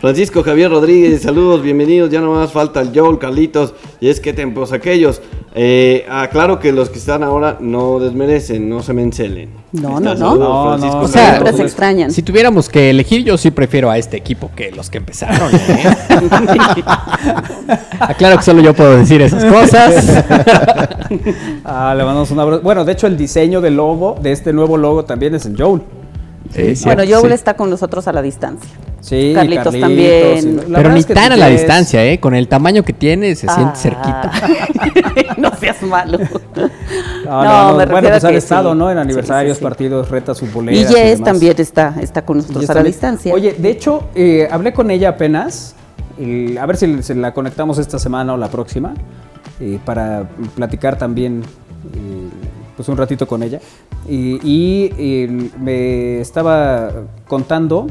[0.00, 2.10] Francisco Javier Rodríguez, saludos, bienvenidos.
[2.10, 5.20] Ya no más falta el Joel, Carlitos y es que tempos aquellos.
[5.52, 9.50] Eh, aclaro que los que están ahora no desmerecen, no se me encelen.
[9.72, 10.36] No, no, no.
[10.36, 12.12] no, no o sea, se extrañan.
[12.12, 15.52] Si tuviéramos que elegir, yo sí prefiero a este equipo que los que empezaron.
[15.54, 15.96] ¿eh?
[18.00, 20.24] Aclaro que solo yo puedo decir esas cosas.
[21.64, 22.62] ah, le mandamos un abrazo.
[22.62, 25.82] Bueno, de hecho, el diseño del logo, de este nuevo logo, también es en Joel.
[26.84, 28.70] Bueno, Joel está con nosotros a la distancia.
[29.00, 30.62] Sí, Carlitos, también.
[30.72, 32.20] Pero ni tan a la distancia, ¿eh?
[32.20, 33.76] Con el tamaño que tiene, se siente ah.
[33.76, 34.32] cerquita.
[35.38, 36.18] no seas malo.
[37.24, 38.90] No, no, me bueno, pues ha estado, ¿no?
[38.90, 40.90] En aniversarios, partidos, retas futboleras.
[40.90, 43.32] Y Jess también está, está con nosotros a la distancia.
[43.32, 45.76] Oye, de hecho, eh, hablé con ella apenas.
[46.18, 48.94] a ver si la conectamos esta semana o la próxima.
[49.60, 51.42] Eh, para platicar también
[51.94, 52.28] eh,
[52.80, 53.60] pues un ratito con ella.
[54.08, 55.28] y
[55.58, 56.90] me estaba
[57.28, 57.86] contando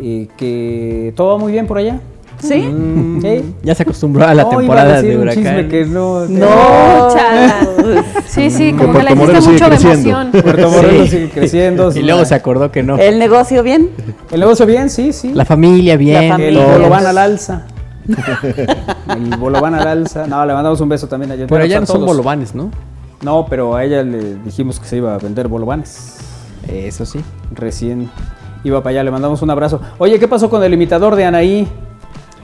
[0.00, 2.00] y que todo va muy bien por allá.
[2.38, 2.56] ¿Sí?
[2.56, 3.22] Mm.
[3.62, 5.68] Ya se acostumbró a la temporada de huracán.
[5.68, 7.08] Que no, no,
[8.26, 10.30] Sí, sí, como que le diste mucho de emoción.
[10.30, 11.92] Puerto Morelos sigue creciendo.
[11.94, 12.96] Y luego se acordó que no.
[12.98, 13.90] ¿El negocio bien?
[14.30, 15.32] El negocio bien, sí, sí.
[15.32, 16.28] La familia bien.
[16.28, 16.76] La familia.
[16.76, 17.66] El van al alza.
[19.08, 20.26] el bolobán al alza.
[20.26, 21.46] No, le mandamos un beso también a.
[21.46, 22.70] Pero allá no son bolovanes, ¿no?
[23.22, 26.18] No, pero a ella le dijimos que se iba a vender bolovanes.
[26.68, 27.20] Eso sí.
[27.52, 28.10] Recién
[28.64, 29.80] iba para allá, le mandamos un abrazo.
[29.98, 31.68] Oye, ¿qué pasó con el imitador de Anaí?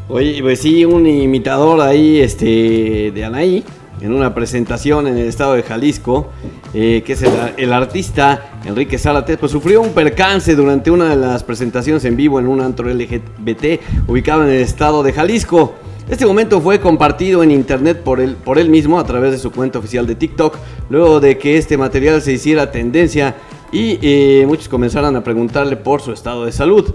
[0.08, 3.64] Oye, pues sí, un imitador ahí este, de Anaí,
[4.00, 6.28] en una presentación en el estado de Jalisco,
[6.74, 7.24] eh, que es
[7.56, 12.40] el, artista Enrique Zárate, pues sufrió un percance durante una de las presentaciones en vivo
[12.40, 15.74] en un antro LGBT ubicado en el estado de Jalisco.
[16.10, 19.52] Este momento fue compartido en internet por él, por él mismo a través de su
[19.52, 20.58] cuenta oficial de TikTok,
[20.88, 23.36] luego de que este material se hiciera tendencia
[23.70, 26.92] y eh, muchos comenzaron a preguntarle por su estado de salud.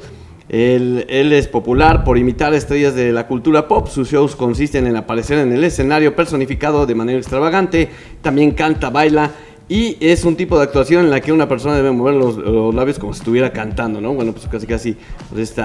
[0.50, 3.88] Él, es popular por imitar estrellas de la cultura pop.
[3.88, 7.90] Sus shows consisten en aparecer en el escenario personificado de manera extravagante.
[8.22, 9.32] También canta, baila
[9.68, 12.38] y es un tipo de actuación en la que una persona debe mover los,
[12.76, 14.14] labios como si estuviera cantando, ¿no?
[14.14, 14.96] Bueno, pues casi casi
[15.30, 15.56] pues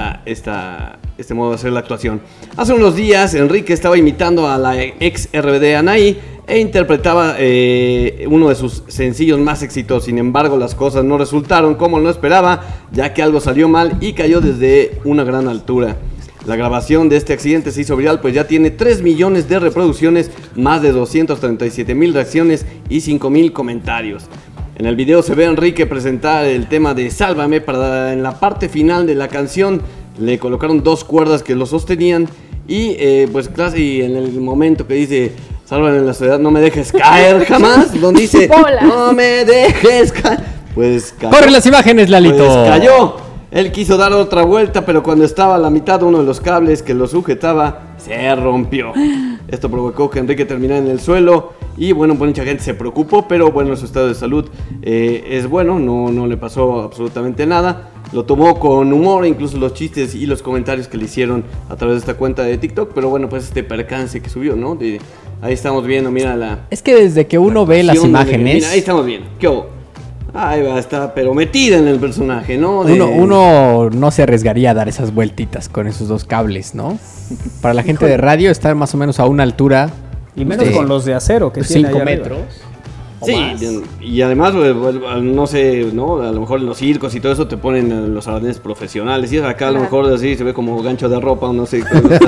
[1.16, 2.20] este modo de hacer la actuación.
[2.56, 8.48] Hace unos días Enrique estaba imitando a la ex RBD Anaí e interpretaba eh, uno
[8.48, 10.06] de sus sencillos más exitosos.
[10.06, 14.14] Sin embargo, las cosas no resultaron como lo esperaba, ya que algo salió mal y
[14.14, 15.96] cayó desde una gran altura.
[16.46, 20.30] La grabación de este accidente se hizo viral, pues ya tiene 3 millones de reproducciones,
[20.56, 24.24] más de 237 mil reacciones y 5 mil comentarios.
[24.76, 28.40] En el video se ve a Enrique presentar el tema de Sálvame para en la
[28.40, 29.82] parte final de la canción
[30.18, 32.28] le colocaron dos cuerdas que lo sostenían
[32.66, 35.32] y eh, pues casi en el momento que dice
[35.66, 38.00] Sálvame en la ciudad, no me dejes caer jamás.
[38.00, 38.50] Donde dice,
[38.82, 40.40] no me dejes caer.
[40.74, 41.30] Pues cayó.
[41.30, 42.38] Corre las imágenes, Lalito.
[42.38, 43.29] Pues cayó.
[43.50, 46.82] Él quiso dar otra vuelta, pero cuando estaba a la mitad uno de los cables
[46.82, 48.92] que lo sujetaba se rompió.
[49.48, 53.26] Esto provocó que Enrique terminara en el suelo y bueno, pues mucha gente se preocupó,
[53.26, 54.48] pero bueno, su estado de salud
[54.82, 57.90] eh, es bueno, no, no le pasó absolutamente nada.
[58.12, 61.96] Lo tomó con humor, incluso los chistes y los comentarios que le hicieron a través
[61.96, 64.76] de esta cuenta de TikTok, pero bueno, pues este percance que subió, ¿no?
[64.76, 65.00] De,
[65.42, 66.66] Ahí estamos viendo, mira la.
[66.70, 68.56] Es que desde que uno ve las imágenes.
[68.56, 69.26] mira, ahí estamos viendo.
[69.38, 69.48] ¿Qué
[70.32, 72.80] Ahí va, está, pero metida en el personaje, ¿no?
[72.80, 76.98] Uno, no se arriesgaría a dar esas vueltitas con esos dos cables, ¿no?
[77.60, 79.90] Para la gente de radio está más o menos a una altura.
[80.36, 82.38] Y menos con los de acero que 5 metros.
[83.22, 86.22] Sí, y además, pues, no sé, ¿no?
[86.22, 89.30] A lo mejor en los circos y todo eso te ponen los arneses profesionales.
[89.32, 91.84] Y acá a lo mejor así se ve como gancho de ropa o no sé.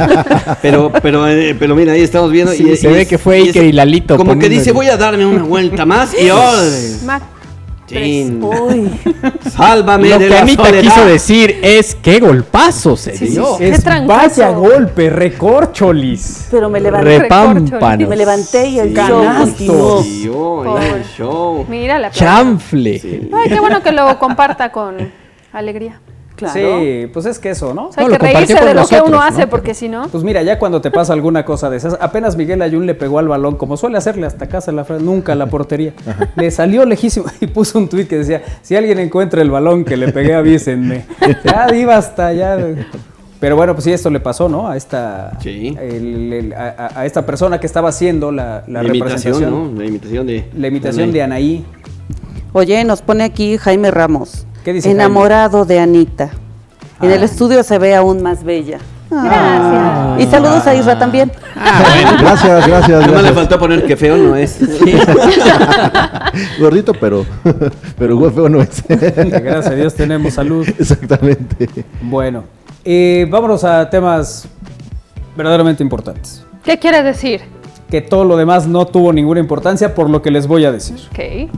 [0.63, 2.53] pero, pero, eh, pero mira, ahí estamos viendo.
[2.53, 4.17] y, se ve que fue Iker y Lalito.
[4.19, 6.29] Como que dice, voy a darme una vuelta más y
[7.93, 8.91] Uy.
[9.51, 13.59] Sálvame Lo que Anita quiso decir es qué golpazo se dio.
[13.59, 16.49] es vaya golpe, recorcholis.
[16.51, 17.19] Pero me levanté.
[17.19, 18.09] Repámpanos.
[18.09, 18.95] Me levanté y el
[21.17, 23.29] show Mira la Chanfle.
[23.33, 24.97] Ay, qué bueno que lo comparta con
[25.53, 26.01] alegría.
[26.53, 27.89] Sí, pues es que eso, ¿no?
[27.89, 30.09] O sea, hay que reírse de lo que uno hace, porque si no.
[30.09, 33.19] Pues mira, ya cuando te pasa alguna cosa de esas, apenas Miguel Ayun le pegó
[33.19, 35.93] al balón, como suele hacerle hasta casa la frase, nunca la portería.
[36.37, 39.97] Le salió lejísimo y puso un tuit que decía: si alguien encuentra el balón que
[39.97, 41.05] le pegué, avísenme.
[41.45, 42.59] ya iba hasta allá.
[43.39, 44.69] Pero bueno, pues sí, esto le pasó, ¿no?
[44.69, 49.75] A esta, a, esta persona que estaba haciendo la, la, representación.
[49.75, 49.81] ¿no?
[49.81, 50.49] La imitación de.
[50.57, 51.65] La imitación de Anaí.
[52.53, 54.47] Oye, nos pone aquí Jaime Ramos.
[54.65, 56.31] ¿Qué dice Enamorado de Anita.
[57.01, 58.79] En el estudio se ve aún más bella.
[59.11, 60.21] Gracias.
[60.21, 61.33] Y saludos a Isra también.
[61.57, 63.11] Ah, gracias, gracias.
[63.11, 64.59] No le faltó poner que feo no es.
[66.59, 67.27] Gordito, pero,
[67.99, 68.83] pero feo no es.
[68.89, 70.67] Gracias a Dios tenemos salud.
[70.79, 71.69] Exactamente.
[72.01, 72.45] Bueno,
[72.85, 74.47] eh, vámonos a temas
[75.37, 76.45] verdaderamente importantes.
[76.65, 77.43] ¿Qué quiere decir?
[77.93, 80.97] que todo lo demás no tuvo ninguna importancia por lo que les voy a decir.
[81.11, 81.51] Ok.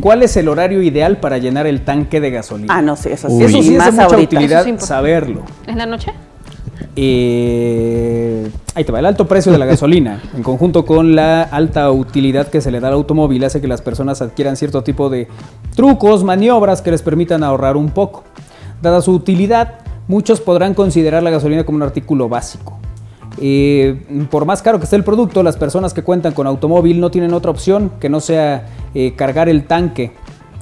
[0.00, 2.74] ¿Cuál es el horario ideal para llenar el tanque de gasolina?
[2.76, 3.42] Ah, no sé, eso sí.
[3.42, 4.36] Eso sí es de mucha ahorita.
[4.36, 5.42] utilidad es saberlo.
[5.66, 6.12] ¿En la noche?
[6.96, 11.90] Eh, ahí te va, el alto precio de la gasolina, en conjunto con la alta
[11.90, 15.28] utilidad que se le da al automóvil, hace que las personas adquieran cierto tipo de
[15.74, 18.24] trucos, maniobras que les permitan ahorrar un poco.
[18.82, 19.74] Dada su utilidad,
[20.08, 22.78] muchos podrán considerar la gasolina como un artículo básico.
[23.40, 27.10] Eh, por más caro que esté el producto, las personas que cuentan con automóvil no
[27.10, 30.12] tienen otra opción que no sea eh, cargar el tanque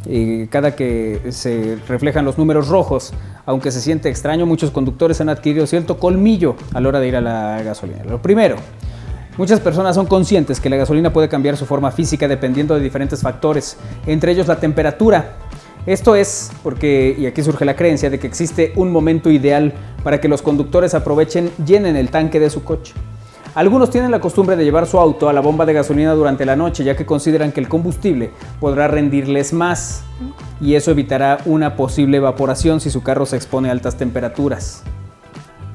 [0.07, 3.12] eh, cada que se reflejan los números rojos.
[3.44, 7.16] Aunque se siente extraño, muchos conductores han adquirido cierto colmillo a la hora de ir
[7.16, 8.05] a la gasolina.
[8.05, 8.57] Lo primero,
[9.39, 13.23] Muchas personas son conscientes que la gasolina puede cambiar su forma física dependiendo de diferentes
[13.23, 15.36] factores, entre ellos la temperatura.
[15.87, 19.73] Esto es porque, y aquí surge la creencia de que existe un momento ideal
[20.05, 22.95] para que los conductores aprovechen, llenen el tanque de su coche.
[23.55, 26.57] Algunos tienen la costumbre de llevar su auto a la bomba de gasolina durante la
[26.57, 28.31] noche, ya que consideran que el combustible
[28.61, 30.05] podrá rendirles más
[30.61, 34.85] y eso evitará una posible evaporación si su carro se expone a altas temperaturas.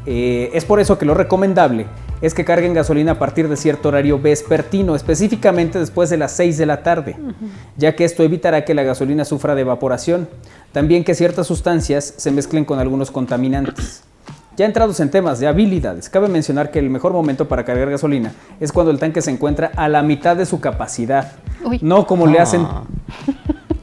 [0.06, 1.86] Eh, es por eso que lo recomendable
[2.22, 6.58] es que carguen gasolina a partir de cierto horario vespertino, específicamente después de las 6
[6.58, 7.16] de la tarde,
[7.78, 10.28] ya que esto evitará que la gasolina sufra de evaporación.
[10.72, 14.04] También que ciertas sustancias se mezclen con algunos contaminantes.
[14.58, 18.34] Ya entrados en temas de habilidades, cabe mencionar que el mejor momento para cargar gasolina
[18.60, 21.34] es cuando el tanque se encuentra a la mitad de su capacidad.
[21.64, 21.80] Uy.
[21.84, 22.66] No como le hacen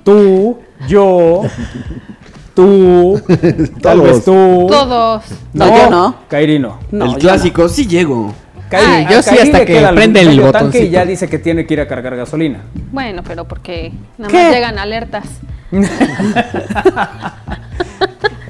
[0.02, 0.58] tú,
[0.88, 1.42] yo,
[2.54, 3.20] tú,
[3.82, 4.02] tal Todos.
[4.02, 4.66] vez tú.
[4.68, 5.24] Todos.
[5.52, 6.14] No, yo no.
[6.28, 6.78] Kairi no.
[6.90, 8.32] No, el yo clásico, sí llego.
[8.70, 10.84] Kairi- Ah, yo sí Kairi hasta le que queda prende el medio tanque botoncito.
[10.84, 12.62] y ya dice que tiene que ir a cargar gasolina.
[12.92, 14.42] Bueno, pero porque nada ¿Qué?
[14.42, 15.24] más llegan alertas.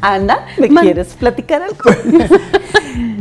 [0.00, 1.78] Anda, ¿me Man- quieres platicar algo?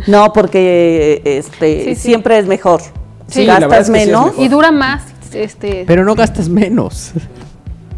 [0.08, 2.02] no, porque este Sí, sí.
[2.02, 2.82] siempre es mejor.
[3.28, 4.44] Sí, Si la verdad gastas es que sí es menos, mejor.
[4.44, 5.04] Y dura más.
[5.34, 7.12] Este, Pero no gastas menos.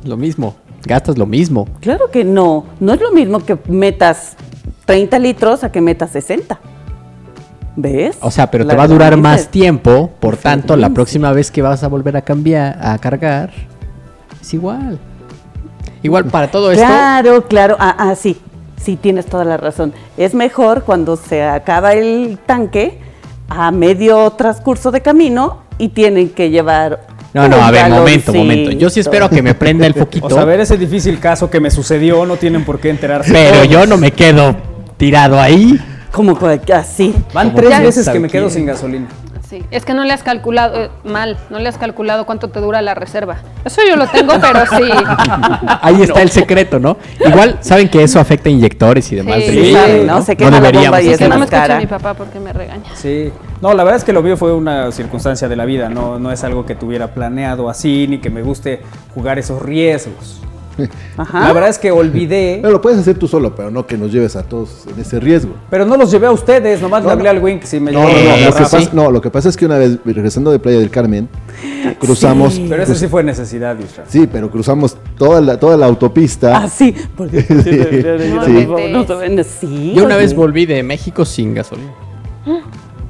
[0.04, 0.56] Lo mismo.
[0.86, 1.68] Gastas lo mismo.
[1.82, 2.66] claro que no.
[2.80, 4.36] No es lo mismo que metas
[4.86, 6.60] 30 litros a que metas 60.
[7.78, 8.18] ¿Ves?
[8.22, 10.12] O sea, pero La te va a durar más tiempo.
[10.20, 13.52] Por tanto, la próxima vez que vas a volver a cambiar, a cargar,
[14.40, 14.98] es igual.
[16.02, 16.86] Igual para todo esto.
[16.86, 17.76] Claro, claro.
[17.80, 18.38] Ah, ah, sí.
[18.78, 19.94] Sí, tienes toda la razón.
[20.16, 23.00] Es mejor cuando se acaba el tanque
[23.50, 27.08] a medio transcurso de camino y tienen que llevar.
[27.36, 28.72] No, no, a ver, momento, momento.
[28.72, 30.26] Yo sí espero que me prenda el foquito.
[30.28, 33.32] O sea, a ver ese difícil caso que me sucedió, no tienen por qué enterarse.
[33.32, 33.68] pero todos.
[33.68, 34.56] yo no me quedo
[34.96, 35.78] tirado ahí.
[36.12, 37.14] Como que así.
[37.34, 38.54] Van Como tres veces que me quedo quién.
[38.54, 39.08] sin gasolina.
[39.50, 39.64] Sí.
[39.72, 42.82] Es que no le has calculado eh, mal, no le has calculado cuánto te dura
[42.82, 43.38] la reserva.
[43.64, 44.92] Eso yo lo tengo, pero sí.
[45.82, 46.98] Ahí está el secreto, ¿no?
[47.26, 49.38] Igual saben que eso afecta a inyectores y demás.
[49.38, 50.22] Sí, sí saben, ¿no?
[50.22, 51.80] Se quema la deberíamos bomba y es que no me escucha cara.
[51.80, 52.96] mi papá porque me regaña.
[52.96, 53.32] Sí.
[53.62, 56.32] No, la verdad es que lo mío fue una circunstancia de la vida, no, no
[56.32, 58.82] es algo que tuviera planeado así, ni que me guste
[59.14, 60.42] jugar esos riesgos.
[61.18, 61.40] Ajá.
[61.42, 64.12] La verdad es que olvidé, Pero lo puedes hacer tú solo, pero no que nos
[64.12, 65.54] lleves a todos en ese riesgo.
[65.70, 67.30] pero no los llevé a ustedes, nomás le No, hablé no.
[67.32, 69.30] al Wink si me No, llevó no, no, la lo que pasa, no, lo que
[69.32, 71.30] pasa es que una vez regresando de Playa del Carmen,
[72.00, 74.08] cruzamos, Pero eso sí fue necesidad, Israel.
[74.10, 76.58] sí, pero cruzamos toda la, toda la autopista.
[76.58, 76.94] Ah, sí.
[77.16, 77.56] Porque Sí,
[79.44, 79.94] sí.
[79.96, 81.92] Yo una vez volví de México sin gasolina.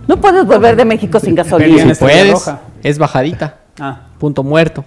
[0.08, 1.92] No puedes volver de México sin gasolina.
[1.92, 2.52] Estrella puedes,
[2.84, 3.58] es bajadita.
[3.80, 4.86] Ah, Punto muerto.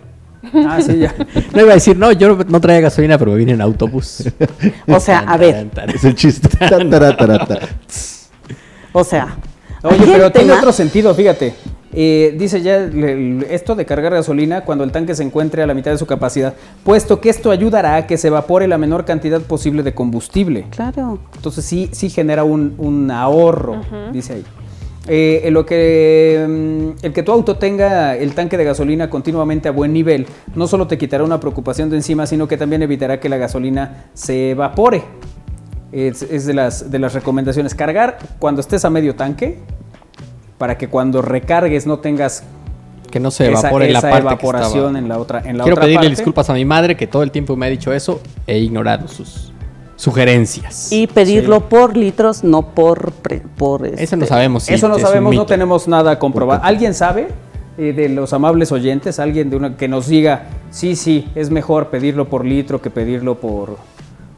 [0.55, 1.15] Ah, sí, ya.
[1.55, 4.25] No iba a decir, no, yo no traía gasolina, pero me vine en autobús.
[4.87, 6.49] O sea, a ver, Es el chiste.
[8.93, 9.37] O sea.
[9.83, 11.55] Oye, pero tiene otro sentido, fíjate.
[11.93, 12.77] Eh, dice ya
[13.49, 16.55] esto de cargar gasolina cuando el tanque se encuentre a la mitad de su capacidad,
[16.85, 20.67] puesto que esto ayudará a que se evapore la menor cantidad posible de combustible.
[20.71, 21.19] Claro.
[21.35, 23.81] Entonces sí, sí genera un, un ahorro,
[24.13, 24.45] dice ahí.
[25.09, 29.69] Eh, en lo que mm, el que tu auto tenga el tanque de gasolina continuamente
[29.69, 33.19] a buen nivel, no solo te quitará una preocupación de encima, sino que también evitará
[33.19, 35.03] que la gasolina se evapore.
[35.93, 37.75] Es, es de, las, de las recomendaciones.
[37.75, 39.59] Cargar cuando estés a medio tanque,
[40.59, 42.43] para que cuando recargues no tengas
[43.11, 44.99] Que no se esa, evapore la parte que evaporación estaba.
[44.99, 46.17] en la otra en la Quiero otra pedirle parte.
[46.17, 49.53] disculpas a mi madre que todo el tiempo me ha dicho eso e ignorado sus
[49.99, 50.93] sugerencias.
[50.93, 53.11] Y pedirlo por litros, no por...
[53.13, 54.63] pre- por Eso no este, sabemos.
[54.63, 56.63] si Eso no sabemos, no tenemos nada comprobado.
[56.63, 57.29] ¿Alguien sabe
[57.77, 59.19] eh, de los amables oyentes?
[59.19, 63.35] ¿Alguien de una, que nos diga, sí, sí, es mejor pedirlo por litro que pedirlo
[63.41, 63.77] por,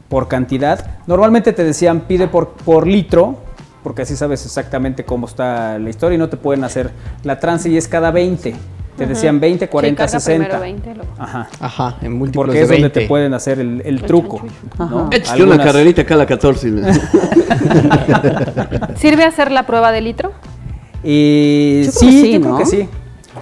[0.09, 0.97] por cantidad?
[1.05, 3.37] Normalmente te decían, pide por, por litro,
[3.83, 6.89] porque así sabes exactamente cómo está la historia y no te pueden hacer
[7.23, 8.55] la trance y es cada 20.
[8.97, 10.45] Te decían 20, 40, Sí, carga 60.
[10.45, 11.47] primero 20, luego- Ajá.
[11.59, 12.99] Ajá, en múltiplos Porque de es donde 20.
[13.01, 14.43] te pueden hacer el, el truco.
[14.77, 15.09] ¿no?
[15.11, 16.71] Échate una carrerita acá a la 14.
[18.95, 20.29] ¿Sirve hacer la prueba de litro?
[21.03, 22.89] Yo creo sí, que sí, yo creo que sí.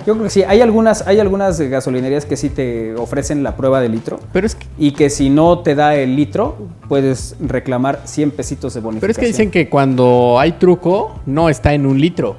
[0.06, 3.82] Yo creo que sí, hay algunas, hay algunas gasolinerías que sí te ofrecen la prueba
[3.82, 4.20] de litro.
[4.32, 4.66] Pero es que...
[4.78, 6.56] Y que si no te da el litro,
[6.88, 9.02] puedes reclamar 100 pesitos de bonificación.
[9.02, 12.38] Pero es que dicen que cuando hay truco, no está en un litro,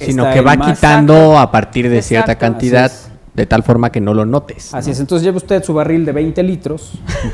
[0.00, 2.90] sino que va quitando a partir de cierta cantidad
[3.34, 4.74] de tal forma que no lo notes.
[4.74, 6.92] Así es, entonces lleva usted su barril de 20 litros,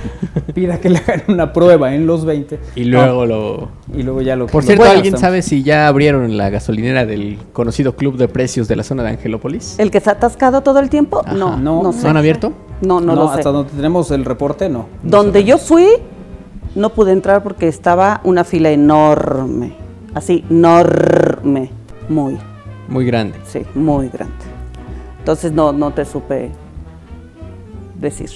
[0.55, 2.61] pida que le hagan una prueba en los 20.
[2.77, 3.69] Y luego lo...
[3.95, 4.47] Y luego ya lo...
[4.47, 8.77] Por cierto, ¿alguien sabe si ya abrieron la gasolinera del conocido club de precios de
[8.77, 9.77] la zona de Angelópolis?
[9.79, 11.23] ¿El que está atascado todo el tiempo?
[11.35, 12.07] No, no, no, sé.
[12.07, 12.53] han abierto?
[12.83, 14.87] No, no, no hasta donde tenemos el reporte, no.
[15.03, 15.87] donde yo fui,
[16.75, 19.73] no pude entrar porque estaba una fila enorme.
[20.15, 21.71] Así, enorme.
[22.09, 22.39] Muy.
[22.89, 23.39] Muy grande.
[23.45, 24.35] Sí, muy grande.
[25.19, 26.51] Entonces no, no te supe
[27.97, 28.31] decir.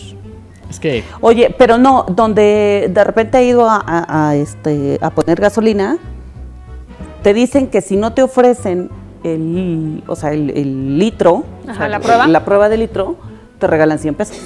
[0.69, 1.05] Es que.
[1.21, 5.99] Oye, pero no, donde de repente he ido a, este, a poner gasolina,
[7.23, 8.91] te dicen que si no te ofrecen
[9.25, 13.17] el, o sea, el, litro, la prueba, la prueba de litro,
[13.59, 14.39] te regalan 100 pesos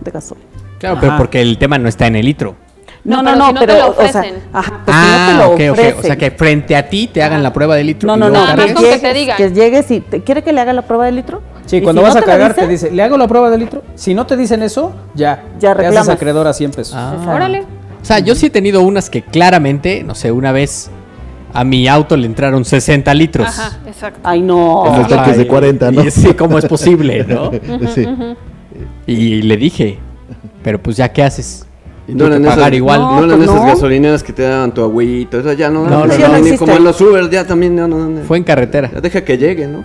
[0.00, 0.46] de gasolina.
[0.78, 2.56] Claro, pero porque el tema no está en el litro.
[3.06, 5.98] No, no, no, pero, te lo o sea, ajá, pues ah, si no te lo
[5.98, 8.08] o sea, que frente a ti te hagan la prueba de litro.
[8.08, 9.36] No, no, no, que, llegues, que, te digan.
[9.36, 11.40] que llegues y te, quiere que le haga la prueba de litro.
[11.66, 13.84] Sí, cuando vas a cargar te dice, ¿le hago la prueba de litro?
[13.94, 16.94] Si no te dicen eso, ya, ya te haces acreedor a 100 pesos.
[16.96, 17.14] Ah.
[17.28, 17.60] Órale.
[17.60, 20.90] O sea, yo sí he tenido unas que claramente, no sé, una vez
[21.52, 23.46] a mi auto le entraron 60 litros.
[23.48, 24.20] Ajá, exacto.
[24.24, 24.86] Ay, no.
[24.86, 26.04] En los tanques de 40, ¿no?
[26.04, 27.50] Y sí, ¿cómo es posible, no?
[27.94, 28.06] sí.
[29.06, 29.98] Y le dije,
[30.62, 31.65] pero pues ya, ¿qué haces?
[32.08, 33.00] No eran esas, igual.
[33.00, 36.38] No, eran pues esas gasolineras que te daban tu agüita, o ya no, no, no,
[36.38, 38.90] ni como en los Uber, ya también no, no, Fue en carretera.
[38.92, 39.84] Ya deja que llegue, ¿no?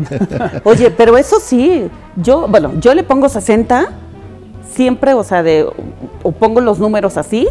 [0.64, 1.84] Oye, pero eso sí,
[2.16, 3.90] yo, bueno, yo le pongo 60
[4.72, 5.66] siempre, o sea, de
[6.22, 7.48] o pongo los números así,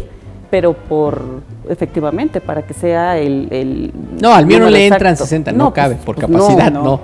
[0.50, 1.22] pero por
[1.68, 5.94] efectivamente para que sea el, el No, al mío no le entran 60, no, cabe,
[5.94, 7.00] pues, por pues, capacidad no.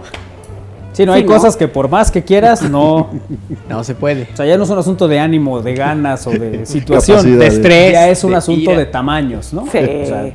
[0.93, 3.10] Sí, no, hay cosas que por más que quieras, no.
[3.69, 4.28] no se puede.
[4.32, 7.47] O sea, ya no es un asunto de ánimo, de ganas o de situación, de
[7.47, 7.93] estrés.
[7.93, 9.66] Ya es un asunto de tamaños, ¿no?
[9.70, 9.78] Sí.
[9.78, 10.32] O sea,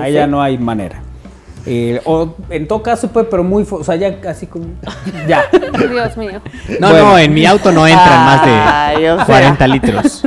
[0.00, 1.02] ahí ya no hay manera.
[1.64, 3.64] Eh, o en todo caso, pues, pero muy.
[3.70, 4.64] O sea, ya casi como.
[5.28, 5.44] Ya.
[5.90, 6.40] Dios mío.
[6.80, 10.24] No, no, en mi auto no entran más de 40 litros.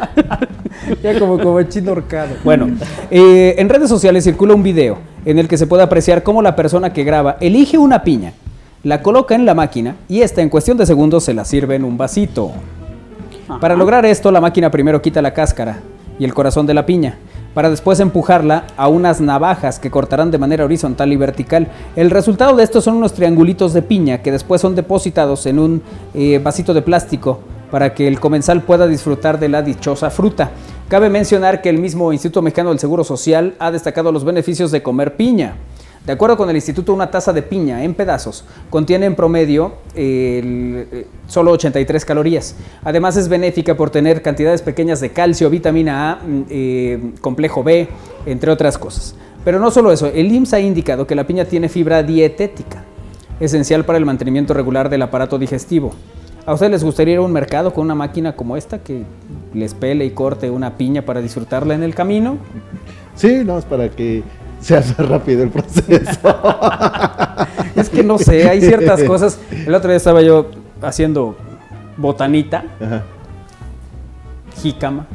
[1.04, 2.36] ya como, como chino horcado.
[2.44, 2.70] Bueno,
[3.12, 6.56] eh, en redes sociales circula un video en el que se puede apreciar cómo la
[6.56, 8.32] persona que graba elige una piña
[8.86, 11.84] la coloca en la máquina y esta en cuestión de segundos se la sirve en
[11.84, 12.52] un vasito.
[13.60, 15.80] Para lograr esto, la máquina primero quita la cáscara
[16.20, 17.18] y el corazón de la piña,
[17.56, 21.68] para después empujarla a unas navajas que cortarán de manera horizontal y vertical.
[21.95, 25.82] El resultado de esto son unos triangulitos de piña que después son depositados en un
[26.14, 27.40] eh, vasito de plástico
[27.72, 30.52] para que el comensal pueda disfrutar de la dichosa fruta.
[30.90, 34.84] Cabe mencionar que el mismo Instituto Mexicano del Seguro Social ha destacado los beneficios de
[34.84, 35.56] comer piña.
[36.06, 41.07] De acuerdo con el instituto, una taza de piña en pedazos contiene en promedio eh,
[41.27, 42.56] solo 83 calorías.
[42.84, 47.88] Además es benéfica por tener cantidades pequeñas de calcio, vitamina A, mm, eh, complejo B,
[48.27, 49.15] entre otras cosas.
[49.44, 52.84] Pero no solo eso, el IMSS ha indicado que la piña tiene fibra dietética,
[53.40, 55.94] esencial para el mantenimiento regular del aparato digestivo.
[56.45, 59.03] ¿A ustedes les gustaría ir a un mercado con una máquina como esta que
[59.56, 62.38] les pele y corte una piña para disfrutarla en el camino?
[63.15, 64.23] Sí, no, es para que
[64.66, 65.86] se hace rápido el proceso.
[67.76, 69.40] es que no sé, hay ciertas cosas.
[69.52, 70.50] El otro día estaba yo
[70.82, 71.38] haciendo
[71.98, 72.66] botanita,
[74.60, 75.06] jícama,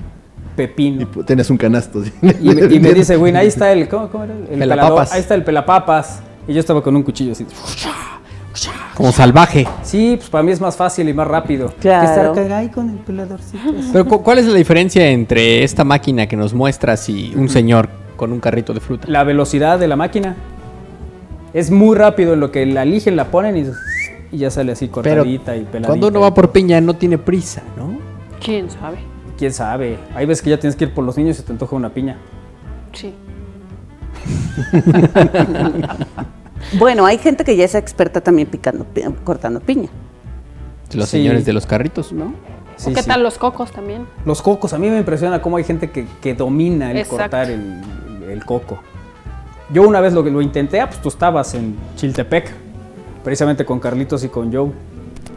[0.55, 1.03] pepino.
[1.03, 2.01] Y tienes un canasto.
[2.23, 4.35] Y, me, dice, güey, ahí está el, ¿cómo, cómo era?
[4.35, 5.13] el pelapapas.
[5.13, 6.21] Ahí está el pelapapas.
[6.47, 7.45] Y yo estaba con un cuchillo así.
[8.95, 9.67] Como salvaje.
[9.83, 11.73] Sí, pues para mí es más fácil y más rápido.
[11.81, 12.35] Claro.
[12.35, 13.65] Que estar ahí con el peladorcito.
[13.93, 17.89] Pero ¿cuál es la diferencia entre esta máquina que nos muestras y un señor
[18.21, 19.09] con un carrito de fruta.
[19.09, 20.37] La velocidad de la máquina.
[21.55, 25.57] Es muy rápido en lo que la eligen, la ponen y, ya sale así cortadita
[25.57, 25.87] y peladita.
[25.87, 27.99] Cuando uno va por piña no tiene prisa, ¿no?
[28.39, 28.99] ¿Quién sabe?
[29.39, 29.97] ¿Quién sabe?
[30.15, 32.19] Hay veces que ya tienes que ir por los niños y te antoja una piña.
[32.93, 33.15] Sí.
[36.79, 38.87] bueno, hay gente que ya es experta también picando,
[39.25, 39.89] cortando piña.
[40.93, 42.35] Los señores de los carritos, ¿no?
[42.95, 44.07] qué tal los cocos también?
[44.25, 47.81] Los cocos, a mí me impresiona cómo hay gente que, domina el cortar el,
[48.45, 48.79] coco.
[49.73, 52.53] Yo una vez lo, lo intenté, ah, pues tú estabas en Chiltepec,
[53.23, 54.71] precisamente con Carlitos y con Joe.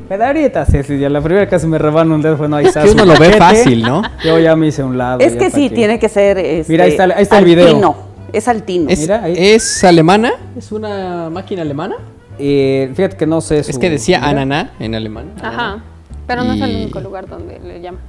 [0.09, 2.65] Me daría sí, ya la primera que se me rebana un dedo fue no, ahí
[2.65, 2.83] está.
[2.85, 4.03] uno lo ve fácil, ¿no?
[4.23, 5.19] Yo ya me hice un lado.
[5.19, 6.37] Es que sí, tiene que ser.
[6.37, 7.95] Este, Mira, ahí está, ahí está el video.
[8.31, 8.89] Es altino.
[8.89, 10.33] ¿Es, Mira, ¿Es alemana?
[10.57, 11.95] ¿Es una máquina alemana?
[12.37, 13.59] Eh, fíjate que no sé.
[13.59, 15.31] Es que decía ananá en alemán.
[15.41, 15.83] Ajá.
[16.27, 18.01] Pero no es el único lugar donde le llaman.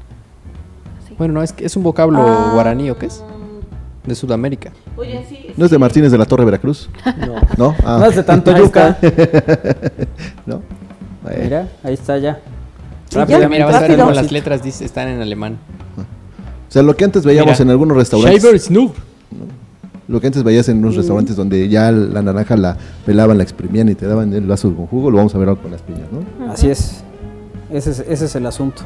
[1.18, 2.50] Bueno, no, es, es un vocablo ah.
[2.54, 3.22] guaraní o qué es.
[4.06, 4.70] De Sudamérica.
[4.96, 6.90] Oye, sí, ¿No es de Martínez de la Torre, Veracruz?
[7.16, 7.34] No.
[7.56, 7.76] ¿No?
[7.84, 7.98] Ah.
[8.00, 8.98] No es de tanto yuca.
[10.46, 10.62] ¿No?
[11.42, 12.40] Mira, ahí está ya.
[13.08, 15.58] Sí, ya, mira, vas a ver cómo las letras dice, están en alemán.
[15.96, 18.42] O sea, lo que antes veíamos en algunos restaurantes.
[18.42, 18.94] Shaver Snoop.
[20.06, 22.76] Lo que antes veías en unos restaurantes donde ya la naranja la
[23.06, 25.62] pelaban, la exprimían y te daban el vaso con jugo, lo vamos a ver ahora
[25.62, 26.50] con las piñas, ¿no?
[26.52, 27.02] Así es.
[27.70, 28.82] Ese es, ese es el asunto.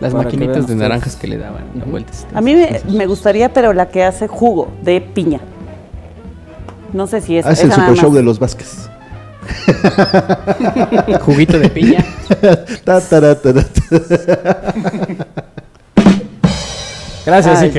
[0.00, 2.26] Las maquinitas de naranjas que le daban vueltas.
[2.34, 2.56] A mí
[2.88, 5.40] me, gustaría, pero la que hace jugo de piña.
[6.92, 7.46] No sé si es.
[7.46, 8.88] Ah, es el super show de los Vázquez.
[11.20, 12.04] Juguito de piña.
[17.26, 17.72] Gracias, Ay.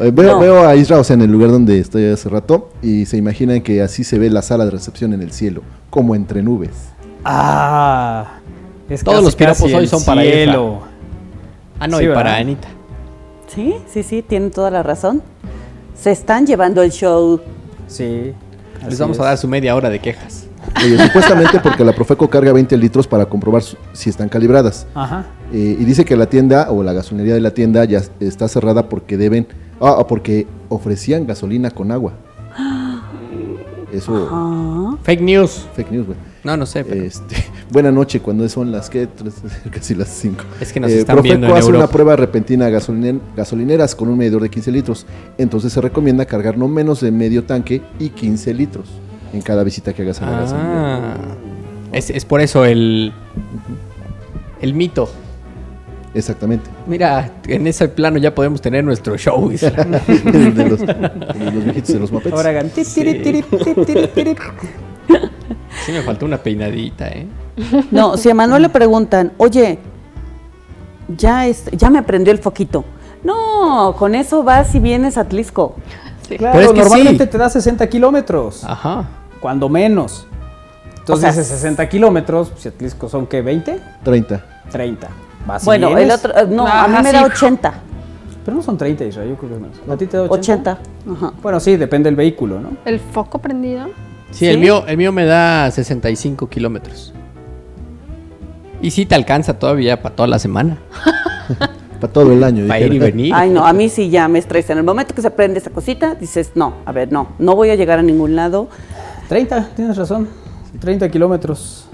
[0.00, 3.60] Eh, veo, veo, a Israel en el lugar donde estoy hace rato y se imaginan
[3.60, 6.70] que así se ve la sala de recepción en el cielo, como entre nubes.
[7.24, 8.38] Ah,
[8.98, 10.80] todos los piropos hoy son para cielo.
[11.78, 12.68] Ah, no, y para Anita.
[13.48, 15.22] Sí, sí, sí, tienen toda la razón.
[15.98, 17.40] Se están llevando el show.
[17.86, 18.32] Sí.
[18.88, 20.46] Les vamos a dar su media hora de quejas.
[21.06, 23.62] supuestamente porque la Profeco carga 20 litros para comprobar
[23.92, 24.86] si están calibradas.
[24.94, 25.26] Ajá.
[25.52, 28.88] Eh, y dice que la tienda o la gasolinería de la tienda ya está cerrada
[28.88, 29.46] porque deben,
[29.80, 32.12] ah, porque ofrecían gasolina con agua.
[33.92, 34.98] Eso.
[35.02, 35.66] Fake news.
[35.74, 36.31] Fake news, güey.
[36.44, 36.84] No, no sé.
[36.90, 37.36] Este,
[37.70, 39.08] buena noche, cuando son las que
[39.70, 40.44] casi las 5.
[40.60, 44.42] Es que nos eh, están Profeco hace una prueba repentina a gasolineras con un medidor
[44.42, 45.06] de 15 litros.
[45.38, 48.88] Entonces se recomienda cargar no menos de medio tanque y 15 litros
[49.32, 51.16] en cada visita que hagas a la ah,
[51.92, 53.12] Es, es por eso el,
[54.60, 55.10] el mito.
[56.14, 56.68] Exactamente.
[56.86, 59.48] Mira, en ese plano ya podemos tener nuestro show.
[59.50, 62.34] de, los, los viejitos de los mapetes.
[62.34, 63.02] Ahora hagan Sí
[65.90, 67.26] me faltó una peinadita, ¿eh?
[67.90, 69.78] No, si a Manuel le preguntan, oye,
[71.08, 72.84] ya, es, ya me prendió el foquito.
[73.24, 75.76] No, con eso vas y vienes a Tlisco.
[76.28, 78.64] Claro, Pero es que normalmente te da 60 kilómetros.
[78.64, 79.06] Ajá.
[79.40, 80.26] Cuando menos.
[80.98, 83.80] Entonces, o 60 kilómetros, si Atlisco son qué, 20?
[84.04, 84.44] 30.
[84.70, 85.08] 30.
[85.64, 87.74] bueno, el otro, no, a mí me da 80.
[88.44, 89.94] Pero no son 30, Israel, yo creo que es más.
[89.94, 90.70] ¿A ti te da 80?
[90.72, 90.78] 80.
[91.12, 91.32] Ajá.
[91.42, 92.70] Bueno, sí, depende del vehículo, ¿no?
[92.84, 93.88] ¿El foco prendido?
[94.32, 97.12] Sí, El, mío, el mío me da 65 kilómetros.
[98.80, 100.78] Y sí te alcanza todavía para toda la semana.
[102.00, 102.66] para todo el año.
[102.66, 103.32] Para ir y venir.
[103.34, 104.72] Ay, no, a mí sí ya me estresa.
[104.72, 107.70] En el momento que se prende esa cosita, dices, no, a ver, no, no voy
[107.70, 108.68] a llegar a ningún lado.
[109.28, 110.28] 30, tienes razón.
[110.80, 111.86] 30 kilómetros.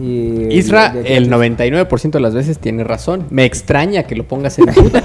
[0.00, 3.26] Y Isra, el 99% de las veces tiene razón.
[3.30, 5.02] Me extraña que lo pongas en duda.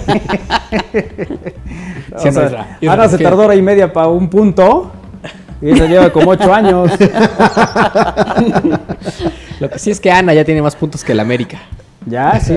[2.89, 4.91] Ana se tardó hora y media para un punto
[5.61, 6.91] y ella lleva como ocho años.
[9.59, 11.59] Lo que sí es que Ana ya tiene más puntos que el América.
[12.05, 12.53] Ya, sí.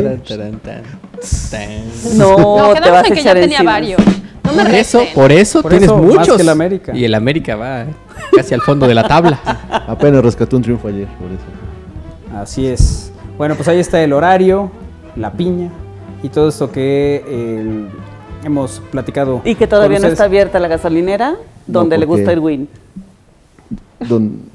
[2.17, 4.01] No, te vas a que ya tenía varios.
[4.43, 6.41] No me por eso, por eso tienes muchos.
[6.41, 6.93] el América.
[6.95, 7.87] Y el América va eh,
[8.35, 9.39] casi al fondo de la tabla.
[9.87, 11.45] Apenas rescató un triunfo ayer, por eso.
[12.41, 13.13] Así es.
[13.37, 14.71] Bueno, pues ahí está el horario,
[15.17, 15.71] la piña
[16.23, 17.89] y todo esto que eh,
[18.45, 19.43] hemos platicado.
[19.45, 22.69] Y que todavía no está abierta la gasolinera donde le gusta el win.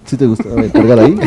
[0.05, 1.17] ¿Sí te gusta cargar ahí?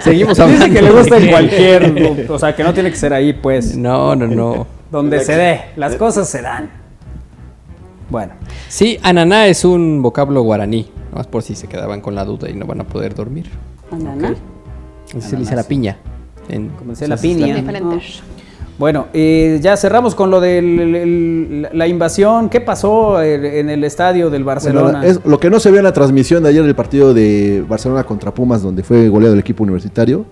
[0.00, 0.64] Seguimos hablando.
[0.66, 3.76] Dice que le gusta en cualquier, o sea, que no tiene que ser ahí, pues.
[3.76, 4.66] No, no, no.
[4.90, 6.70] Donde se dé, las cosas se dan.
[8.08, 8.34] Bueno.
[8.68, 12.54] Sí, ananá es un vocablo guaraní, más por si se quedaban con la duda y
[12.54, 13.50] no van a poder dormir.
[13.90, 14.34] ¿Ananá?
[15.16, 15.96] Así se dice la piña.
[16.48, 17.56] En, Como se la piña.
[18.78, 22.50] Bueno, eh, ya cerramos con lo de la invasión.
[22.50, 25.04] ¿Qué pasó en el estadio del Barcelona?
[25.04, 28.04] es, lo que no se vio en la transmisión de ayer del partido de Barcelona
[28.04, 30.26] contra Pumas, donde fue goleado el equipo universitario.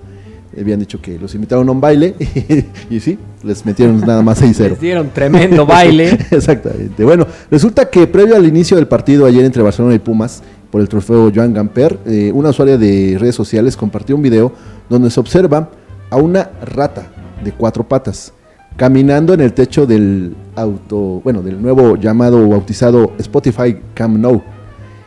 [0.61, 2.15] Habían dicho que los invitaron a un baile
[2.91, 4.59] y, sí, les metieron nada más 6-0.
[4.69, 6.17] Les dieron tremendo baile.
[6.31, 7.03] Exactamente.
[7.03, 10.89] Bueno, resulta que previo al inicio del partido ayer entre Barcelona y Pumas, por el
[10.89, 14.53] trofeo Joan Gamper, eh, una usuaria de redes sociales compartió un video
[14.89, 15.71] donde se observa
[16.11, 17.14] a una rata
[17.45, 18.33] de cuatro patas,
[18.77, 24.43] caminando en el techo del auto, bueno, del nuevo llamado o bautizado Spotify Cam Nou.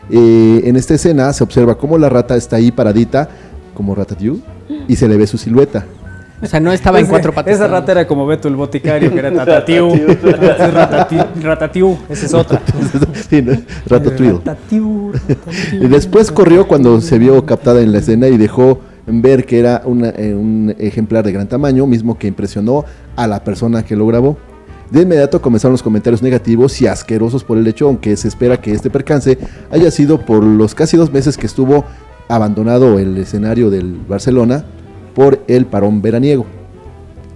[0.10, 3.28] Eh, en esta escena se observa cómo la rata está ahí paradita,
[3.74, 4.42] como Ratatouille,
[4.88, 5.86] y se le ve su silueta.
[6.40, 7.56] O sea, no estaba en cuatro patas.
[7.56, 9.90] Esa rata era como Beto el boticario, que era Tatatiu.
[11.42, 12.62] Ratatiu, esa es otra.
[13.88, 14.40] Ratatouille.
[15.74, 19.82] Y después corrió cuando se vio captada en la escena y dejó ver que era
[19.86, 22.86] eh, un ejemplar de gran tamaño, mismo que impresionó
[23.16, 24.38] a la persona que lo grabó.
[24.92, 28.72] De inmediato comenzaron los comentarios negativos y asquerosos por el hecho, aunque se espera que
[28.72, 29.38] este percance
[29.70, 31.84] haya sido por los casi dos meses que estuvo
[32.30, 34.66] abandonado el escenario del Barcelona
[35.14, 36.46] por el parón veraniego.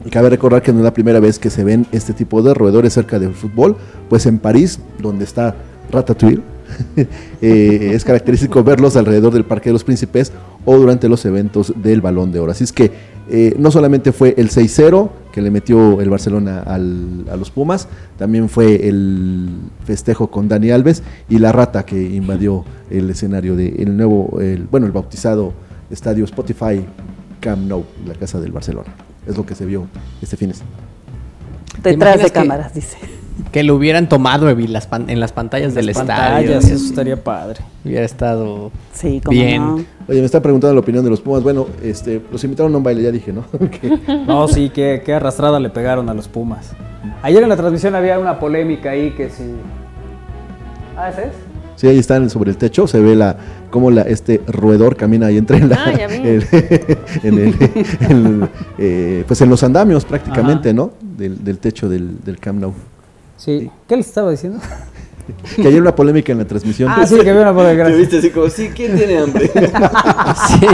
[0.09, 2.93] Cabe recordar que no es la primera vez que se ven este tipo de roedores
[2.93, 3.75] cerca del fútbol,
[4.09, 5.55] pues en París, donde está
[5.91, 6.41] Ratatouille,
[7.41, 10.31] eh, es característico verlos alrededor del Parque de los Príncipes
[10.65, 12.51] o durante los eventos del Balón de Oro.
[12.51, 12.91] Así es que
[13.29, 16.77] eh, no solamente fue el 6-0 que le metió el Barcelona a
[17.37, 17.87] los Pumas,
[18.17, 19.49] también fue el
[19.85, 24.37] festejo con Dani Alves y la rata que invadió el escenario del nuevo,
[24.69, 25.53] bueno, el bautizado
[25.89, 26.85] estadio Spotify
[27.39, 28.93] Camp Nou, la casa del Barcelona.
[29.27, 29.87] Es lo que se vio
[30.21, 30.77] este fin de semana.
[31.83, 32.97] Detrás de cámaras, dice.
[33.51, 36.57] Que lo hubieran tomado en las, pantallas del estadio.
[36.57, 37.61] Eso estaría padre.
[37.83, 39.85] Hubiera estado sí, bien.
[40.07, 41.43] Oye, me está preguntando la opinión de los Pumas.
[41.43, 43.45] Bueno, este, los invitaron a un baile, ya dije, ¿no?
[44.27, 46.71] no, sí, qué, qué arrastrada le pegaron a los Pumas.
[47.21, 49.43] Ayer en la transmisión había una polémica ahí que si...
[50.97, 51.51] Ah, ¿ese es?
[51.75, 53.37] Sí, ahí están sobre el techo, se ve la
[53.71, 55.91] cómo la, este roedor camina ahí entre la, ah,
[57.23, 60.91] en, el, eh, pues en los andamios prácticamente, ¿no?
[61.17, 62.73] Del, del, techo del, del Camp Nou.
[63.41, 63.71] Sí.
[63.87, 64.59] ¿Qué le estaba diciendo?
[65.55, 66.91] Que ayer una polémica en la transmisión.
[66.91, 67.85] Ah, sí, que había una polémica.
[67.85, 69.47] Te viste así como, sí, ¿quién tiene hambre?
[70.47, 70.67] sí.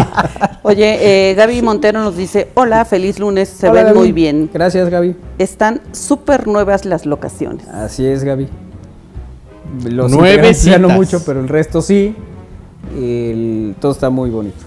[0.64, 4.50] Oye, eh, Gaby Montero nos dice, hola, feliz lunes, se ven muy bien.
[4.54, 5.16] Gracias, Gaby.
[5.38, 7.68] Están súper nuevas las locaciones.
[7.70, 8.50] Así es, Gaby.
[9.90, 12.16] Los Nueve ya no mucho, pero el resto sí.
[13.80, 14.66] todo está muy bonito.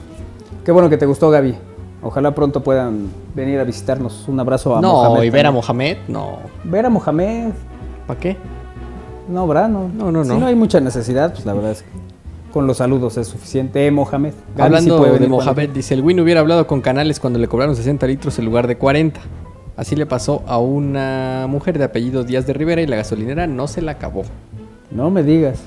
[0.65, 1.55] Qué bueno que te gustó, Gaby.
[2.03, 4.27] Ojalá pronto puedan venir a visitarnos.
[4.29, 5.17] Un abrazo a Mohamed.
[5.17, 6.39] No, y ver a Mohamed, no.
[6.65, 7.53] Ver a Mohamed.
[8.11, 8.37] ¿Para qué?
[9.29, 9.69] No, ¿verdad?
[9.69, 10.25] No, no, no.
[10.25, 10.45] Si no.
[10.45, 11.89] hay mucha necesidad, pues la verdad es que
[12.53, 13.87] con los saludos es suficiente.
[13.87, 14.33] Eh, Mohamed.
[14.59, 18.37] Hablando de Mohamed, dice, el Win hubiera hablado con Canales cuando le cobraron 60 litros
[18.41, 19.21] en lugar de 40.
[19.77, 23.69] Así le pasó a una mujer de apellido Díaz de Rivera y la gasolinera no
[23.69, 24.25] se la acabó.
[24.91, 25.61] No me digas.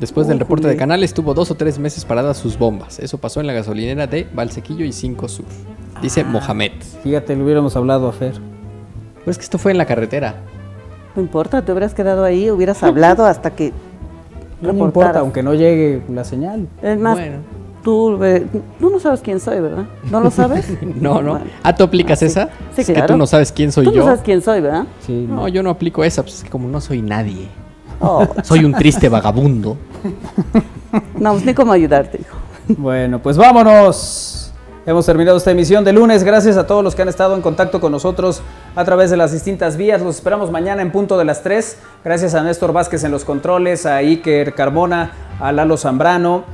[0.00, 2.98] Después del reporte de Canales, tuvo dos o tres meses paradas sus bombas.
[2.98, 5.46] Eso pasó en la gasolinera de Valsequillo y 5 Sur.
[6.02, 6.72] Dice ah, Mohamed.
[7.04, 8.34] Fíjate, le hubiéramos hablado a Fer.
[9.20, 10.42] Pero es que esto fue en la carretera.
[11.16, 13.72] No importa, te hubieras quedado ahí, hubieras hablado hasta que.
[14.60, 16.68] No, importa, aunque no llegue la señal.
[16.80, 17.18] Es más,
[17.82, 18.18] tú,
[18.80, 19.84] tú no sabes quién soy, ¿verdad?
[20.10, 20.66] ¿No lo sabes?
[21.00, 21.38] no, no.
[21.62, 22.48] ¿Ah, tú aplicas ah, esa?
[22.74, 23.92] Sí, es que tú no sabes quién soy yo.
[23.92, 24.86] Tú no sabes quién soy, ¿verdad?
[25.00, 25.26] Sí.
[25.28, 27.48] No, yo no aplico esa, pues es que como no soy nadie.
[28.00, 28.26] Oh.
[28.42, 29.76] Soy un triste vagabundo.
[31.18, 32.36] No, pues ni cómo ayudarte, hijo.
[32.76, 34.33] Bueno, pues vámonos.
[34.86, 36.24] Hemos terminado esta emisión de lunes.
[36.24, 38.42] Gracias a todos los que han estado en contacto con nosotros
[38.76, 40.02] a través de las distintas vías.
[40.02, 41.78] Los esperamos mañana en punto de las 3.
[42.04, 46.44] Gracias a Néstor Vázquez en los controles, a Iker Carmona, a Lalo Zambrano.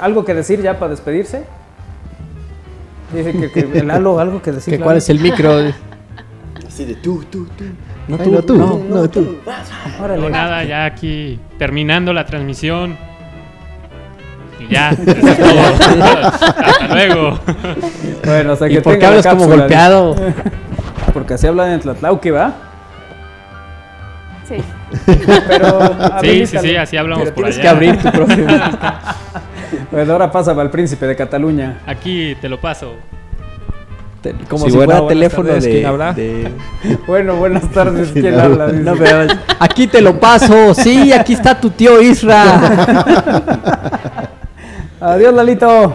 [0.00, 1.46] ¿Algo que decir ya para despedirse?
[3.12, 4.80] Dice que, Lalo, algo que decir.
[4.80, 5.52] ¿Cuál es el micro?
[6.66, 7.64] Así de tú, tú, tú.
[8.06, 9.38] No, tú, no, tú, no, no, tú.
[9.98, 12.96] No, nada, ya aquí terminando la transmisión
[14.68, 15.04] ya, Hasta
[16.88, 17.38] luego.
[18.24, 20.16] Bueno, o sea que ¿Y por qué hablas como golpeado?
[21.12, 22.54] Porque así hablan en Tlatlauqui, ¿va?
[24.46, 24.56] Sí.
[25.48, 25.80] Pero
[26.20, 28.46] sí, sí, sí, así hablamos por tienes que abrir tu propio.
[29.90, 31.80] bueno, ahora pasa al príncipe de Cataluña.
[31.86, 32.94] Aquí te lo paso.
[34.48, 36.52] como si, fuera teléfono de, de,
[37.06, 38.10] Bueno, buenas tardes.
[38.12, 38.68] ¿Quién habla?
[38.68, 39.26] No, pero,
[39.58, 40.74] aquí te lo paso.
[40.74, 44.30] Sí, aquí está tu tío Isra.
[45.06, 45.92] Adiós, Lalito.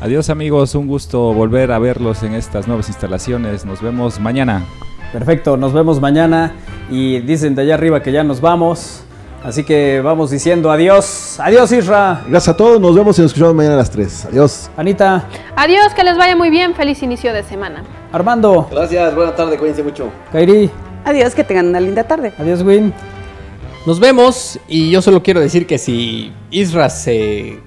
[0.00, 0.74] Adiós, amigos.
[0.74, 3.64] Un gusto volver a verlos en estas nuevas instalaciones.
[3.64, 4.64] Nos vemos mañana.
[5.12, 6.52] Perfecto, nos vemos mañana.
[6.90, 9.04] Y dicen de allá arriba que ya nos vamos.
[9.44, 11.38] Así que vamos diciendo adiós.
[11.38, 12.24] Adiós, Isra.
[12.28, 12.80] Gracias a todos.
[12.80, 14.26] Nos vemos y nos escuchamos mañana a las 3.
[14.26, 14.68] Adiós.
[14.76, 15.28] Anita.
[15.54, 16.74] Adiós, que les vaya muy bien.
[16.74, 17.84] Feliz inicio de semana.
[18.10, 18.66] Armando.
[18.68, 20.08] Gracias, buena tarde, cuídense mucho.
[20.32, 20.68] Kairi.
[21.04, 22.32] Adiós, que tengan una linda tarde.
[22.36, 22.92] Adiós, Win.
[23.86, 27.60] Nos vemos y yo solo quiero decir que si Isra se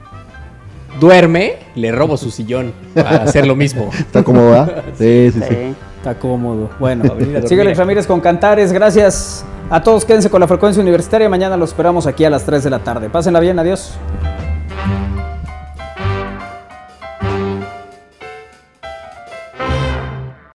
[0.99, 3.90] duerme, le robo su sillón para hacer lo mismo.
[3.99, 4.68] ¿Está cómodo,
[4.98, 6.69] Sí, sí, sí, Está cómodo.
[6.80, 7.03] Bueno,
[7.45, 8.72] síguele Ramírez con Cantares.
[8.72, 10.06] Gracias a todos.
[10.06, 11.30] Quédense con la frecuencia universitaria.
[11.30, 13.10] Mañana los esperamos aquí a las 3 de la tarde.
[13.10, 13.60] Pásenla bien.
[13.60, 13.98] Adiós.